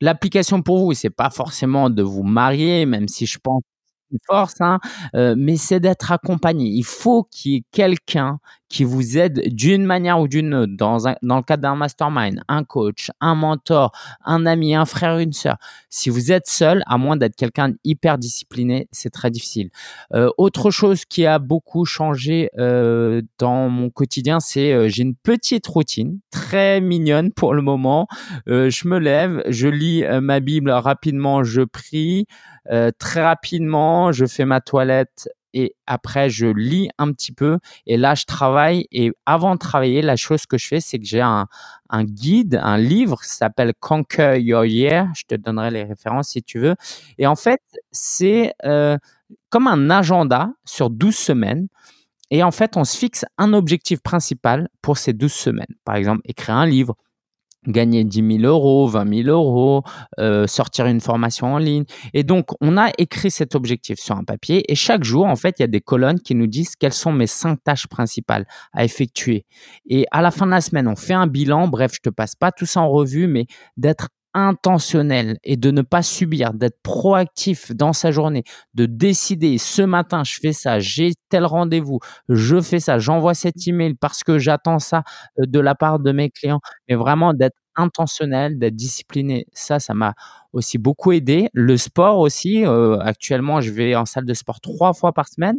l'application 0.00 0.62
pour 0.62 0.78
vous, 0.78 0.94
c'est 0.94 1.10
pas 1.10 1.30
forcément 1.30 1.90
de 1.90 2.02
vous 2.02 2.22
marier, 2.22 2.86
même 2.86 3.08
si 3.08 3.26
je 3.26 3.38
pense 3.38 3.62
force, 4.26 4.60
hein, 4.60 4.78
euh, 5.14 5.34
mais 5.36 5.56
c'est 5.56 5.80
d'être 5.80 6.12
accompagné. 6.12 6.68
Il 6.68 6.84
faut 6.84 7.24
qu'il 7.30 7.52
y 7.52 7.56
ait 7.56 7.64
quelqu'un 7.72 8.38
qui 8.68 8.82
vous 8.82 9.18
aide 9.18 9.54
d'une 9.54 9.84
manière 9.84 10.18
ou 10.18 10.26
d'une 10.26 10.52
autre, 10.52 10.72
dans, 10.76 10.98
dans 11.22 11.36
le 11.36 11.42
cadre 11.42 11.62
d'un 11.62 11.76
mastermind, 11.76 12.40
un 12.48 12.64
coach, 12.64 13.10
un 13.20 13.36
mentor, 13.36 13.92
un 14.24 14.46
ami, 14.46 14.74
un 14.74 14.84
frère, 14.84 15.18
une 15.18 15.32
sœur. 15.32 15.58
Si 15.90 16.10
vous 16.10 16.32
êtes 16.32 16.48
seul, 16.48 16.82
à 16.86 16.98
moins 16.98 17.16
d'être 17.16 17.36
quelqu'un 17.36 17.72
d'hyper 17.84 18.18
discipliné, 18.18 18.88
c'est 18.90 19.10
très 19.10 19.30
difficile. 19.30 19.70
Euh, 20.12 20.28
autre 20.38 20.72
chose 20.72 21.04
qui 21.04 21.24
a 21.24 21.38
beaucoup 21.38 21.84
changé 21.84 22.50
euh, 22.58 23.22
dans 23.38 23.68
mon 23.68 23.90
quotidien, 23.90 24.40
c'est 24.40 24.72
euh, 24.72 24.88
j'ai 24.88 25.02
une 25.04 25.14
petite 25.14 25.66
routine 25.68 26.18
très 26.32 26.80
mignonne 26.80 27.30
pour 27.32 27.54
le 27.54 27.62
moment. 27.62 28.08
Euh, 28.48 28.70
je 28.70 28.88
me 28.88 28.98
lève, 28.98 29.42
je 29.48 29.68
lis 29.68 30.04
euh, 30.04 30.20
ma 30.20 30.40
Bible 30.40 30.70
rapidement, 30.70 31.44
je 31.44 31.62
prie. 31.62 32.26
Très 32.98 33.22
rapidement, 33.22 34.12
je 34.12 34.26
fais 34.26 34.44
ma 34.44 34.60
toilette 34.60 35.28
et 35.54 35.76
après 35.86 36.28
je 36.28 36.46
lis 36.46 36.90
un 36.98 37.12
petit 37.12 37.32
peu. 37.32 37.58
Et 37.86 37.96
là 37.96 38.14
je 38.14 38.26
travaille. 38.26 38.86
Et 38.90 39.12
avant 39.24 39.54
de 39.54 39.58
travailler 39.58 40.02
la 40.02 40.16
chose 40.16 40.44
que 40.44 40.58
je 40.58 40.66
fais 40.66 40.80
c'est 40.80 40.98
que 40.98 41.06
j'ai 41.06 41.22
un, 41.22 41.46
un 41.88 42.04
guide 42.04 42.60
un 42.62 42.76
livre 42.76 43.22
qui 43.22 43.30
s'appelle 43.30 43.72
Conquer 43.80 44.40
Your 44.40 44.66
Year. 44.66 45.06
Je 45.16 45.22
te 45.26 45.34
donnerai 45.36 45.70
les 45.70 45.84
références 45.84 46.28
si 46.28 46.42
tu 46.42 46.58
veux. 46.58 46.74
Et 47.16 47.26
en 47.26 47.36
fait 47.36 47.62
c'est 47.92 48.52
euh, 48.64 48.98
comme 49.48 49.68
un 49.68 49.88
agenda 49.88 50.50
sur 50.64 50.90
12 50.90 51.14
semaines. 51.14 51.68
Et 52.30 52.42
en 52.42 52.50
fait 52.50 52.76
on 52.76 52.84
se 52.84 52.96
fixe 52.96 53.24
un 53.38 53.52
objectif 53.54 54.00
principal 54.02 54.68
pour 54.82 54.98
ces 54.98 55.12
12 55.12 55.32
semaines. 55.32 55.74
Par 55.84 55.94
exemple 55.94 56.20
écrire 56.24 56.56
un 56.56 56.66
livre 56.66 56.96
gagner 57.66 58.04
10 58.04 58.38
000 58.40 58.44
euros, 58.44 58.86
20 58.86 59.22
000 59.24 59.28
euros, 59.28 59.82
euh, 60.18 60.46
sortir 60.46 60.86
une 60.86 61.00
formation 61.00 61.54
en 61.54 61.58
ligne. 61.58 61.84
Et 62.12 62.22
donc, 62.22 62.50
on 62.60 62.76
a 62.76 62.90
écrit 62.98 63.30
cet 63.30 63.54
objectif 63.54 63.98
sur 63.98 64.16
un 64.16 64.24
papier 64.24 64.70
et 64.70 64.74
chaque 64.74 65.04
jour, 65.04 65.26
en 65.26 65.36
fait, 65.36 65.56
il 65.58 65.62
y 65.62 65.64
a 65.64 65.68
des 65.68 65.80
colonnes 65.80 66.20
qui 66.20 66.34
nous 66.34 66.46
disent 66.46 66.76
quelles 66.76 66.92
sont 66.92 67.12
mes 67.12 67.26
cinq 67.26 67.62
tâches 67.64 67.86
principales 67.86 68.46
à 68.72 68.84
effectuer. 68.84 69.44
Et 69.86 70.06
à 70.10 70.22
la 70.22 70.30
fin 70.30 70.46
de 70.46 70.50
la 70.50 70.60
semaine, 70.60 70.88
on 70.88 70.96
fait 70.96 71.14
un 71.14 71.26
bilan. 71.26 71.68
Bref, 71.68 71.92
je 71.94 72.00
te 72.00 72.10
passe 72.10 72.34
pas 72.34 72.52
tout 72.52 72.66
ça 72.66 72.80
en 72.80 72.90
revue, 72.90 73.26
mais 73.26 73.46
d'être 73.76 74.08
intentionnel 74.34 75.38
et 75.44 75.56
de 75.56 75.70
ne 75.70 75.82
pas 75.82 76.02
subir, 76.02 76.52
d'être 76.54 76.78
proactif 76.82 77.72
dans 77.72 77.92
sa 77.92 78.10
journée, 78.10 78.44
de 78.74 78.86
décider 78.86 79.58
ce 79.58 79.82
matin 79.82 80.22
je 80.24 80.38
fais 80.40 80.52
ça, 80.52 80.80
j'ai 80.80 81.12
tel 81.28 81.44
rendez-vous, 81.44 82.00
je 82.28 82.60
fais 82.60 82.80
ça, 82.80 82.98
j'envoie 82.98 83.34
cet 83.34 83.66
email 83.66 83.94
parce 83.94 84.22
que 84.24 84.38
j'attends 84.38 84.78
ça 84.80 85.02
euh, 85.40 85.46
de 85.46 85.60
la 85.60 85.74
part 85.74 86.00
de 86.00 86.12
mes 86.12 86.30
clients, 86.30 86.60
mais 86.88 86.96
vraiment 86.96 87.32
d'être 87.34 87.56
intentionnel, 87.76 88.58
d'être 88.58 88.76
discipliné. 88.76 89.46
Ça, 89.52 89.80
ça 89.80 89.94
m'a 89.94 90.14
aussi 90.52 90.78
beaucoup 90.78 91.12
aidé. 91.12 91.48
Le 91.52 91.76
sport 91.76 92.18
aussi. 92.18 92.64
Euh, 92.64 92.98
actuellement, 93.00 93.60
je 93.60 93.70
vais 93.72 93.94
en 93.96 94.04
salle 94.06 94.24
de 94.24 94.34
sport 94.34 94.60
trois 94.60 94.92
fois 94.92 95.12
par 95.12 95.28
semaine. 95.28 95.56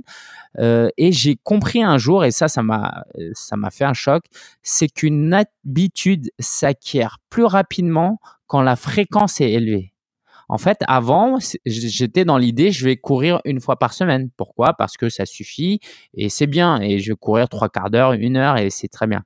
Euh, 0.60 0.90
et 0.98 1.12
j'ai 1.12 1.38
compris 1.44 1.84
un 1.84 1.98
jour, 1.98 2.24
et 2.26 2.32
ça, 2.32 2.48
ça 2.48 2.64
m'a, 2.64 3.04
ça 3.34 3.58
m'a 3.58 3.72
fait 3.72 3.84
un 3.86 3.94
choc, 3.94 4.24
c'est 4.64 4.88
qu'une 4.88 5.34
habitude 5.34 6.30
s'acquiert 6.40 7.18
plus 7.30 7.44
rapidement 7.46 8.20
quand 8.48 8.62
la 8.62 8.76
fréquence 8.76 9.42
est 9.42 9.52
élevée. 9.52 9.94
En 10.48 10.58
fait, 10.58 10.78
avant, 10.88 11.40
j'étais 11.66 12.24
dans 12.24 12.38
l'idée, 12.38 12.72
je 12.72 12.86
vais 12.86 12.98
courir 12.98 13.42
une 13.46 13.60
fois 13.60 13.78
par 13.78 13.94
semaine. 13.94 14.30
Pourquoi? 14.38 14.74
Parce 14.74 14.96
que 14.96 15.10
ça 15.10 15.26
suffit 15.26 15.80
et 16.14 16.30
c'est 16.30 16.48
bien. 16.48 16.80
Et 16.82 17.00
je 17.00 17.12
vais 17.12 17.18
courir 17.18 17.50
trois 17.50 17.70
quarts 17.70 17.90
d'heure, 17.90 18.14
une 18.14 18.38
heure 18.38 18.58
et 18.58 18.70
c'est 18.70 18.88
très 18.88 19.08
bien. 19.08 19.24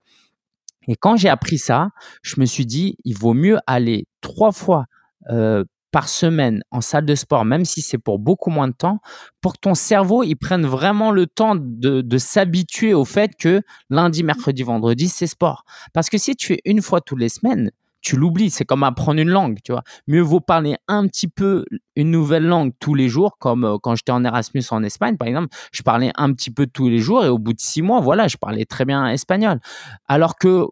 Et 0.87 0.95
quand 0.95 1.17
j'ai 1.17 1.29
appris 1.29 1.57
ça, 1.57 1.89
je 2.23 2.39
me 2.39 2.45
suis 2.45 2.65
dit, 2.65 2.95
il 3.03 3.17
vaut 3.17 3.33
mieux 3.33 3.59
aller 3.67 4.07
trois 4.21 4.51
fois 4.51 4.85
euh, 5.29 5.65
par 5.91 6.07
semaine 6.07 6.63
en 6.71 6.81
salle 6.81 7.05
de 7.05 7.15
sport, 7.15 7.45
même 7.45 7.65
si 7.65 7.81
c'est 7.81 7.97
pour 7.97 8.17
beaucoup 8.17 8.49
moins 8.49 8.67
de 8.67 8.73
temps, 8.73 8.99
pour 9.41 9.53
que 9.53 9.59
ton 9.59 9.75
cerveau 9.75 10.23
il 10.23 10.35
prenne 10.35 10.65
vraiment 10.65 11.11
le 11.11 11.27
temps 11.27 11.55
de, 11.55 12.01
de 12.01 12.17
s'habituer 12.17 12.93
au 12.93 13.05
fait 13.05 13.35
que 13.35 13.61
lundi, 13.89 14.23
mercredi, 14.23 14.63
vendredi, 14.63 15.09
c'est 15.09 15.27
sport. 15.27 15.65
Parce 15.93 16.09
que 16.09 16.17
si 16.17 16.35
tu 16.35 16.47
fais 16.47 16.61
une 16.63 16.81
fois 16.81 17.01
toutes 17.01 17.19
les 17.19 17.29
semaines, 17.29 17.71
tu 18.01 18.15
l'oublies. 18.15 18.49
C'est 18.49 18.65
comme 18.65 18.83
apprendre 18.83 19.19
une 19.19 19.29
langue, 19.29 19.59
tu 19.63 19.71
vois. 19.71 19.83
Mieux 20.07 20.21
vaut 20.21 20.39
parler 20.39 20.75
un 20.87 21.07
petit 21.07 21.27
peu 21.27 21.65
une 21.95 22.11
nouvelle 22.11 22.45
langue 22.45 22.71
tous 22.79 22.95
les 22.95 23.09
jours, 23.09 23.37
comme 23.39 23.65
euh, 23.65 23.77
quand 23.81 23.95
j'étais 23.95 24.11
en 24.11 24.23
Erasmus 24.23 24.63
en 24.71 24.83
Espagne, 24.83 25.17
par 25.17 25.27
exemple, 25.27 25.55
je 25.71 25.81
parlais 25.83 26.11
un 26.15 26.33
petit 26.33 26.51
peu 26.51 26.67
tous 26.67 26.89
les 26.89 26.99
jours 26.99 27.25
et 27.25 27.29
au 27.29 27.37
bout 27.37 27.53
de 27.53 27.59
six 27.59 27.81
mois, 27.81 27.99
voilà, 27.99 28.27
je 28.27 28.37
parlais 28.37 28.65
très 28.65 28.85
bien 28.85 29.07
espagnol. 29.07 29.59
Alors 30.07 30.35
que 30.37 30.67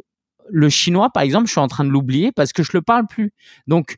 le 0.50 0.70
chinois, 0.70 1.10
par 1.10 1.24
exemple, 1.24 1.48
je 1.48 1.52
suis 1.52 1.60
en 1.60 1.68
train 1.68 1.84
de 1.84 1.90
l'oublier 1.90 2.32
parce 2.32 2.54
que 2.54 2.64
je 2.64 2.72
le 2.74 2.82
parle 2.82 3.08
plus. 3.08 3.32
Donc, 3.68 3.98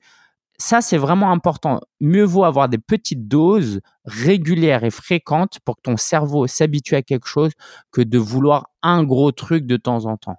ça, 0.62 0.82
c'est 0.82 0.98
vraiment 0.98 1.32
important. 1.32 1.80
Mieux 2.02 2.26
vaut 2.26 2.44
avoir 2.44 2.68
des 2.68 2.80
petites 2.80 3.30
doses 3.30 3.80
régulières 4.04 4.84
et 4.84 4.90
fréquentes 4.92 5.60
pour 5.64 5.78
que 5.78 5.82
ton 5.84 5.96
cerveau 5.96 6.48
s'habitue 6.48 6.96
à 6.96 7.02
quelque 7.02 7.28
chose 7.28 7.52
que 7.92 8.02
de 8.02 8.18
vouloir 8.18 8.68
un 8.84 9.04
gros 9.04 9.32
truc 9.32 9.66
de 9.66 9.78
temps 9.78 10.06
en 10.06 10.18
temps. 10.18 10.38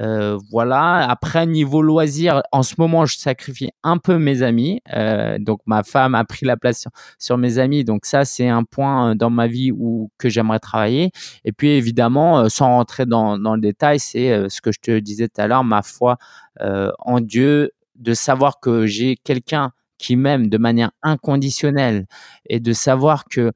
Euh, 0.00 0.38
voilà. 0.50 1.08
Après, 1.10 1.46
niveau 1.46 1.82
loisir, 1.82 2.42
en 2.52 2.62
ce 2.62 2.74
moment, 2.78 3.06
je 3.06 3.16
sacrifie 3.16 3.70
un 3.82 3.98
peu 3.98 4.18
mes 4.18 4.42
amis. 4.42 4.80
Euh, 4.94 5.38
donc, 5.38 5.60
ma 5.66 5.82
femme 5.82 6.14
a 6.14 6.24
pris 6.24 6.46
la 6.46 6.56
place 6.56 6.86
sur, 7.18 7.38
mes 7.38 7.58
amis. 7.58 7.84
Donc, 7.84 8.06
ça, 8.06 8.24
c'est 8.24 8.48
un 8.48 8.64
point 8.64 9.10
euh, 9.10 9.14
dans 9.14 9.30
ma 9.30 9.46
vie 9.46 9.72
où 9.72 10.10
que 10.18 10.28
j'aimerais 10.28 10.58
travailler. 10.58 11.10
Et 11.44 11.52
puis, 11.52 11.70
évidemment, 11.70 12.48
sans 12.48 12.68
rentrer 12.68 13.06
dans, 13.06 13.38
dans 13.38 13.54
le 13.54 13.60
détail, 13.60 14.00
c'est 14.00 14.48
ce 14.48 14.60
que 14.60 14.72
je 14.72 14.80
te 14.80 14.98
disais 14.98 15.28
tout 15.28 15.40
à 15.40 15.46
l'heure, 15.46 15.64
ma 15.64 15.82
foi 15.82 16.16
en 16.60 17.20
Dieu, 17.20 17.70
de 17.96 18.14
savoir 18.14 18.60
que 18.60 18.86
j'ai 18.86 19.16
quelqu'un 19.16 19.72
qui 19.98 20.16
m'aime 20.16 20.48
de 20.48 20.58
manière 20.58 20.90
inconditionnelle 21.02 22.06
et 22.46 22.60
de 22.60 22.72
savoir 22.72 23.26
que 23.26 23.52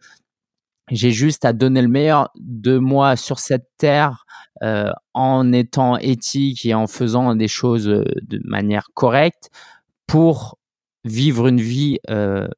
j'ai 0.90 1.10
juste 1.10 1.44
à 1.44 1.52
donner 1.52 1.82
le 1.82 1.88
meilleur 1.88 2.30
de 2.36 2.78
moi 2.78 3.16
sur 3.16 3.38
cette 3.38 3.68
terre 3.78 4.24
euh, 4.62 4.90
en 5.14 5.52
étant 5.52 5.96
éthique 5.98 6.64
et 6.66 6.74
en 6.74 6.86
faisant 6.86 7.34
des 7.34 7.48
choses 7.48 7.88
euh, 7.88 8.04
de 8.22 8.40
manière 8.44 8.88
correcte 8.94 9.50
pour 10.06 10.58
vivre 11.04 11.48
une 11.48 11.60
vie 11.60 11.98
euh, 12.10 12.48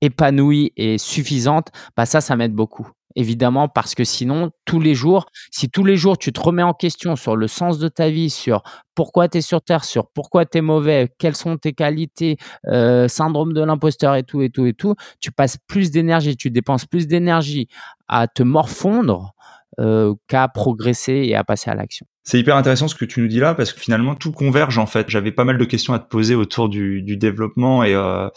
épanouie 0.00 0.72
et 0.76 0.98
suffisante, 0.98 1.68
bah 1.96 2.06
ça, 2.06 2.20
ça 2.20 2.36
m'aide 2.36 2.54
beaucoup 2.54 2.90
évidemment, 3.16 3.68
parce 3.68 3.94
que 3.94 4.04
sinon, 4.04 4.50
tous 4.64 4.80
les 4.80 4.94
jours, 4.94 5.26
si 5.50 5.68
tous 5.68 5.84
les 5.84 5.96
jours 5.96 6.18
tu 6.18 6.32
te 6.32 6.40
remets 6.40 6.62
en 6.62 6.74
question 6.74 7.16
sur 7.16 7.36
le 7.36 7.48
sens 7.48 7.78
de 7.78 7.88
ta 7.88 8.08
vie, 8.08 8.30
sur 8.30 8.62
pourquoi 8.94 9.28
tu 9.28 9.38
es 9.38 9.40
sur 9.40 9.62
Terre, 9.62 9.84
sur 9.84 10.08
pourquoi 10.08 10.46
tu 10.46 10.58
es 10.58 10.60
mauvais, 10.60 11.08
quelles 11.18 11.36
sont 11.36 11.56
tes 11.56 11.72
qualités, 11.72 12.36
euh, 12.66 13.08
syndrome 13.08 13.52
de 13.52 13.62
l'imposteur 13.62 14.14
et 14.14 14.22
tout, 14.22 14.42
et 14.42 14.50
tout, 14.50 14.66
et 14.66 14.74
tout, 14.74 14.94
tu 15.20 15.32
passes 15.32 15.56
plus 15.66 15.90
d'énergie, 15.90 16.36
tu 16.36 16.50
dépenses 16.50 16.86
plus 16.86 17.06
d'énergie 17.06 17.68
à 18.08 18.28
te 18.28 18.42
morfondre 18.42 19.34
euh, 19.78 20.14
qu'à 20.28 20.48
progresser 20.48 21.22
et 21.24 21.34
à 21.34 21.44
passer 21.44 21.70
à 21.70 21.74
l'action. 21.74 22.06
C'est 22.22 22.38
hyper 22.38 22.56
intéressant 22.56 22.86
ce 22.86 22.94
que 22.94 23.04
tu 23.04 23.20
nous 23.20 23.28
dis 23.28 23.40
là, 23.40 23.54
parce 23.54 23.72
que 23.72 23.80
finalement, 23.80 24.14
tout 24.14 24.32
converge 24.32 24.78
en 24.78 24.86
fait. 24.86 25.08
J'avais 25.08 25.32
pas 25.32 25.44
mal 25.44 25.58
de 25.58 25.64
questions 25.64 25.94
à 25.94 25.98
te 25.98 26.08
poser 26.08 26.34
autour 26.34 26.68
du, 26.68 27.02
développement 27.16 27.82
et 27.82 27.94
euh, 27.94 28.28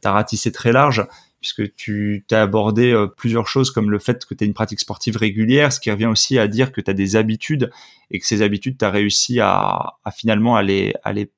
tu 0.00 0.08
as 0.08 0.12
ratissé 0.12 0.52
très 0.52 0.72
large 0.72 1.06
puisque 1.40 1.74
tu 1.74 2.24
t'as 2.28 2.42
abordé 2.42 2.92
euh, 2.92 3.06
plusieurs 3.06 3.46
choses 3.46 3.70
comme 3.70 3.90
le 3.90 3.98
fait 3.98 4.24
que 4.24 4.34
tu 4.34 4.44
as 4.44 4.46
une 4.46 4.54
pratique 4.54 4.80
sportive 4.80 5.16
régulière, 5.16 5.72
ce 5.72 5.80
qui 5.80 5.90
revient 5.90 6.06
aussi 6.06 6.38
à 6.38 6.48
dire 6.48 6.72
que 6.72 6.80
tu 6.80 6.90
as 6.90 6.94
des 6.94 7.16
habitudes 7.16 7.70
et 8.10 8.18
que 8.18 8.26
ces 8.26 8.42
habitudes, 8.42 8.78
tu 8.78 8.84
as 8.84 8.90
réussi 8.90 9.40
à, 9.40 9.94
finalement 10.14 10.56
à 10.56 10.62
les, 10.62 10.94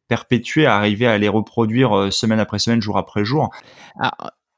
perpétuer, 0.08 0.66
à 0.66 0.76
arriver 0.76 1.06
à 1.06 1.18
les 1.18 1.28
reproduire 1.28 1.96
euh, 1.96 2.10
semaine 2.10 2.40
après 2.40 2.58
semaine, 2.58 2.80
jour 2.80 2.96
après 2.98 3.24
jour. 3.24 3.50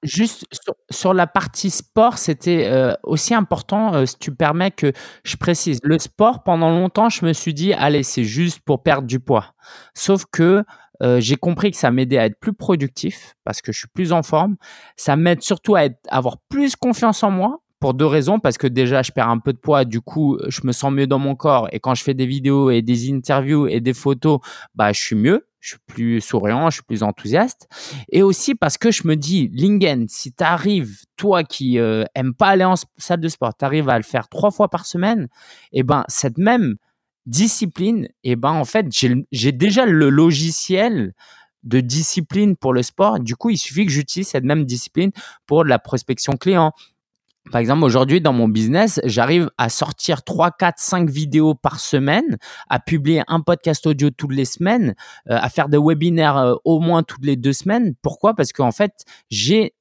juste 0.02 0.46
sur, 0.90 1.14
la 1.14 1.26
partie 1.26 1.70
sport, 1.70 2.18
c'était 2.18 2.66
euh, 2.66 2.94
aussi 3.02 3.34
important, 3.34 4.04
si 4.06 4.16
tu 4.18 4.34
permets 4.34 4.70
que 4.70 4.92
je 5.24 5.36
précise. 5.36 5.78
Le 5.82 5.98
sport, 5.98 6.42
pendant 6.42 6.70
longtemps, 6.70 7.08
je 7.08 7.24
me 7.24 7.32
suis 7.32 7.54
dit, 7.54 7.72
allez, 7.72 8.02
c'est 8.02 8.24
juste 8.24 8.60
pour 8.60 8.82
perdre 8.82 9.06
du 9.06 9.20
poids. 9.20 9.54
Sauf 9.94 10.24
que 10.30 10.64
euh, 11.02 11.20
j'ai 11.20 11.36
compris 11.36 11.70
que 11.70 11.76
ça 11.76 11.90
m'aidait 11.90 12.18
à 12.18 12.26
être 12.26 12.38
plus 12.38 12.52
productif 12.52 13.36
parce 13.44 13.62
que 13.62 13.72
je 13.72 13.78
suis 13.78 13.88
plus 13.88 14.12
en 14.12 14.22
forme. 14.22 14.56
Ça 14.96 15.16
m'aide 15.16 15.42
surtout 15.42 15.76
à 15.76 15.88
avoir 16.08 16.38
plus 16.48 16.76
confiance 16.76 17.22
en 17.22 17.30
moi 17.30 17.60
pour 17.80 17.94
deux 17.94 18.06
raisons. 18.06 18.38
Parce 18.38 18.58
que 18.58 18.66
déjà, 18.66 19.02
je 19.02 19.10
perds 19.10 19.30
un 19.30 19.38
peu 19.38 19.52
de 19.52 19.58
poids, 19.58 19.84
du 19.84 20.00
coup, 20.00 20.38
je 20.48 20.60
me 20.64 20.72
sens 20.72 20.92
mieux 20.92 21.06
dans 21.06 21.18
mon 21.18 21.34
corps. 21.34 21.68
Et 21.72 21.80
quand 21.80 21.94
je 21.94 22.04
fais 22.04 22.14
des 22.14 22.26
vidéos 22.26 22.70
et 22.70 22.82
des 22.82 23.10
interviews 23.12 23.66
et 23.66 23.80
des 23.80 23.94
photos, 23.94 24.40
bah, 24.74 24.92
je 24.92 25.00
suis 25.00 25.16
mieux. 25.16 25.46
Je 25.60 25.70
suis 25.70 25.78
plus 25.86 26.20
souriant, 26.22 26.70
je 26.70 26.76
suis 26.76 26.82
plus 26.82 27.02
enthousiaste. 27.02 27.68
Et 28.10 28.22
aussi 28.22 28.54
parce 28.54 28.78
que 28.78 28.90
je 28.90 29.06
me 29.06 29.14
dis, 29.14 29.50
Lingen, 29.52 30.06
si 30.08 30.32
tu 30.32 30.42
arrives, 30.42 31.00
toi 31.16 31.44
qui 31.44 31.78
euh, 31.78 32.04
aime 32.14 32.32
pas 32.32 32.48
aller 32.48 32.64
en 32.64 32.76
salle 32.96 33.20
de 33.20 33.28
sport, 33.28 33.54
tu 33.54 33.66
arrives 33.66 33.90
à 33.90 33.98
le 33.98 34.02
faire 34.02 34.30
trois 34.30 34.50
fois 34.50 34.68
par 34.68 34.86
semaine, 34.86 35.28
et 35.72 35.80
eh 35.80 35.82
ben 35.82 36.04
cette 36.08 36.38
même 36.38 36.76
discipline, 37.26 38.06
et 38.24 38.32
eh 38.32 38.36
ben 38.36 38.52
en 38.52 38.64
fait, 38.64 38.86
j'ai 38.90 39.52
déjà 39.52 39.86
le 39.86 40.08
logiciel 40.08 41.12
de 41.62 41.80
discipline 41.80 42.56
pour 42.56 42.72
le 42.72 42.82
sport. 42.82 43.20
Du 43.20 43.36
coup, 43.36 43.50
il 43.50 43.58
suffit 43.58 43.84
que 43.84 43.92
j'utilise 43.92 44.28
cette 44.28 44.44
même 44.44 44.64
discipline 44.64 45.10
pour 45.46 45.64
la 45.64 45.78
prospection 45.78 46.34
client. 46.34 46.72
Par 47.50 47.60
exemple, 47.60 47.84
aujourd'hui, 47.84 48.20
dans 48.20 48.32
mon 48.32 48.48
business, 48.48 49.00
j'arrive 49.04 49.50
à 49.58 49.70
sortir 49.70 50.22
3, 50.22 50.52
4, 50.52 50.78
5 50.78 51.10
vidéos 51.10 51.54
par 51.54 51.80
semaine, 51.80 52.38
à 52.68 52.78
publier 52.78 53.22
un 53.28 53.40
podcast 53.40 53.86
audio 53.86 54.10
toutes 54.10 54.32
les 54.32 54.44
semaines, 54.44 54.94
euh, 55.30 55.38
à 55.40 55.48
faire 55.48 55.68
des 55.68 55.78
webinaires 55.78 56.36
euh, 56.36 56.54
au 56.64 56.80
moins 56.80 57.02
toutes 57.02 57.24
les 57.24 57.36
deux 57.36 57.54
semaines. 57.54 57.94
Pourquoi? 58.02 58.34
Parce 58.34 58.52
qu'en 58.52 58.72
fait, 58.72 59.04
j'ai 59.30 59.74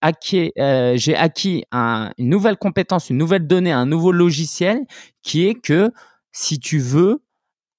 acquis, 0.00 0.52
euh, 0.58 0.94
j'ai 0.96 1.14
acquis 1.14 1.64
une 1.72 2.12
nouvelle 2.18 2.56
compétence, 2.56 3.10
une 3.10 3.18
nouvelle 3.18 3.46
donnée, 3.46 3.72
un 3.72 3.86
nouveau 3.86 4.10
logiciel 4.10 4.80
qui 5.22 5.46
est 5.46 5.54
que 5.54 5.92
si 6.36 6.60
tu 6.60 6.78
veux, 6.78 7.22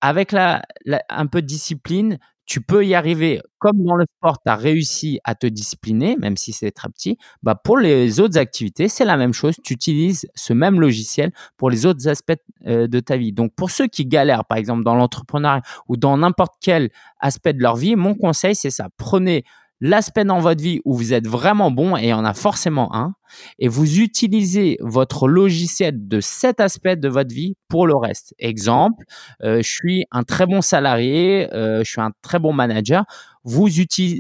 avec 0.01 0.32
la, 0.32 0.64
un 1.10 1.28
peu 1.28 1.41
de 1.41 1.47
discipline, 1.47 2.20
tu 2.45 2.62
peux 2.62 2.86
y 2.86 2.95
arriver. 2.95 3.41
Comme 3.60 3.84
dans 3.84 3.95
le 3.95 4.05
sport, 4.18 4.39
tu 4.43 4.51
as 4.51 4.55
réussi 4.55 5.20
à 5.26 5.36
te 5.36 5.47
discipliner, 5.47 6.16
même 6.18 6.38
si 6.38 6.53
c'est 6.53 6.72
très 6.72 6.89
petit, 6.89 7.18
bah 7.43 7.55
pour 7.55 7.78
les 7.78 8.20
autres 8.20 8.38
activités, 8.39 8.88
c'est 8.89 9.05
la 9.05 9.18
même 9.18 9.34
chose. 9.34 9.55
Tu 9.64 9.74
utilises 9.74 10.28
ce 10.36 10.53
même 10.53 10.80
logiciel 10.82 11.32
pour 11.58 11.70
les 11.70 11.86
autres 11.86 12.08
aspects 12.08 12.34
euh, 12.68 12.88
de 12.88 12.99
ta 12.99 13.18
vie. 13.18 13.34
Donc, 13.34 13.53
pour 13.55 13.72
ceux 13.72 13.88
qui 13.88 14.05
galèrent, 14.05 14.45
par 14.45 14.58
exemple, 14.58 14.84
dans 14.84 14.95
l'entrepreneuriat 14.95 15.62
ou 15.89 15.97
dans 15.97 16.18
n'importe 16.18 16.55
quel 16.62 16.89
aspect 17.20 17.53
de 17.53 17.62
leur 17.62 17.76
vie, 17.76 17.95
mon 17.95 18.16
conseil, 18.16 18.55
c'est 18.55 18.72
ça. 18.72 18.89
Prenez 18.97 19.43
l'aspect 19.80 20.25
dans 20.25 20.39
votre 20.39 20.61
vie 20.61 20.80
où 20.86 20.95
vous 20.95 21.13
êtes 21.13 21.28
vraiment 21.28 21.71
bon, 21.71 21.97
et 21.97 22.03
il 22.03 22.09
y 22.09 22.13
en 22.13 22.25
a 22.25 22.34
forcément 22.34 22.93
un, 22.95 23.13
et 23.59 23.67
vous 23.67 23.99
utilisez 23.99 24.78
votre 24.80 25.28
logiciel 25.28 26.07
de 26.07 26.19
cet 26.19 26.59
aspect 26.59 26.95
de 26.95 27.07
votre 27.07 27.34
vie 27.34 27.55
pour 27.67 27.88
le 27.88 27.95
reste. 27.95 28.34
Exemple, 28.39 29.05
euh, 29.43 29.57
je 29.57 29.69
suis 29.69 30.05
un 30.11 30.23
très 30.23 30.45
bon 30.45 30.61
salarié, 30.61 31.53
euh, 31.53 31.84
je 31.84 31.89
suis 31.89 32.01
un 32.01 32.11
très 32.21 32.39
bon 32.39 32.53
manager. 32.53 33.05
Vous, 33.43 33.67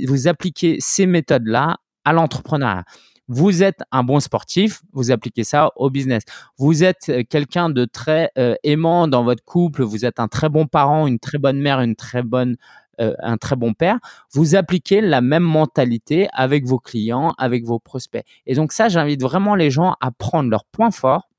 vous 0.07 0.27
appliquez 0.27 0.77
ces 0.79 1.05
méthodes-là 1.05 1.77
à 2.05 2.13
l'entrepreneuriat. 2.13 2.83
Vous 3.29 3.61
êtes 3.61 3.79
un 3.91 4.03
bon 4.03 4.21
sportif, 4.21 4.83
vous 4.93 5.11
appliquez 5.11 5.43
ça 5.43 5.71
au 5.75 5.89
business. 5.89 6.23
Vous 6.57 6.85
êtes 6.85 7.09
euh, 7.09 7.23
quelqu'un 7.29 7.69
de 7.69 7.83
très 7.83 8.31
aimant 8.63 9.07
dans 9.07 9.23
votre 9.23 9.43
couple, 9.43 9.83
vous 9.83 10.05
êtes 10.05 10.19
un 10.19 10.27
très 10.29 10.47
bon 10.47 10.65
parent, 10.65 11.07
une 11.07 11.19
très 11.19 11.37
bonne 11.37 11.59
mère, 11.59 11.81
une 11.81 11.95
très 11.95 12.23
bonne 12.23 12.55
euh, 12.99 13.13
un 13.19 13.37
très 13.37 13.55
bon 13.55 13.73
père, 13.73 13.99
vous 14.33 14.55
appliquez 14.55 15.01
la 15.01 15.21
même 15.21 15.43
mentalité 15.43 16.27
avec 16.33 16.65
vos 16.65 16.79
clients, 16.79 17.33
avec 17.37 17.65
vos 17.65 17.79
prospects. 17.79 18.25
Et 18.45 18.55
donc 18.55 18.71
ça, 18.71 18.89
j'invite 18.89 19.21
vraiment 19.21 19.55
les 19.55 19.71
gens 19.71 19.95
à 20.01 20.11
prendre 20.11 20.49
leurs 20.49 20.65
points 20.65 20.91
forts 20.91 21.29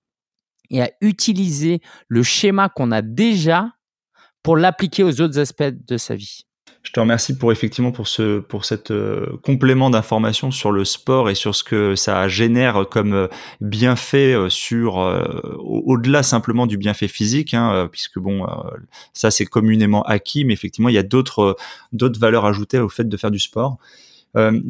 et 0.71 0.83
à 0.83 0.91
utiliser 1.01 1.81
le 2.09 2.23
schéma 2.23 2.69
qu'on 2.69 2.93
a 2.93 3.03
déjà 3.03 3.73
pour 4.43 4.57
l'appliquer 4.57 5.03
aux 5.03 5.21
autres 5.21 5.39
aspects 5.39 5.63
de 5.63 5.97
sa 5.97 6.15
vie. 6.15 6.48
Je 6.89 6.93
te 6.95 7.01
remercie 7.01 7.37
pour 7.37 7.53
effectivement 7.53 7.93
pour 7.93 8.09
ce 8.09 8.39
pour 8.39 8.65
cette 8.65 8.93
euh, 8.93 9.39
complément 9.43 9.91
d'information 9.91 10.51
sur 10.51 10.73
le 10.73 10.87
sport 10.87 11.29
et 11.29 11.35
sur 11.35 11.55
ce 11.55 11.63
que 11.63 11.95
ça 11.97 12.29
génère 12.29 12.87
comme 12.91 13.13
euh, 13.13 13.29
bienfait 13.61 14.33
euh, 14.33 14.49
sur 14.49 14.97
au-delà 15.59 16.23
simplement 16.23 16.67
du 16.67 16.79
bienfait 16.79 17.07
physique, 17.07 17.53
hein, 17.53 17.91
puisque 17.93 18.19
bon 18.19 18.47
ça 19.13 19.31
c'est 19.31 19.45
communément 19.45 20.03
acquis, 20.05 20.47
mais 20.47 20.55
effectivement 20.55 20.89
il 20.89 20.95
y 20.95 20.99
a 20.99 21.03
d'autres 21.03 21.59
d'autres 21.93 22.19
valeurs 22.19 22.47
ajoutées 22.47 22.79
au 22.79 22.89
fait 22.89 23.07
de 23.07 23.17
faire 23.19 23.31
du 23.31 23.39
sport. 23.39 23.77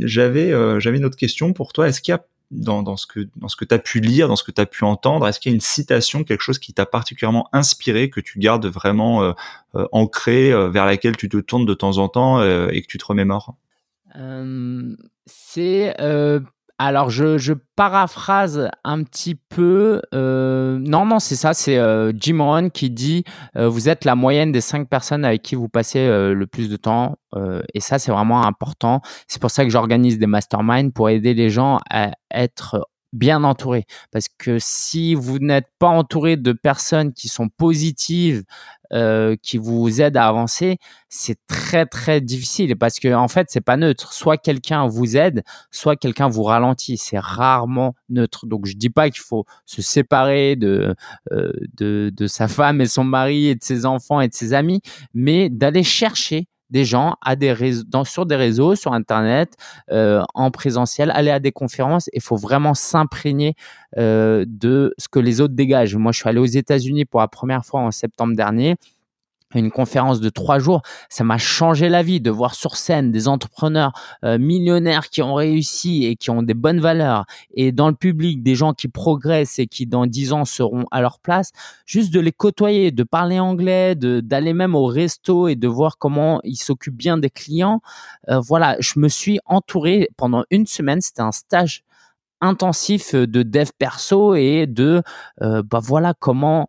j'avais 0.00 0.80
j'avais 0.80 0.98
une 0.98 1.04
autre 1.04 1.16
question 1.16 1.52
pour 1.52 1.72
toi. 1.72 1.86
Est-ce 1.86 2.00
qu'il 2.00 2.10
y 2.10 2.16
a 2.16 2.24
dans, 2.50 2.82
dans, 2.82 2.96
ce 2.96 3.06
que 3.06 3.28
dans 3.36 3.48
ce 3.48 3.56
que 3.56 3.64
tu 3.64 3.74
as 3.74 3.78
pu 3.78 4.00
lire, 4.00 4.28
dans 4.28 4.36
ce 4.36 4.44
que 4.44 4.50
tu 4.50 4.60
as 4.60 4.66
pu 4.66 4.84
entendre? 4.84 5.26
Est-ce 5.26 5.40
qu'il 5.40 5.52
y 5.52 5.54
a 5.54 5.56
une 5.56 5.60
citation, 5.60 6.24
quelque 6.24 6.40
chose 6.42 6.58
qui 6.58 6.72
t'a 6.72 6.86
particulièrement 6.86 7.48
inspiré, 7.52 8.10
que 8.10 8.20
tu 8.20 8.38
gardes 8.38 8.66
vraiment 8.66 9.22
euh, 9.22 9.32
euh 9.74 9.86
ancré, 9.92 10.52
euh, 10.52 10.68
vers 10.68 10.86
laquelle 10.86 11.16
tu 11.16 11.28
te 11.28 11.36
tournes 11.38 11.66
de 11.66 11.74
temps 11.74 11.98
en 11.98 12.08
temps 12.08 12.40
euh, 12.40 12.68
et 12.70 12.82
que 12.82 12.86
tu 12.86 12.98
te 12.98 13.04
remémores? 13.04 13.54
C'est 15.26 15.94
alors, 16.80 17.10
je, 17.10 17.54
paraphrase 17.74 18.70
un 18.84 19.02
petit 19.02 19.34
peu. 19.34 20.00
Euh, 20.14 20.78
non, 20.80 21.06
non, 21.06 21.18
c'est 21.18 21.34
ça. 21.34 21.52
C'est 21.52 21.76
euh, 21.76 22.12
Jim 22.14 22.38
Rohn 22.40 22.70
qui 22.70 22.90
dit 22.90 23.24
euh, 23.56 23.68
Vous 23.68 23.88
êtes 23.88 24.04
la 24.04 24.14
moyenne 24.14 24.52
des 24.52 24.60
cinq 24.60 24.88
personnes 24.88 25.24
avec 25.24 25.42
qui 25.42 25.56
vous 25.56 25.68
passez 25.68 26.06
le 26.08 26.46
plus 26.46 26.68
de 26.68 26.76
temps. 26.76 27.16
et 27.74 27.80
ça, 27.80 27.98
c'est 27.98 28.12
vraiment 28.12 28.44
important. 28.44 29.00
C'est 29.26 29.40
pour 29.40 29.50
ça 29.50 29.64
que 29.64 29.70
j'organise 29.70 30.18
des 30.18 30.26
masterminds 30.26 30.90
pour 30.92 31.10
aider 31.10 31.34
les 31.34 31.50
gens 31.50 31.78
à 31.90 32.12
être 32.32 32.88
bien 33.12 33.44
entouré. 33.44 33.86
Parce 34.10 34.26
que 34.28 34.58
si 34.58 35.14
vous 35.14 35.38
n'êtes 35.38 35.68
pas 35.78 35.88
entouré 35.88 36.36
de 36.36 36.52
personnes 36.52 37.12
qui 37.12 37.28
sont 37.28 37.48
positives, 37.48 38.44
euh, 38.94 39.36
qui 39.42 39.58
vous 39.58 40.00
aident 40.00 40.16
à 40.16 40.28
avancer, 40.28 40.78
c'est 41.10 41.38
très 41.46 41.84
très 41.84 42.22
difficile 42.22 42.74
parce 42.74 42.98
que 42.98 43.12
en 43.12 43.28
fait 43.28 43.48
c'est 43.50 43.60
pas 43.60 43.76
neutre. 43.76 44.14
Soit 44.14 44.38
quelqu'un 44.38 44.86
vous 44.86 45.16
aide, 45.16 45.42
soit 45.70 45.96
quelqu'un 45.96 46.28
vous 46.28 46.42
ralentit. 46.42 46.96
C'est 46.96 47.18
rarement 47.18 47.94
neutre. 48.08 48.46
Donc 48.46 48.64
je 48.64 48.76
dis 48.76 48.88
pas 48.88 49.10
qu'il 49.10 49.20
faut 49.20 49.44
se 49.66 49.82
séparer 49.82 50.56
de, 50.56 50.94
euh, 51.32 51.52
de 51.76 52.10
de 52.14 52.26
sa 52.26 52.48
femme 52.48 52.80
et 52.80 52.86
son 52.86 53.04
mari 53.04 53.48
et 53.48 53.54
de 53.54 53.62
ses 53.62 53.84
enfants 53.84 54.22
et 54.22 54.28
de 54.28 54.34
ses 54.34 54.54
amis, 54.54 54.80
mais 55.12 55.50
d'aller 55.50 55.82
chercher 55.82 56.48
des 56.70 56.84
gens 56.84 57.16
à 57.22 57.36
des 57.36 57.52
réseaux, 57.52 57.84
dans, 57.86 58.04
sur 58.04 58.26
des 58.26 58.36
réseaux, 58.36 58.74
sur 58.74 58.92
Internet, 58.92 59.54
euh, 59.90 60.22
en 60.34 60.50
présentiel, 60.50 61.10
aller 61.10 61.30
à 61.30 61.40
des 61.40 61.52
conférences. 61.52 62.10
Il 62.12 62.20
faut 62.20 62.36
vraiment 62.36 62.74
s'imprégner 62.74 63.54
euh, 63.96 64.44
de 64.46 64.94
ce 64.98 65.08
que 65.08 65.18
les 65.18 65.40
autres 65.40 65.54
dégagent. 65.54 65.96
Moi, 65.96 66.12
je 66.12 66.20
suis 66.20 66.28
allé 66.28 66.38
aux 66.38 66.44
États-Unis 66.44 67.04
pour 67.04 67.20
la 67.20 67.28
première 67.28 67.64
fois 67.64 67.80
en 67.80 67.90
septembre 67.90 68.34
dernier 68.36 68.76
une 69.54 69.70
conférence 69.70 70.20
de 70.20 70.28
trois 70.28 70.58
jours, 70.58 70.82
ça 71.08 71.24
m'a 71.24 71.38
changé 71.38 71.88
la 71.88 72.02
vie 72.02 72.20
de 72.20 72.30
voir 72.30 72.54
sur 72.54 72.76
scène 72.76 73.10
des 73.10 73.28
entrepreneurs 73.28 73.92
euh, 74.24 74.38
millionnaires 74.38 75.08
qui 75.08 75.22
ont 75.22 75.34
réussi 75.34 76.04
et 76.04 76.16
qui 76.16 76.30
ont 76.30 76.42
des 76.42 76.54
bonnes 76.54 76.80
valeurs 76.80 77.24
et 77.54 77.72
dans 77.72 77.88
le 77.88 77.94
public 77.94 78.42
des 78.42 78.54
gens 78.54 78.74
qui 78.74 78.88
progressent 78.88 79.58
et 79.58 79.66
qui 79.66 79.86
dans 79.86 80.06
dix 80.06 80.32
ans 80.32 80.44
seront 80.44 80.84
à 80.90 81.00
leur 81.00 81.18
place, 81.18 81.52
juste 81.86 82.12
de 82.12 82.20
les 82.20 82.32
côtoyer, 82.32 82.90
de 82.90 83.02
parler 83.04 83.40
anglais, 83.40 83.94
d'aller 83.94 84.52
même 84.52 84.74
au 84.74 84.86
resto 84.86 85.48
et 85.48 85.56
de 85.56 85.68
voir 85.68 85.96
comment 85.98 86.40
ils 86.44 86.56
s'occupent 86.56 86.96
bien 86.96 87.16
des 87.16 87.30
clients. 87.30 87.80
Euh, 88.28 88.40
voilà, 88.40 88.76
je 88.80 88.98
me 88.98 89.08
suis 89.08 89.38
entouré 89.46 90.08
pendant 90.16 90.44
une 90.50 90.66
semaine, 90.66 91.00
c'était 91.00 91.22
un 91.22 91.32
stage 91.32 91.84
intensif 92.40 93.14
de 93.14 93.42
dev 93.42 93.70
perso 93.78 94.34
et 94.34 94.66
de 94.66 95.02
euh, 95.42 95.62
bah 95.64 95.80
voilà 95.82 96.14
comment 96.14 96.68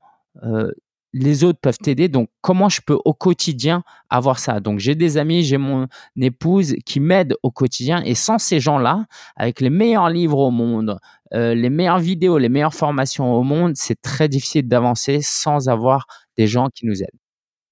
les 1.13 1.43
autres 1.43 1.59
peuvent 1.59 1.77
t'aider. 1.77 2.07
Donc, 2.07 2.29
comment 2.41 2.69
je 2.69 2.81
peux 2.85 2.97
au 3.05 3.13
quotidien 3.13 3.83
avoir 4.09 4.39
ça? 4.39 4.59
Donc, 4.59 4.79
j'ai 4.79 4.95
des 4.95 5.17
amis, 5.17 5.43
j'ai 5.43 5.57
mon 5.57 5.87
épouse 6.19 6.75
qui 6.85 6.99
m'aide 6.99 7.35
au 7.43 7.51
quotidien. 7.51 8.01
Et 8.03 8.15
sans 8.15 8.37
ces 8.37 8.59
gens-là, 8.59 9.05
avec 9.35 9.61
les 9.61 9.69
meilleurs 9.69 10.09
livres 10.09 10.39
au 10.39 10.51
monde, 10.51 10.99
euh, 11.33 11.53
les 11.53 11.69
meilleures 11.69 11.99
vidéos, 11.99 12.37
les 12.37 12.49
meilleures 12.49 12.73
formations 12.73 13.33
au 13.33 13.43
monde, 13.43 13.73
c'est 13.75 14.01
très 14.01 14.27
difficile 14.29 14.67
d'avancer 14.67 15.19
sans 15.21 15.69
avoir 15.69 16.05
des 16.37 16.47
gens 16.47 16.69
qui 16.73 16.85
nous 16.85 17.01
aident. 17.01 17.28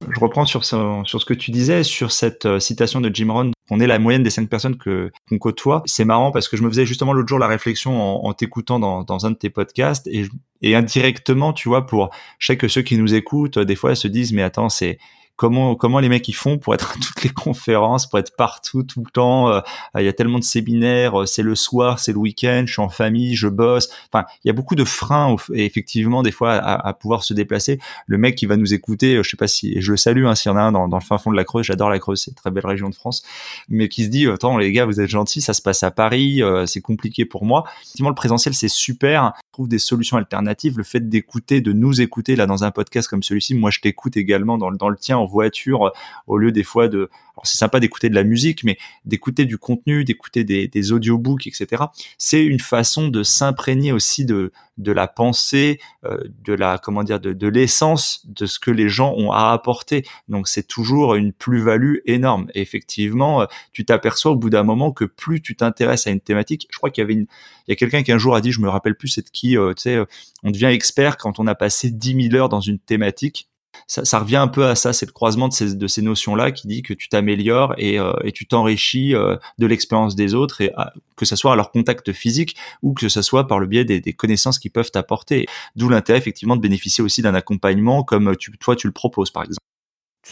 Je 0.10 0.20
reprends 0.20 0.46
sur 0.46 0.64
ce, 0.64 1.26
que 1.26 1.34
tu 1.34 1.52
disais, 1.52 1.84
sur 1.84 2.12
cette 2.12 2.46
euh, 2.46 2.60
citation 2.60 3.02
de 3.02 3.14
Jim 3.14 3.32
Rohn. 3.32 3.52
On 3.70 3.80
est 3.80 3.88
la 3.88 4.00
moyenne 4.00 4.24
des 4.24 4.30
cinq 4.30 4.48
personnes 4.48 4.78
que 4.78 5.12
qu'on 5.28 5.38
côtoie. 5.40 5.84
C'est 5.86 6.06
marrant 6.06 6.32
parce 6.32 6.48
que 6.48 6.56
je 6.56 6.64
me 6.64 6.70
faisais 6.70 6.86
justement 6.86 7.14
l'autre 7.14 7.28
jour 7.28 7.40
la 7.40 7.48
réflexion 7.48 8.26
en, 8.26 8.34
t'écoutant 8.34 8.80
dans, 8.80 9.26
un 9.26 9.32
de 9.32 9.36
tes 9.36 9.50
podcasts 9.50 10.08
et, 10.08 10.28
et 10.62 10.76
indirectement, 10.76 11.52
tu 11.52 11.68
vois, 11.68 11.86
pour 11.86 12.12
je 12.40 12.48
sais 12.48 12.58
que 12.58 12.68
ceux 12.68 12.84
qui 12.84 12.98
nous 12.98 13.16
écoutent, 13.16 13.60
des 13.60 13.76
fois, 13.76 13.96
se 13.96 14.08
disent 14.08 14.34
mais 14.34 14.44
attends, 14.44 14.70
c'est 14.70 15.00
comment 15.38 15.76
comment 15.76 16.00
les 16.00 16.10
mecs 16.10 16.28
ils 16.28 16.34
font 16.34 16.58
pour 16.58 16.74
être 16.74 16.92
à 16.92 16.94
toutes 16.96 17.24
les 17.24 17.30
conférences, 17.30 18.08
pour 18.10 18.20
être 18.20 18.36
partout 18.36 18.84
tout 18.84 19.02
le 19.06 19.10
temps. 19.10 19.50
Euh, 19.50 19.62
il 19.98 20.04
y 20.04 20.08
a 20.08 20.14
tellement 20.14 20.40
de 20.40 20.44
séminaires, 20.44 21.22
euh, 21.22 21.26
c'est 21.26 21.44
le 21.44 21.56
soir, 21.56 22.00
c'est 22.00 22.12
le 22.12 22.18
week-end, 22.18 22.64
je 22.66 22.74
suis 22.74 22.82
en 22.82 22.90
famille, 22.90 23.36
je 23.36 23.48
bosse. 23.48 23.90
Enfin, 24.12 24.26
il 24.44 24.48
y 24.48 24.52
a 24.52 24.54
beaucoup 24.54 24.76
de 24.76 24.84
freins 24.84 25.36
et 25.54 25.66
effectivement 25.66 26.24
des 26.24 26.32
fois 26.32 26.54
à, 26.54 26.94
pouvoir 26.94 27.24
se 27.24 27.34
déplacer. 27.34 27.80
Le 28.08 28.18
mec 28.18 28.36
qui 28.36 28.48
va 28.48 28.58
nous 28.58 28.74
écouter, 28.74 29.16
euh, 29.16 29.24
je 29.24 29.30
sais 29.30 29.38
pas 29.38 29.48
si 29.48 29.80
je 29.80 29.92
le 29.92 29.98
salue, 29.98 30.26
hein, 30.26 30.36
s'il 30.36 30.52
y 30.52 30.54
en 30.54 30.58
a 30.58 30.62
un 30.62 30.72
dans, 30.72 30.88
le 30.88 31.00
fin 31.02 31.18
fond 31.18 31.32
de 31.32 31.38
la 31.38 31.46
Creuse, 31.46 31.66
j'adore 31.66 31.90
la 31.90 32.00
Creuse, 32.00 32.22
c'est 32.24 32.32
une 32.32 32.36
très 32.36 32.52
belle 32.52 32.66
région 32.66 32.90
de 32.90 32.96
France, 32.96 33.24
mais 33.70 33.88
qui 33.88 34.04
se 34.04 34.10
dit 34.10 34.28
attends 34.28 34.58
les 34.58 34.72
gars, 34.72 34.86
vous 34.86 35.00
êtes 35.00 35.10
gentils, 35.10 35.42
ça 35.42 35.54
se 35.54 35.62
passe 35.62 35.84
à 35.84 35.92
Paris, 35.92 36.42
c'est 36.66 36.82
compliqué 36.82 37.26
pour 37.26 37.46
moi. 37.46 37.64
Effectivement, 37.84 38.10
le 38.10 38.16
présentiel 38.16 38.56
c'est 38.56 38.68
super, 38.68 39.34
trouve 39.52 39.68
des 39.68 39.80
solutions 39.80 40.18
alternatives. 40.18 40.78
Le 40.78 40.84
fait 40.84 41.10
d'écouter, 41.10 41.62
de 41.62 41.74
nous 41.74 42.02
écouter 42.02 42.36
là 42.36 42.46
dans 42.46 42.64
un 42.64 42.72
podcast 42.72 43.08
comme 43.08 43.24
celui-ci, 43.24 43.56
moi 43.56 43.70
je 43.72 43.80
t'écoute 43.80 44.18
également 44.18 44.58
dans, 44.58 44.72
dans 44.72 44.90
le 44.90 44.98
tien 44.98 45.18
voiture 45.28 45.92
au 46.26 46.38
lieu 46.38 46.52
des 46.52 46.64
fois 46.64 46.88
de 46.88 47.10
alors 47.38 47.46
c'est 47.46 47.60
sympa 47.60 47.80
d'écouter 47.80 48.10
de 48.10 48.16
la 48.16 48.24
musique, 48.24 48.64
mais 48.64 48.80
d'écouter 49.06 49.46
du 49.46 49.60
contenu, 49.60 50.04
d'écouter 50.04 50.44
des, 50.44 50.92
audiobooks, 50.92 51.46
etc. 51.46 51.84
C'est 52.18 52.44
une 52.44 52.60
façon 52.60 53.10
de 53.10 53.22
s'imprégner 53.22 53.92
aussi 53.92 54.26
de, 54.26 54.52
de 54.80 54.92
la 54.92 55.08
pensée, 55.08 55.80
euh, 56.04 56.18
de 56.44 56.54
la 56.54 56.80
comment 56.80 57.04
dire, 57.04 57.20
de, 57.20 57.34
de 57.34 57.48
l'essence 57.48 58.26
de 58.26 58.48
ce 58.48 58.58
que 58.58 58.72
les 58.72 58.90
gens 58.90 59.14
ont 59.16 59.32
à 59.32 59.52
apporter. 59.52 60.04
Donc 60.30 60.48
c'est 60.48 60.68
toujours 60.68 61.14
une 61.14 61.32
plus-value 61.32 61.98
énorme. 62.06 62.48
Et 62.56 62.62
effectivement, 62.62 63.42
euh, 63.42 63.46
tu 63.72 63.86
t'aperçois 63.86 64.32
au 64.32 64.36
bout 64.36 64.50
d'un 64.50 64.64
moment 64.64 64.92
que 64.92 65.06
plus 65.06 65.40
tu 65.40 65.56
t'intéresses 65.56 66.08
à 66.08 66.10
une 66.10 66.22
thématique, 66.22 66.68
je 66.72 66.78
crois 66.78 66.90
qu'il 66.90 67.04
y 67.04 67.06
avait 67.06 67.14
une, 67.14 67.28
il 67.68 67.72
y 67.72 67.74
a 67.74 67.76
quelqu'un 67.76 68.02
qui 68.02 68.12
un 68.12 68.18
jour 68.18 68.36
a 68.36 68.42
dit, 68.42 68.52
je 68.52 68.62
me 68.62 68.70
rappelle 68.70 68.96
plus 68.96 69.10
c'est 69.10 69.26
de 69.26 69.30
qui, 69.30 69.60
euh, 69.60 69.76
tu 69.76 69.84
sais, 69.84 70.00
on 70.42 70.50
devient 70.50 70.66
expert 70.66 71.18
quand 71.18 71.40
on 71.40 71.46
a 71.46 71.54
passé 71.54 71.92
10 71.92 72.30
000 72.30 72.36
heures 72.36 72.50
dans 72.50 72.62
une 72.62 72.80
thématique 72.80 73.48
ça, 73.88 74.20
revient 74.20 74.36
un 74.38 74.48
peu 74.50 74.66
à 74.66 74.76
ça, 74.76 74.92
c'est 74.92 75.06
le 75.06 75.14
croisement 75.14 75.48
de 75.48 75.54
ces, 75.54 75.76
de 75.76 75.88
ces 75.88 76.02
notions-là 76.02 76.52
qui 76.52 76.68
dit 76.68 76.82
que 76.82 76.94
tu 76.94 77.08
t'améliores 77.08 77.74
et, 77.78 78.00
euh, 78.00 78.12
et, 78.24 78.34
tu 78.34 78.46
t'enrichis 78.46 79.16
euh, 79.16 79.38
de 79.58 79.66
l'expérience 79.66 80.16
des 80.16 80.34
autres, 80.34 80.62
et 80.62 80.74
que 81.16 81.26
ce 81.26 81.36
soit 81.36 81.54
à 81.54 81.56
leur 81.56 81.72
contact 81.72 82.12
physique 82.12 82.58
ou 82.84 82.94
que 82.94 83.08
ce 83.08 83.22
soit 83.22 83.48
par 83.48 83.60
le 83.60 83.68
biais 83.68 83.86
des, 83.86 84.02
des 84.02 84.14
connaissances 84.14 84.60
qu'ils 84.60 84.72
peuvent 84.72 84.92
t'apporter. 84.92 85.46
D'où 85.76 85.90
l'intérêt 85.90 86.20
effectivement 86.20 86.56
de 86.56 86.62
bénéficier 86.62 87.04
aussi 87.04 87.22
d'un 87.22 87.36
accompagnement 87.36 88.04
comme 88.04 88.36
tu, 88.36 88.52
toi 88.58 88.76
tu 88.76 88.88
le 88.88 88.94
proposes 88.94 89.32
par 89.32 89.44
exemple. 89.44 89.67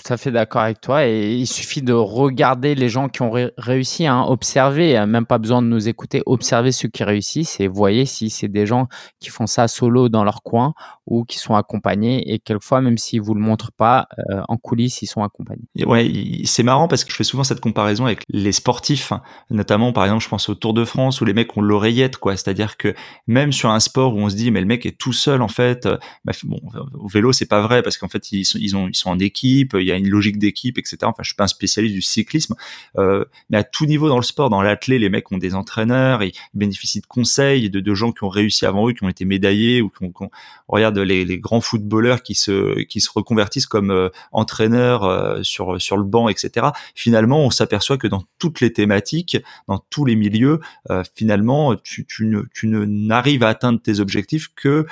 Tout 0.03 0.13
à 0.13 0.17
fait 0.17 0.31
d'accord 0.31 0.61
avec 0.61 0.81
toi. 0.81 1.07
Et 1.07 1.33
il 1.33 1.47
suffit 1.47 1.81
de 1.81 1.93
regarder 1.93 2.75
les 2.75 2.89
gens 2.89 3.07
qui 3.07 3.21
ont 3.21 3.31
réussi, 3.57 4.05
hein, 4.05 4.23
observer, 4.27 5.05
même 5.05 5.25
pas 5.25 5.37
besoin 5.37 5.61
de 5.61 5.67
nous 5.67 5.87
écouter, 5.87 6.21
observer 6.25 6.71
ceux 6.71 6.89
qui 6.89 7.03
réussissent 7.03 7.59
et 7.59 7.67
voyez 7.67 8.05
si 8.05 8.29
c'est 8.29 8.47
des 8.47 8.65
gens 8.65 8.87
qui 9.19 9.29
font 9.29 9.47
ça 9.47 9.67
solo 9.67 10.09
dans 10.09 10.23
leur 10.23 10.43
coin 10.43 10.73
ou 11.05 11.23
qui 11.23 11.37
sont 11.39 11.55
accompagnés. 11.55 12.33
Et 12.33 12.39
quelquefois, 12.39 12.81
même 12.81 12.97
s'ils 12.97 13.21
vous 13.21 13.33
le 13.33 13.41
montrent 13.41 13.71
pas, 13.71 14.07
euh, 14.31 14.41
en 14.47 14.57
coulisses, 14.57 15.01
ils 15.01 15.07
sont 15.07 15.23
accompagnés. 15.23 15.63
ouais, 15.85 16.11
c'est 16.45 16.63
marrant 16.63 16.87
parce 16.87 17.03
que 17.03 17.11
je 17.11 17.15
fais 17.15 17.23
souvent 17.23 17.43
cette 17.43 17.61
comparaison 17.61 18.05
avec 18.05 18.23
les 18.29 18.51
sportifs, 18.51 19.11
hein. 19.11 19.21
notamment 19.49 19.93
par 19.93 20.05
exemple, 20.05 20.23
je 20.23 20.29
pense 20.29 20.49
au 20.49 20.55
Tour 20.55 20.73
de 20.73 20.83
France 20.83 21.21
où 21.21 21.25
les 21.25 21.33
mecs 21.33 21.55
ont 21.57 21.61
l'oreillette, 21.61 22.17
quoi. 22.17 22.35
C'est-à-dire 22.35 22.77
que 22.77 22.93
même 23.27 23.51
sur 23.51 23.69
un 23.69 23.79
sport 23.79 24.15
où 24.15 24.19
on 24.19 24.29
se 24.29 24.35
dit, 24.35 24.51
mais 24.51 24.61
le 24.61 24.67
mec 24.67 24.85
est 24.85 24.97
tout 24.97 25.13
seul 25.13 25.41
en 25.41 25.47
fait. 25.47 25.85
Euh, 25.85 25.97
bah, 26.25 26.33
bon, 26.43 26.59
au 26.93 27.07
vélo, 27.07 27.31
c'est 27.31 27.45
pas 27.45 27.61
vrai 27.61 27.83
parce 27.83 27.97
qu'en 27.97 28.07
fait, 28.09 28.31
ils 28.31 28.45
ils 28.55 28.75
ont, 28.75 28.87
ils 28.87 28.95
sont 28.95 29.09
en 29.09 29.19
équipe 29.19 29.75
il 29.85 29.89
y 29.89 29.91
a 29.91 29.97
une 29.97 30.09
logique 30.09 30.39
d'équipe, 30.39 30.77
etc. 30.77 30.97
Enfin, 31.03 31.21
je 31.21 31.29
suis 31.29 31.35
pas 31.35 31.43
un 31.43 31.47
spécialiste 31.47 31.93
du 31.93 32.01
cyclisme, 32.01 32.55
euh, 32.97 33.25
mais 33.49 33.57
à 33.57 33.63
tout 33.63 33.85
niveau 33.85 34.09
dans 34.09 34.17
le 34.17 34.23
sport, 34.23 34.49
dans 34.49 34.61
l'athlé, 34.61 34.99
les 34.99 35.09
mecs 35.09 35.31
ont 35.31 35.37
des 35.37 35.55
entraîneurs, 35.55 36.23
ils 36.23 36.33
bénéficient 36.53 37.01
de 37.01 37.05
conseils 37.05 37.69
de, 37.69 37.93
gens 37.93 38.11
qui 38.11 38.23
ont 38.23 38.29
réussi 38.29 38.65
avant 38.65 38.89
eux, 38.89 38.93
qui 38.93 39.03
ont 39.03 39.09
été 39.09 39.25
médaillés 39.25 39.81
ou 39.81 39.89
qui 39.89 40.03
ont, 40.03 40.11
on 40.19 40.29
regarde 40.67 40.97
les, 40.97 41.39
grands 41.39 41.61
footballeurs 41.61 42.23
qui 42.23 42.35
se 42.35 42.81
qui 42.83 43.01
se 43.01 43.09
reconvertissent 43.13 43.67
comme 43.67 43.91
euh, 43.91 44.09
entraîneurs 44.31 45.03
euh, 45.03 45.43
sur 45.43 45.81
sur 45.81 45.97
le 45.97 46.03
banc, 46.03 46.29
etc. 46.29 46.67
Finalement, 46.95 47.39
on 47.45 47.49
s'aperçoit 47.49 47.97
que 47.97 48.07
dans 48.07 48.23
toutes 48.39 48.61
les 48.61 48.73
thématiques, 48.73 49.37
dans 49.67 49.79
tous 49.89 50.05
les 50.05 50.15
milieux, 50.15 50.59
euh, 50.89 51.03
finalement, 51.15 51.75
tu, 51.75 52.05
tu 52.05 52.25
ne 52.25 52.85
n'arrives 52.85 53.43
à 53.43 53.49
atteindre 53.49 53.81
tes 53.81 53.99
objectifs 53.99 54.49
que 54.55 54.85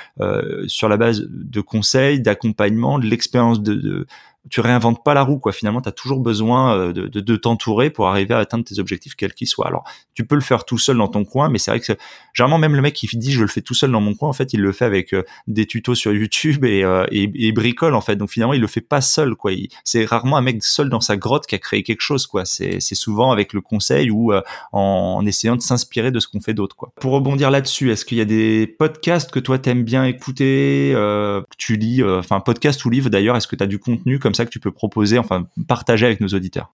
sur 0.68 0.90
la 0.90 0.98
base 0.98 1.28
de 1.30 1.62
conseils, 1.62 2.20
d'accompagnement, 2.20 3.00
de 3.00 3.06
l'expérience 3.06 3.62
de 3.62 4.06
tu 4.50 4.60
réinventes 4.60 5.04
pas 5.04 5.14
la 5.14 5.22
roue, 5.22 5.40
quoi. 5.40 5.54
Finalement, 5.54 5.82
tu 5.82 5.90
as 5.90 5.94
toujours 5.94 6.20
besoin 6.20 6.76
euh, 6.76 6.94
de, 6.94 7.08
de, 7.08 7.22
de 7.22 7.36
t'entourer 7.36 7.90
pour 7.90 8.08
arriver 8.08 8.34
à 8.34 8.40
atteindre 8.40 8.66
tes 8.66 8.80
objectifs, 8.80 9.16
quels 9.16 9.34
qu'ils 9.34 9.48
soient. 9.48 9.68
Alors, 9.68 9.86
tu 10.16 10.26
peux 10.26 10.36
le 10.36 10.42
faire 10.42 10.66
tout 10.66 10.78
seul 10.78 10.98
dans 10.98 11.08
ton 11.08 11.24
coin, 11.24 11.50
mais 11.50 11.60
c'est 11.60 11.72
vrai 11.72 11.80
que 11.80 11.94
généralement, 12.34 12.58
même 12.58 12.76
le 12.76 12.82
mec 12.82 12.94
qui 12.94 13.08
dit 13.18 13.32
je 13.32 13.42
le 13.42 13.48
fais 13.48 13.62
tout 13.62 13.74
seul 13.74 13.92
dans 13.92 14.02
mon 14.02 14.16
coin, 14.16 14.30
en 14.30 14.34
fait, 14.34 14.54
il 14.54 14.62
le 14.62 14.72
fait 14.74 14.86
avec 14.86 15.14
euh, 15.14 15.24
des 15.48 15.66
tutos 15.66 15.96
sur 15.96 16.12
YouTube 16.12 16.66
et, 16.66 16.84
euh, 16.84 17.06
et, 17.12 17.52
bricole, 17.54 17.96
en 17.96 18.02
fait. 18.02 18.18
Donc, 18.18 18.32
finalement, 18.32 18.54
il 18.54 18.60
le 18.60 18.68
fait 18.68 18.82
pas 18.82 19.00
seul, 19.00 19.36
quoi. 19.36 19.52
C'est 19.86 20.04
rarement 20.06 20.38
un 20.38 20.42
mec 20.42 20.62
seul 20.64 20.90
dans 20.90 21.02
sa 21.02 21.16
grotte 21.16 21.48
qui 21.48 21.56
a 21.56 21.60
créé 21.60 21.84
quelque 21.84 22.02
chose, 22.02 22.28
quoi. 22.28 22.44
C'est 22.46 22.80
souvent 22.96 23.32
avec 23.32 23.54
le 23.54 23.62
conseil 23.62 24.12
ou 24.12 24.34
en, 24.34 24.42
en, 24.72 25.26
essayant 25.26 25.56
de 25.56 25.62
s'inspirer 25.62 26.12
de 26.12 26.20
ce 26.20 26.28
qu'on 26.28 26.42
fait 26.42 26.54
d'autre, 26.54 26.76
quoi. 26.76 26.92
Pour 27.00 27.14
rebondir 27.14 27.50
là-dessus, 27.50 27.92
est-ce 27.92 28.04
qu'il 28.04 28.18
y 28.18 28.22
a 28.22 28.26
des 28.26 28.68
podcasts 28.68 29.32
que 29.32 29.40
toi 29.40 29.58
t'aimes 29.58 29.84
bien 29.84 30.04
écouter, 30.04 30.92
que 30.94 31.44
tu 31.58 31.78
lis, 31.78 32.04
enfin, 32.04 32.40
podcast 32.42 32.84
ou 32.86 32.90
livre 32.90 33.10
d'ailleurs, 33.10 33.38
est-ce 33.38 33.48
que 33.48 33.56
tu 33.56 33.64
as 33.64 33.68
du 33.68 33.80
contenu 33.80 34.20
comme 34.20 34.33
ça 34.36 34.46
que 34.46 34.50
tu 34.50 34.60
peux 34.60 34.72
proposer, 34.72 35.18
enfin 35.18 35.48
partager 35.68 36.06
avec 36.06 36.22
nos 36.22 36.28
auditeurs 36.30 36.74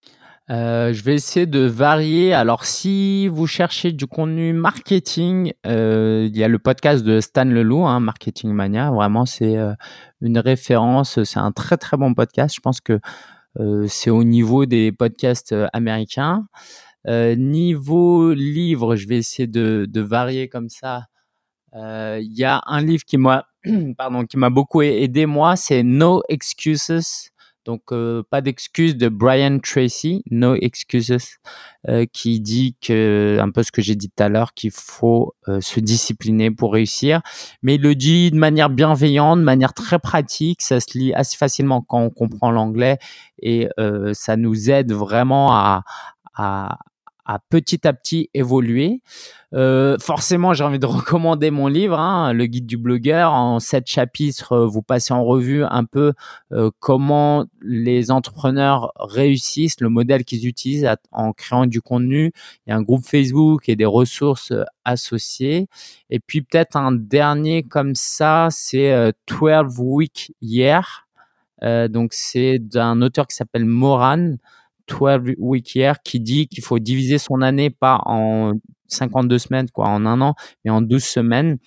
euh, 0.50 0.94
je 0.94 1.04
vais 1.04 1.14
essayer 1.14 1.46
de 1.46 1.60
varier. 1.60 2.34
Alors, 2.34 2.66
si 2.66 3.28
vous 3.28 3.46
cherchez 3.46 3.92
du 3.92 4.08
contenu 4.08 4.52
marketing, 4.52 5.54
euh, 5.68 6.28
il 6.28 6.36
y 6.36 6.44
a 6.44 6.48
le 6.48 6.58
podcast 6.58 7.04
de 7.04 7.20
Stan 7.20 7.46
Leloup, 7.46 7.86
hein, 7.86 8.00
Marketing 8.00 8.52
Mania. 8.52 8.90
Vraiment, 8.90 9.28
c'est 9.28 9.58
euh, 9.58 9.74
une 10.22 10.40
référence. 10.40 11.24
C'est 11.24 11.40
un 11.40 11.52
très 11.52 11.78
très 11.78 11.98
bon 11.98 12.16
podcast. 12.16 12.56
Je 12.56 12.62
pense 12.62 12.82
que 12.82 13.00
c'est 13.88 14.10
au 14.10 14.24
niveau 14.24 14.66
des 14.66 14.92
podcasts 14.92 15.54
américains. 15.74 16.46
Niveau 17.06 18.34
livre, 18.34 18.96
je 18.96 19.08
vais 19.08 19.18
essayer 19.18 19.48
de, 19.48 20.00
varier 20.00 20.48
comme 20.48 20.70
ça. 20.70 21.08
Il 21.74 22.32
y 22.38 22.46
a 22.46 22.62
un 22.66 22.82
livre 22.82 23.04
qui 23.06 23.18
m'a, 23.18 23.48
qui 24.30 24.38
m'a 24.38 24.50
beaucoup 24.50 24.82
aidé 24.82 25.26
moi, 25.26 25.58
c'est 25.58 25.84
No 25.84 26.22
Excuses 26.30 27.32
Donc, 27.66 27.92
pas 28.30 28.42
d'excuses 28.42 28.98
de 28.98 29.10
Brian 29.10 29.60
Tracy, 29.60 30.24
No 30.32 30.56
Excuses, 30.56 31.38
qui 32.12 32.40
dit 32.40 32.76
que, 32.82 33.38
un 33.40 33.52
peu 33.52 33.64
ce 33.64 33.72
que 33.72 33.82
j'ai 33.82 33.96
dit 33.96 34.10
tout 34.10 34.24
à 34.24 34.30
l'heure, 34.30 34.54
qu'il 34.54 34.72
faut 34.72 35.36
se 35.60 35.80
discipliner 35.80 36.52
pour 36.52 36.74
réussir. 36.74 37.22
Mais 37.62 37.76
il 37.76 37.82
le 37.82 37.96
dit 37.96 38.32
de 38.32 38.38
manière 38.38 38.70
bienveillante, 38.70 39.40
de 39.40 39.44
manière 39.44 39.74
très 39.74 40.00
pratique. 40.00 40.62
Ça 40.62 40.80
se 40.80 40.98
lit 40.98 41.14
assez 41.14 41.38
facilement 41.38 41.82
quand 41.82 42.02
on 42.02 42.10
comprend 42.10 42.52
l'anglais 42.52 42.98
et 43.42 43.68
ça 44.14 44.36
nous 44.36 44.72
aide 44.72 44.92
vraiment 44.92 45.54
à, 45.54 45.84
à, 46.34 46.80
à 47.30 47.38
petit 47.38 47.88
à 47.88 47.94
petit 47.94 48.28
évoluer. 48.34 49.04
Euh, 49.54 50.00
forcément, 50.00 50.56
j'ai 50.56 50.64
envie 50.64 50.80
de 50.80 50.86
recommander 50.88 51.52
mon 51.52 51.68
livre, 51.68 52.00
hein, 52.00 52.34
Le 52.34 52.48
guide 52.48 52.66
du 52.66 52.76
blogueur. 52.76 53.34
En 53.34 53.60
sept 53.60 53.86
chapitres, 53.86 54.54
euh, 54.54 54.66
vous 54.66 54.82
passez 54.82 55.14
en 55.14 55.24
revue 55.24 55.64
un 55.64 55.86
peu 55.86 56.14
euh, 56.52 56.72
comment 56.80 57.46
les 57.62 58.10
entrepreneurs 58.10 58.92
réussissent, 58.96 59.80
le 59.80 59.90
modèle 59.90 60.26
qu'ils 60.26 60.48
utilisent 60.48 60.90
en 61.12 61.32
créant 61.32 61.68
du 61.68 61.82
contenu. 61.84 62.32
Il 62.66 62.72
y 62.72 62.74
a 62.74 62.78
un 62.78 62.82
groupe 62.82 63.06
Facebook 63.06 63.70
et 63.70 63.76
des 63.76 63.86
ressources 63.86 64.52
associées. 64.84 65.68
Et 66.10 66.20
puis 66.20 66.42
peut-être 66.42 66.78
un 66.78 66.92
dernier 66.92 67.62
comme 67.62 67.94
ça, 67.94 68.48
c'est 68.50 69.14
12 69.28 69.78
Week 69.78 70.34
Year. 70.42 71.08
donc 71.62 72.14
c'est 72.14 72.58
d'un 72.58 73.04
auteur 73.04 73.28
qui 73.28 73.36
s'appelle 73.36 73.66
Moran. 73.66 74.38
12 74.90 75.36
Week 75.38 75.80
qui 76.04 76.20
dit 76.20 76.48
qu'il 76.48 76.64
faut 76.64 76.80
diviser 76.80 77.18
son 77.18 77.42
année 77.42 77.70
pas 77.70 78.02
en 78.06 78.54
52 78.88 79.38
semaines, 79.38 79.70
quoi, 79.70 79.88
en 79.88 80.06
un 80.06 80.22
an, 80.22 80.36
mais 80.66 80.72
en 80.72 80.82
12 80.82 81.04
semaines. 81.04 81.58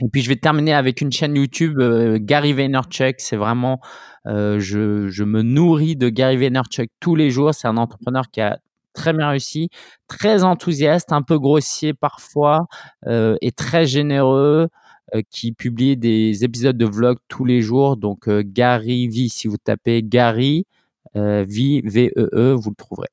Et 0.00 0.08
puis 0.08 0.22
je 0.22 0.28
vais 0.28 0.36
terminer 0.36 0.74
avec 0.74 1.00
une 1.00 1.12
chaîne 1.12 1.36
YouTube, 1.36 1.78
euh, 1.80 2.18
Gary 2.20 2.52
Vaynerchuk. 2.52 3.16
C'est 3.18 3.36
vraiment, 3.36 3.80
euh, 4.26 4.58
je, 4.58 5.08
je, 5.08 5.24
me 5.24 5.42
nourris 5.42 5.96
de 5.96 6.08
Gary 6.08 6.36
Vaynerchuk 6.36 6.90
tous 6.98 7.14
les 7.14 7.30
jours. 7.30 7.54
C'est 7.54 7.68
un 7.68 7.76
entrepreneur 7.76 8.24
qui 8.30 8.40
a 8.40 8.58
très 8.94 9.12
bien 9.12 9.28
réussi, 9.28 9.68
très 10.08 10.44
enthousiaste, 10.44 11.12
un 11.12 11.22
peu 11.22 11.38
grossier 11.38 11.94
parfois, 11.94 12.66
euh, 13.06 13.36
et 13.40 13.52
très 13.52 13.86
généreux, 13.86 14.68
qui 15.30 15.52
publie 15.52 15.98
des 15.98 16.42
épisodes 16.42 16.78
de 16.78 16.86
vlog 16.86 17.18
tous 17.28 17.44
les 17.44 17.60
jours. 17.60 17.98
Donc 17.98 18.30
Gary 18.30 19.08
V, 19.08 19.28
si 19.28 19.46
vous 19.46 19.58
tapez 19.58 20.02
Gary 20.02 20.64
euh, 21.16 21.44
V-E-E, 21.48 22.30
e, 22.32 22.52
vous 22.52 22.70
le 22.70 22.76
trouverez. 22.76 23.08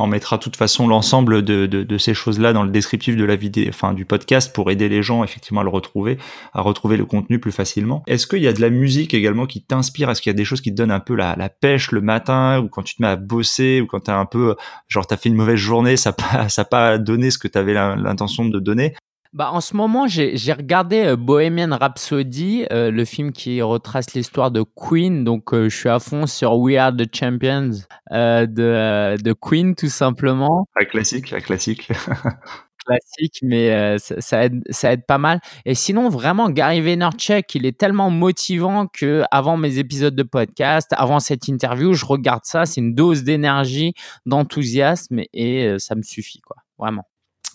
On 0.00 0.06
mettra 0.06 0.36
de 0.36 0.42
toute 0.42 0.54
façon 0.54 0.86
l'ensemble 0.86 1.42
de, 1.42 1.66
de, 1.66 1.98
ces 1.98 2.14
choses-là 2.14 2.52
dans 2.52 2.62
le 2.62 2.70
descriptif 2.70 3.16
de 3.16 3.24
la 3.24 3.34
vidéo, 3.34 3.66
enfin 3.68 3.94
du 3.94 4.04
podcast, 4.04 4.54
pour 4.54 4.70
aider 4.70 4.88
les 4.88 5.02
gens 5.02 5.24
effectivement 5.24 5.62
à 5.62 5.64
le 5.64 5.70
retrouver, 5.70 6.18
à 6.52 6.60
retrouver 6.60 6.96
le 6.96 7.04
contenu 7.04 7.40
plus 7.40 7.50
facilement. 7.50 8.04
Est-ce 8.06 8.28
qu'il 8.28 8.40
y 8.40 8.46
a 8.46 8.52
de 8.52 8.60
la 8.60 8.70
musique 8.70 9.12
également 9.12 9.46
qui 9.46 9.60
t'inspire? 9.60 10.08
Est-ce 10.08 10.22
qu'il 10.22 10.30
y 10.30 10.34
a 10.34 10.36
des 10.36 10.44
choses 10.44 10.60
qui 10.60 10.70
te 10.70 10.76
donnent 10.76 10.92
un 10.92 11.00
peu 11.00 11.16
la, 11.16 11.34
la, 11.36 11.48
pêche 11.48 11.90
le 11.90 12.00
matin, 12.00 12.60
ou 12.60 12.68
quand 12.68 12.84
tu 12.84 12.94
te 12.94 13.02
mets 13.02 13.08
à 13.08 13.16
bosser, 13.16 13.80
ou 13.80 13.86
quand 13.86 14.00
t'as 14.00 14.16
un 14.16 14.26
peu, 14.26 14.54
genre 14.86 15.06
t'as 15.06 15.16
fait 15.16 15.30
une 15.30 15.34
mauvaise 15.34 15.56
journée, 15.56 15.96
ça 15.96 16.12
pas, 16.12 16.46
pas 16.70 16.98
donné 16.98 17.32
ce 17.32 17.38
que 17.38 17.48
tu 17.48 17.58
avais 17.58 17.74
l'intention 17.74 18.44
de 18.44 18.60
donner? 18.60 18.94
Bah, 19.34 19.50
en 19.52 19.60
ce 19.60 19.76
moment, 19.76 20.06
j'ai 20.06 20.52
regardé 20.52 21.04
euh, 21.04 21.16
Bohemian 21.16 21.76
Rhapsody, 21.76 22.64
euh, 22.72 22.90
le 22.90 23.04
film 23.04 23.32
qui 23.32 23.60
retrace 23.60 24.14
l'histoire 24.14 24.50
de 24.50 24.64
Queen. 24.74 25.22
Donc, 25.22 25.52
euh, 25.52 25.68
je 25.68 25.76
suis 25.76 25.88
à 25.90 25.98
fond 25.98 26.26
sur 26.26 26.56
We 26.56 26.78
Are 26.78 26.96
the 26.96 27.14
Champions 27.14 27.72
de, 28.10 29.20
de 29.22 29.32
Queen, 29.34 29.74
tout 29.74 29.88
simplement. 29.88 30.66
Un 30.80 30.84
classique, 30.86 31.32
un 31.34 31.40
classique. 31.40 31.88
classique, 32.86 33.40
mais 33.42 33.98
ça, 33.98 34.46
aide, 34.46 34.62
ça 34.70 34.92
aide 34.92 35.04
pas 35.04 35.18
mal. 35.18 35.40
Et 35.66 35.74
sinon, 35.74 36.08
vraiment, 36.08 36.48
Gary 36.48 36.80
Vaynerchuk, 36.80 37.54
il 37.54 37.66
est 37.66 37.76
tellement 37.76 38.08
motivant 38.08 38.86
que 38.86 39.24
avant 39.30 39.58
mes 39.58 39.78
épisodes 39.78 40.16
de 40.16 40.22
podcast, 40.22 40.94
avant 40.96 41.20
cette 41.20 41.48
interview, 41.48 41.92
je 41.92 42.06
regarde 42.06 42.44
ça. 42.44 42.64
C'est 42.64 42.80
une 42.80 42.94
dose 42.94 43.24
d'énergie, 43.24 43.92
d'enthousiasme 44.24 45.20
et 45.34 45.74
ça 45.78 45.96
me 45.96 46.02
suffit, 46.02 46.40
quoi. 46.40 46.56
Vraiment. 46.78 47.04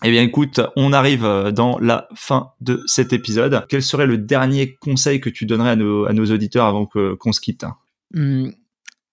Eh 0.05 0.11
bien 0.11 0.21
écoute, 0.21 0.59
on 0.75 0.91
arrive 0.91 1.23
euh, 1.23 1.51
dans 1.51 1.79
la 1.79 2.09
fin 2.13 2.51
de 2.59 2.83
cet 2.87 3.13
épisode. 3.13 3.65
Quel 3.69 3.81
serait 3.81 4.05
le 4.05 4.17
dernier 4.17 4.75
conseil 4.75 5.21
que 5.21 5.29
tu 5.29 5.45
donnerais 5.45 5.71
à 5.71 5.75
nos, 5.77 6.25
auditeurs 6.25 6.65
avant 6.65 6.85
qu'on 6.85 7.31
se 7.31 7.39
quitte? 7.39 7.65
Mmh, 8.13 8.49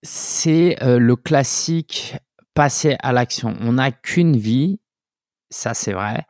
C'est 0.03 0.83
euh, 0.83 0.99
le 0.99 1.15
classique 1.15 2.17
passer 2.55 2.97
à 3.03 3.13
l'action. 3.13 3.57
On 3.61 3.75
n'a 3.75 3.93
qu'une 3.93 4.37
vie, 4.37 4.81
ça 5.49 5.75
c'est 5.75 5.93
vrai. 5.93 6.27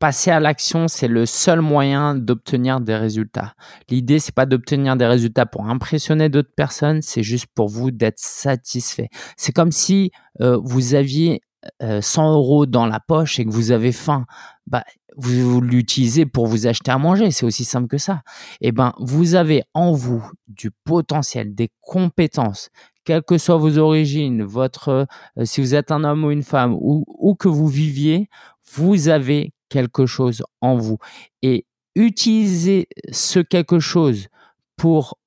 Passer 0.00 0.32
à 0.32 0.40
l'action, 0.40 0.88
c'est 0.88 1.06
le 1.06 1.24
seul 1.24 1.60
moyen 1.60 2.16
d'obtenir 2.16 2.80
des 2.80 2.96
résultats. 2.96 3.54
L'idée, 3.88 4.18
c'est 4.18 4.34
pas 4.34 4.46
d'obtenir 4.46 4.96
des 4.96 5.06
résultats 5.06 5.46
pour 5.46 5.66
impressionner 5.66 6.28
d'autres 6.28 6.54
personnes, 6.56 7.02
c'est 7.02 7.22
juste 7.22 7.46
pour 7.54 7.68
vous 7.68 7.92
d'être 7.92 8.18
satisfait. 8.18 9.10
C'est 9.36 9.52
comme 9.52 9.70
si 9.70 10.10
euh, 10.40 10.58
vous 10.60 10.96
aviez 10.96 11.40
100 11.80 12.30
euh, 12.30 12.34
euros 12.34 12.66
dans 12.66 12.86
la 12.86 13.00
poche 13.00 13.38
et 13.38 13.44
que 13.44 13.50
vous 13.50 13.70
avez 13.70 13.92
faim, 13.92 14.26
bah, 14.66 14.84
vous, 15.16 15.60
l'utilisez 15.60 16.26
pour 16.26 16.46
vous 16.46 16.66
acheter 16.66 16.90
à 16.90 16.98
manger. 16.98 17.30
C'est 17.30 17.46
aussi 17.46 17.64
simple 17.64 17.88
que 17.88 17.98
ça. 17.98 18.22
Et 18.60 18.68
eh 18.68 18.72
ben, 18.72 18.94
vous 18.98 19.34
avez 19.34 19.62
en 19.74 19.92
vous 19.92 20.24
du 20.48 20.70
potentiel, 20.84 21.54
des 21.54 21.70
compétences, 21.80 22.70
quelles 23.04 23.22
que 23.22 23.38
soient 23.38 23.56
vos 23.56 23.78
origines, 23.78 24.42
votre, 24.42 25.06
euh, 25.38 25.44
si 25.44 25.60
vous 25.60 25.74
êtes 25.74 25.90
un 25.90 26.04
homme 26.04 26.24
ou 26.24 26.30
une 26.30 26.42
femme, 26.42 26.74
ou, 26.74 27.04
ou 27.06 27.34
que 27.34 27.48
vous 27.48 27.68
viviez, 27.68 28.28
vous 28.74 29.08
avez 29.08 29.52
quelque 29.68 30.06
chose 30.06 30.42
en 30.60 30.76
vous. 30.76 30.98
Et 31.42 31.66
utilisez 31.94 32.88
ce 33.10 33.40
quelque 33.40 33.80
chose 33.80 34.28
pour 34.76 35.18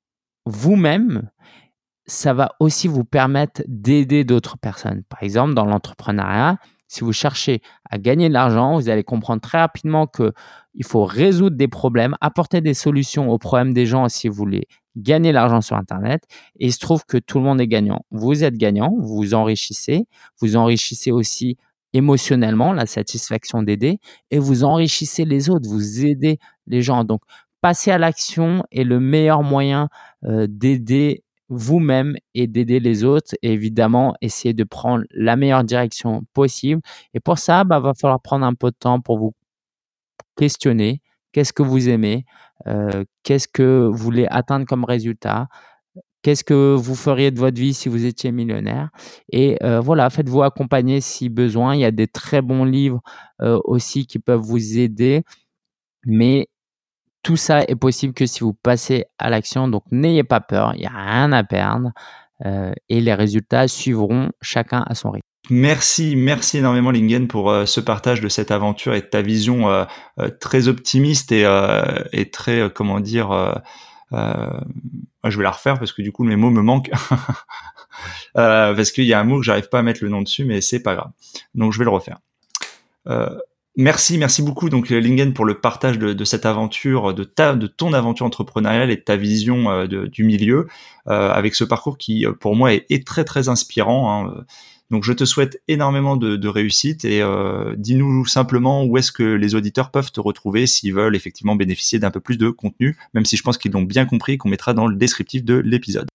vous-même 0.45 1.29
ça 2.07 2.33
va 2.33 2.51
aussi 2.59 2.87
vous 2.87 3.03
permettre 3.03 3.63
d'aider 3.67 4.23
d'autres 4.23 4.57
personnes. 4.57 5.03
Par 5.09 5.23
exemple, 5.23 5.53
dans 5.53 5.65
l'entrepreneuriat, 5.65 6.57
si 6.87 7.03
vous 7.03 7.13
cherchez 7.13 7.61
à 7.89 7.97
gagner 7.97 8.29
de 8.29 8.33
l'argent, 8.33 8.75
vous 8.75 8.89
allez 8.89 9.03
comprendre 9.03 9.41
très 9.41 9.57
rapidement 9.57 10.05
que 10.07 10.33
il 10.75 10.85
faut 10.85 11.03
résoudre 11.03 11.57
des 11.57 11.67
problèmes, 11.67 12.15
apporter 12.21 12.61
des 12.61 12.73
solutions 12.73 13.29
aux 13.29 13.37
problèmes 13.37 13.73
des 13.73 13.85
gens 13.85 14.07
si 14.09 14.27
vous 14.27 14.35
voulez 14.35 14.67
gagner 14.95 15.31
l'argent 15.31 15.61
sur 15.61 15.75
Internet. 15.75 16.23
Et 16.59 16.67
il 16.67 16.73
se 16.73 16.79
trouve 16.79 17.05
que 17.05 17.17
tout 17.17 17.39
le 17.39 17.45
monde 17.45 17.59
est 17.59 17.67
gagnant. 17.67 18.05
Vous 18.11 18.43
êtes 18.43 18.55
gagnant, 18.55 18.93
vous 18.99 19.15
vous 19.15 19.33
enrichissez, 19.33 20.07
vous 20.41 20.55
enrichissez 20.55 21.11
aussi 21.11 21.57
émotionnellement 21.93 22.73
la 22.73 22.85
satisfaction 22.85 23.63
d'aider 23.63 23.99
et 24.29 24.37
vous 24.37 24.63
enrichissez 24.63 25.23
les 25.25 25.49
autres, 25.49 25.67
vous 25.67 26.05
aidez 26.05 26.39
les 26.67 26.81
gens. 26.81 27.03
Donc, 27.03 27.21
passer 27.61 27.91
à 27.91 27.97
l'action 27.97 28.63
est 28.71 28.83
le 28.83 28.99
meilleur 28.99 29.43
moyen 29.43 29.89
euh, 30.25 30.45
d'aider 30.49 31.23
vous-même 31.49 32.15
et 32.33 32.47
d'aider 32.47 32.79
les 32.79 33.03
autres 33.03 33.35
et 33.41 33.53
évidemment 33.53 34.15
essayer 34.21 34.53
de 34.53 34.63
prendre 34.63 35.05
la 35.11 35.35
meilleure 35.35 35.63
direction 35.63 36.23
possible. 36.33 36.81
Et 37.13 37.19
pour 37.19 37.37
ça, 37.37 37.61
il 37.63 37.67
bah, 37.67 37.79
va 37.79 37.93
falloir 37.93 38.21
prendre 38.21 38.45
un 38.45 38.53
peu 38.53 38.71
de 38.71 38.75
temps 38.77 38.99
pour 39.01 39.19
vous 39.19 39.33
questionner. 40.37 41.01
Qu'est-ce 41.31 41.53
que 41.53 41.63
vous 41.63 41.89
aimez? 41.89 42.25
Euh, 42.67 43.03
Qu'est-ce 43.23 43.47
que 43.47 43.87
vous 43.91 43.97
voulez 43.97 44.27
atteindre 44.29 44.65
comme 44.65 44.85
résultat? 44.85 45.47
Qu'est-ce 46.23 46.43
que 46.43 46.75
vous 46.75 46.95
feriez 46.95 47.29
de 47.31 47.39
votre 47.39 47.59
vie 47.59 47.73
si 47.75 47.87
vous 47.89 48.05
étiez 48.05 48.31
millionnaire? 48.31 48.89
Et 49.31 49.57
euh, 49.63 49.79
voilà, 49.79 50.09
faites-vous 50.09 50.41
accompagner 50.43 51.01
si 51.01 51.29
besoin. 51.29 51.75
Il 51.75 51.81
y 51.81 51.85
a 51.85 51.91
des 51.91 52.07
très 52.07 52.41
bons 52.41 52.65
livres 52.65 53.01
euh, 53.41 53.59
aussi 53.65 54.07
qui 54.07 54.17
peuvent 54.19 54.41
vous 54.41 54.79
aider. 54.79 55.23
Mais 56.05 56.47
tout 57.25 57.37
ça 57.37 57.63
est 57.63 57.75
possible 57.75 58.13
que 58.13 58.27
si 58.27 58.41
vous 58.41 58.53
passez 58.53 59.05
à 59.17 59.31
l'action. 59.31 59.67
Donc 59.67 59.83
n'ayez 59.91 60.23
pas 60.23 60.39
peur, 60.39 60.73
il 60.75 60.81
n'y 60.81 60.85
a 60.85 60.91
rien 60.91 61.31
à 61.31 61.43
perdre 61.43 61.91
euh, 62.45 62.71
et 62.87 63.01
les 63.01 63.15
résultats 63.15 63.67
suivront 63.67 64.29
chacun 64.41 64.85
à 64.87 64.93
son 64.93 65.09
rythme. 65.09 65.27
Merci, 65.49 66.15
merci 66.15 66.59
énormément 66.59 66.91
Lingen 66.91 67.27
pour 67.27 67.49
euh, 67.49 67.65
ce 67.65 67.79
partage 67.79 68.21
de 68.21 68.29
cette 68.29 68.51
aventure 68.51 68.93
et 68.93 69.01
de 69.01 69.07
ta 69.07 69.23
vision 69.23 69.69
euh, 69.69 69.85
très 70.39 70.67
optimiste 70.67 71.31
et, 71.31 71.45
et 72.13 72.29
très, 72.29 72.69
comment 72.73 72.99
dire, 72.99 73.63
je 74.11 75.37
vais 75.37 75.43
la 75.43 75.51
refaire 75.51 75.79
parce 75.79 75.93
que 75.93 76.03
du 76.03 76.11
coup 76.11 76.23
mes 76.23 76.35
mots 76.35 76.51
me 76.51 76.61
manquent. 76.61 76.91
parce 78.35 78.91
qu'il 78.91 79.05
y 79.05 79.13
a 79.13 79.19
un 79.19 79.23
mot 79.23 79.39
que 79.39 79.45
j'arrive 79.45 79.69
pas 79.69 79.79
à 79.79 79.81
mettre 79.81 80.03
le 80.03 80.09
nom 80.09 80.21
dessus, 80.21 80.45
mais 80.45 80.61
c'est 80.61 80.83
pas 80.83 80.93
grave. 80.93 81.09
Donc 81.55 81.73
je 81.73 81.79
vais 81.79 81.85
le 81.85 81.91
refaire. 81.91 82.19
Merci, 83.77 84.17
merci 84.17 84.41
beaucoup 84.41 84.69
donc 84.69 84.89
Lingen 84.89 85.33
pour 85.33 85.43
le 85.43 85.59
partage 85.59 85.99
de, 85.99 86.23
cette 86.23 86.45
aventure, 86.45 87.13
de 87.13 87.25
ta, 87.25 87.55
de 87.55 87.67
ton 87.67 87.91
aventure 87.91 88.25
entrepreneuriale 88.25 88.89
et 88.89 88.95
de 88.95 89.01
ta 89.01 89.17
vision 89.17 89.69
euh, 89.69 90.07
du 90.07 90.23
milieu, 90.23 90.67
euh, 91.09 91.29
avec 91.31 91.55
ce 91.55 91.65
parcours 91.65 91.97
qui 91.97 92.25
euh, 92.25 92.31
pour 92.31 92.55
moi 92.55 92.73
est, 92.73 93.05
très 93.05 93.25
très 93.25 93.49
inspirant. 93.49 94.27
Hein. 94.27 94.45
Donc 94.91 95.03
je 95.03 95.11
te 95.11 95.25
souhaite 95.25 95.61
énormément 95.67 96.15
de, 96.15 96.47
réussite 96.47 97.03
et 97.03 97.21
dis-nous 97.75 98.25
simplement 98.27 98.85
où 98.85 98.97
est-ce 98.97 99.11
que 99.11 99.23
les 99.23 99.55
auditeurs 99.55 99.89
peuvent 99.91 100.11
te 100.11 100.21
retrouver 100.21 100.67
s'ils 100.67 100.93
veulent 100.93 101.15
effectivement 101.15 101.55
bénéficier 101.55 101.97
d'un 101.97 102.11
peu 102.11 102.19
plus 102.19 102.37
de 102.37 102.49
contenu, 102.49 102.95
même 103.13 103.25
si 103.25 103.35
je 103.35 103.41
pense 103.41 103.57
qu'ils 103.57 103.71
l'ont 103.71 103.81
bien 103.81 104.05
compris 104.05 104.37
qu'on 104.37 104.49
mettra 104.49 104.73
dans 104.73 104.85
le 104.85 104.95
descriptif 104.95 105.43
de 105.43 105.55
l'épisode. 105.55 106.07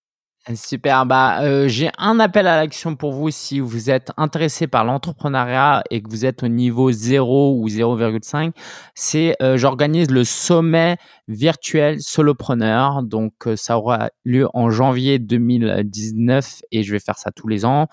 Super, 0.55 1.05
bah, 1.05 1.43
euh, 1.43 1.69
j'ai 1.69 1.91
un 1.99 2.19
appel 2.19 2.47
à 2.47 2.57
l'action 2.57 2.97
pour 2.97 3.13
vous 3.13 3.31
si 3.31 3.61
vous 3.61 3.91
êtes 3.91 4.11
intéressé 4.17 4.67
par 4.67 4.85
l'entrepreneuriat 4.85 5.85
et 5.91 6.01
que 6.01 6.09
vous 6.09 6.25
êtes 6.25 6.43
au 6.43 6.49
niveau 6.49 6.91
0 6.91 7.59
ou 7.61 7.69
0,5. 7.69 8.53
C'est 8.95 9.37
euh, 9.43 9.59
j'organise 9.59 10.11
le 10.11 10.25
sommet 10.25 10.97
virtuel 11.29 12.01
solopreneur. 12.01 13.03
Donc 13.03 13.47
euh, 13.47 13.55
ça 13.55 13.77
aura 13.77 14.09
lieu 14.25 14.49
en 14.55 14.71
janvier 14.71 15.19
2019 15.19 16.63
et 16.73 16.83
je 16.85 16.93
vais 16.93 17.01
faire 17.01 17.19
ça 17.19 17.31
tous 17.31 17.47
les 17.47 17.67
ans. 17.67 17.89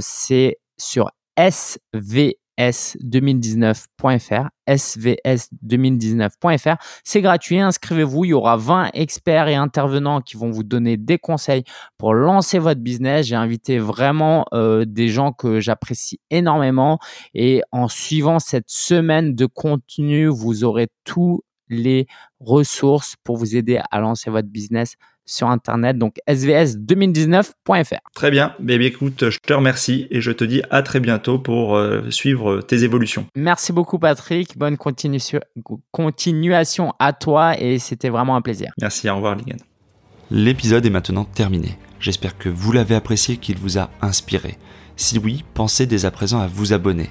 c'est 0.00 0.58
sur 0.78 1.10
SV 1.36 2.38
svs2019.fr, 2.58 4.48
svs2019.fr. 4.68 6.76
C'est 7.04 7.20
gratuit, 7.20 7.60
inscrivez-vous, 7.60 8.24
il 8.24 8.28
y 8.28 8.32
aura 8.32 8.56
20 8.56 8.90
experts 8.94 9.48
et 9.48 9.54
intervenants 9.54 10.20
qui 10.20 10.36
vont 10.36 10.50
vous 10.50 10.64
donner 10.64 10.96
des 10.96 11.18
conseils 11.18 11.64
pour 11.98 12.14
lancer 12.14 12.58
votre 12.58 12.80
business. 12.80 13.26
J'ai 13.26 13.36
invité 13.36 13.78
vraiment 13.78 14.46
euh, 14.52 14.84
des 14.86 15.08
gens 15.08 15.32
que 15.32 15.60
j'apprécie 15.60 16.20
énormément 16.30 16.98
et 17.34 17.62
en 17.72 17.88
suivant 17.88 18.38
cette 18.38 18.70
semaine 18.70 19.34
de 19.34 19.46
contenu, 19.46 20.26
vous 20.26 20.64
aurez 20.64 20.88
tous 21.04 21.42
les 21.68 22.06
ressources 22.40 23.16
pour 23.24 23.36
vous 23.36 23.56
aider 23.56 23.80
à 23.90 24.00
lancer 24.00 24.30
votre 24.30 24.48
business 24.48 24.96
sur 25.24 25.48
Internet, 25.48 25.98
donc 25.98 26.16
svs2019.fr. 26.28 27.98
Très 28.14 28.30
bien, 28.30 28.54
mais 28.60 28.76
écoute, 28.76 29.30
je 29.30 29.38
te 29.38 29.52
remercie 29.52 30.06
et 30.10 30.20
je 30.20 30.32
te 30.32 30.44
dis 30.44 30.62
à 30.70 30.82
très 30.82 31.00
bientôt 31.00 31.38
pour 31.38 31.76
euh, 31.76 32.10
suivre 32.10 32.60
tes 32.60 32.84
évolutions. 32.84 33.26
Merci 33.36 33.72
beaucoup 33.72 33.98
Patrick, 33.98 34.56
bonne 34.56 34.76
continuation 34.76 35.40
à 36.98 37.12
toi 37.12 37.58
et 37.60 37.78
c'était 37.78 38.08
vraiment 38.08 38.36
un 38.36 38.42
plaisir. 38.42 38.72
Merci, 38.80 39.08
au 39.08 39.16
revoir 39.16 39.36
Ligan. 39.36 39.56
L'épisode 40.30 40.86
est 40.86 40.90
maintenant 40.90 41.24
terminé. 41.24 41.76
J'espère 42.00 42.36
que 42.36 42.48
vous 42.48 42.72
l'avez 42.72 42.94
apprécié, 42.94 43.36
qu'il 43.36 43.58
vous 43.58 43.78
a 43.78 43.90
inspiré. 44.00 44.56
Si 44.96 45.18
oui, 45.18 45.44
pensez 45.54 45.86
dès 45.86 46.04
à 46.04 46.10
présent 46.10 46.40
à 46.40 46.46
vous 46.46 46.72
abonner. 46.72 47.10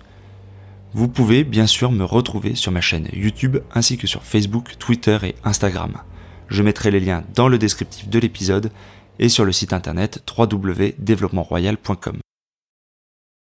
Vous 0.93 1.07
pouvez 1.07 1.43
bien 1.45 1.67
sûr 1.67 1.91
me 1.91 2.03
retrouver 2.03 2.55
sur 2.55 2.71
ma 2.71 2.81
chaîne 2.81 3.07
YouTube 3.13 3.57
ainsi 3.73 3.97
que 3.97 4.07
sur 4.07 4.23
Facebook, 4.23 4.77
Twitter 4.77 5.17
et 5.23 5.35
Instagram. 5.43 5.93
Je 6.49 6.63
mettrai 6.63 6.91
les 6.91 6.99
liens 6.99 7.23
dans 7.33 7.47
le 7.47 7.57
descriptif 7.57 8.09
de 8.09 8.19
l'épisode 8.19 8.71
et 9.17 9.29
sur 9.29 9.45
le 9.45 9.53
site 9.53 9.71
internet 9.71 10.21
www.développementroyal.com. 10.37 12.17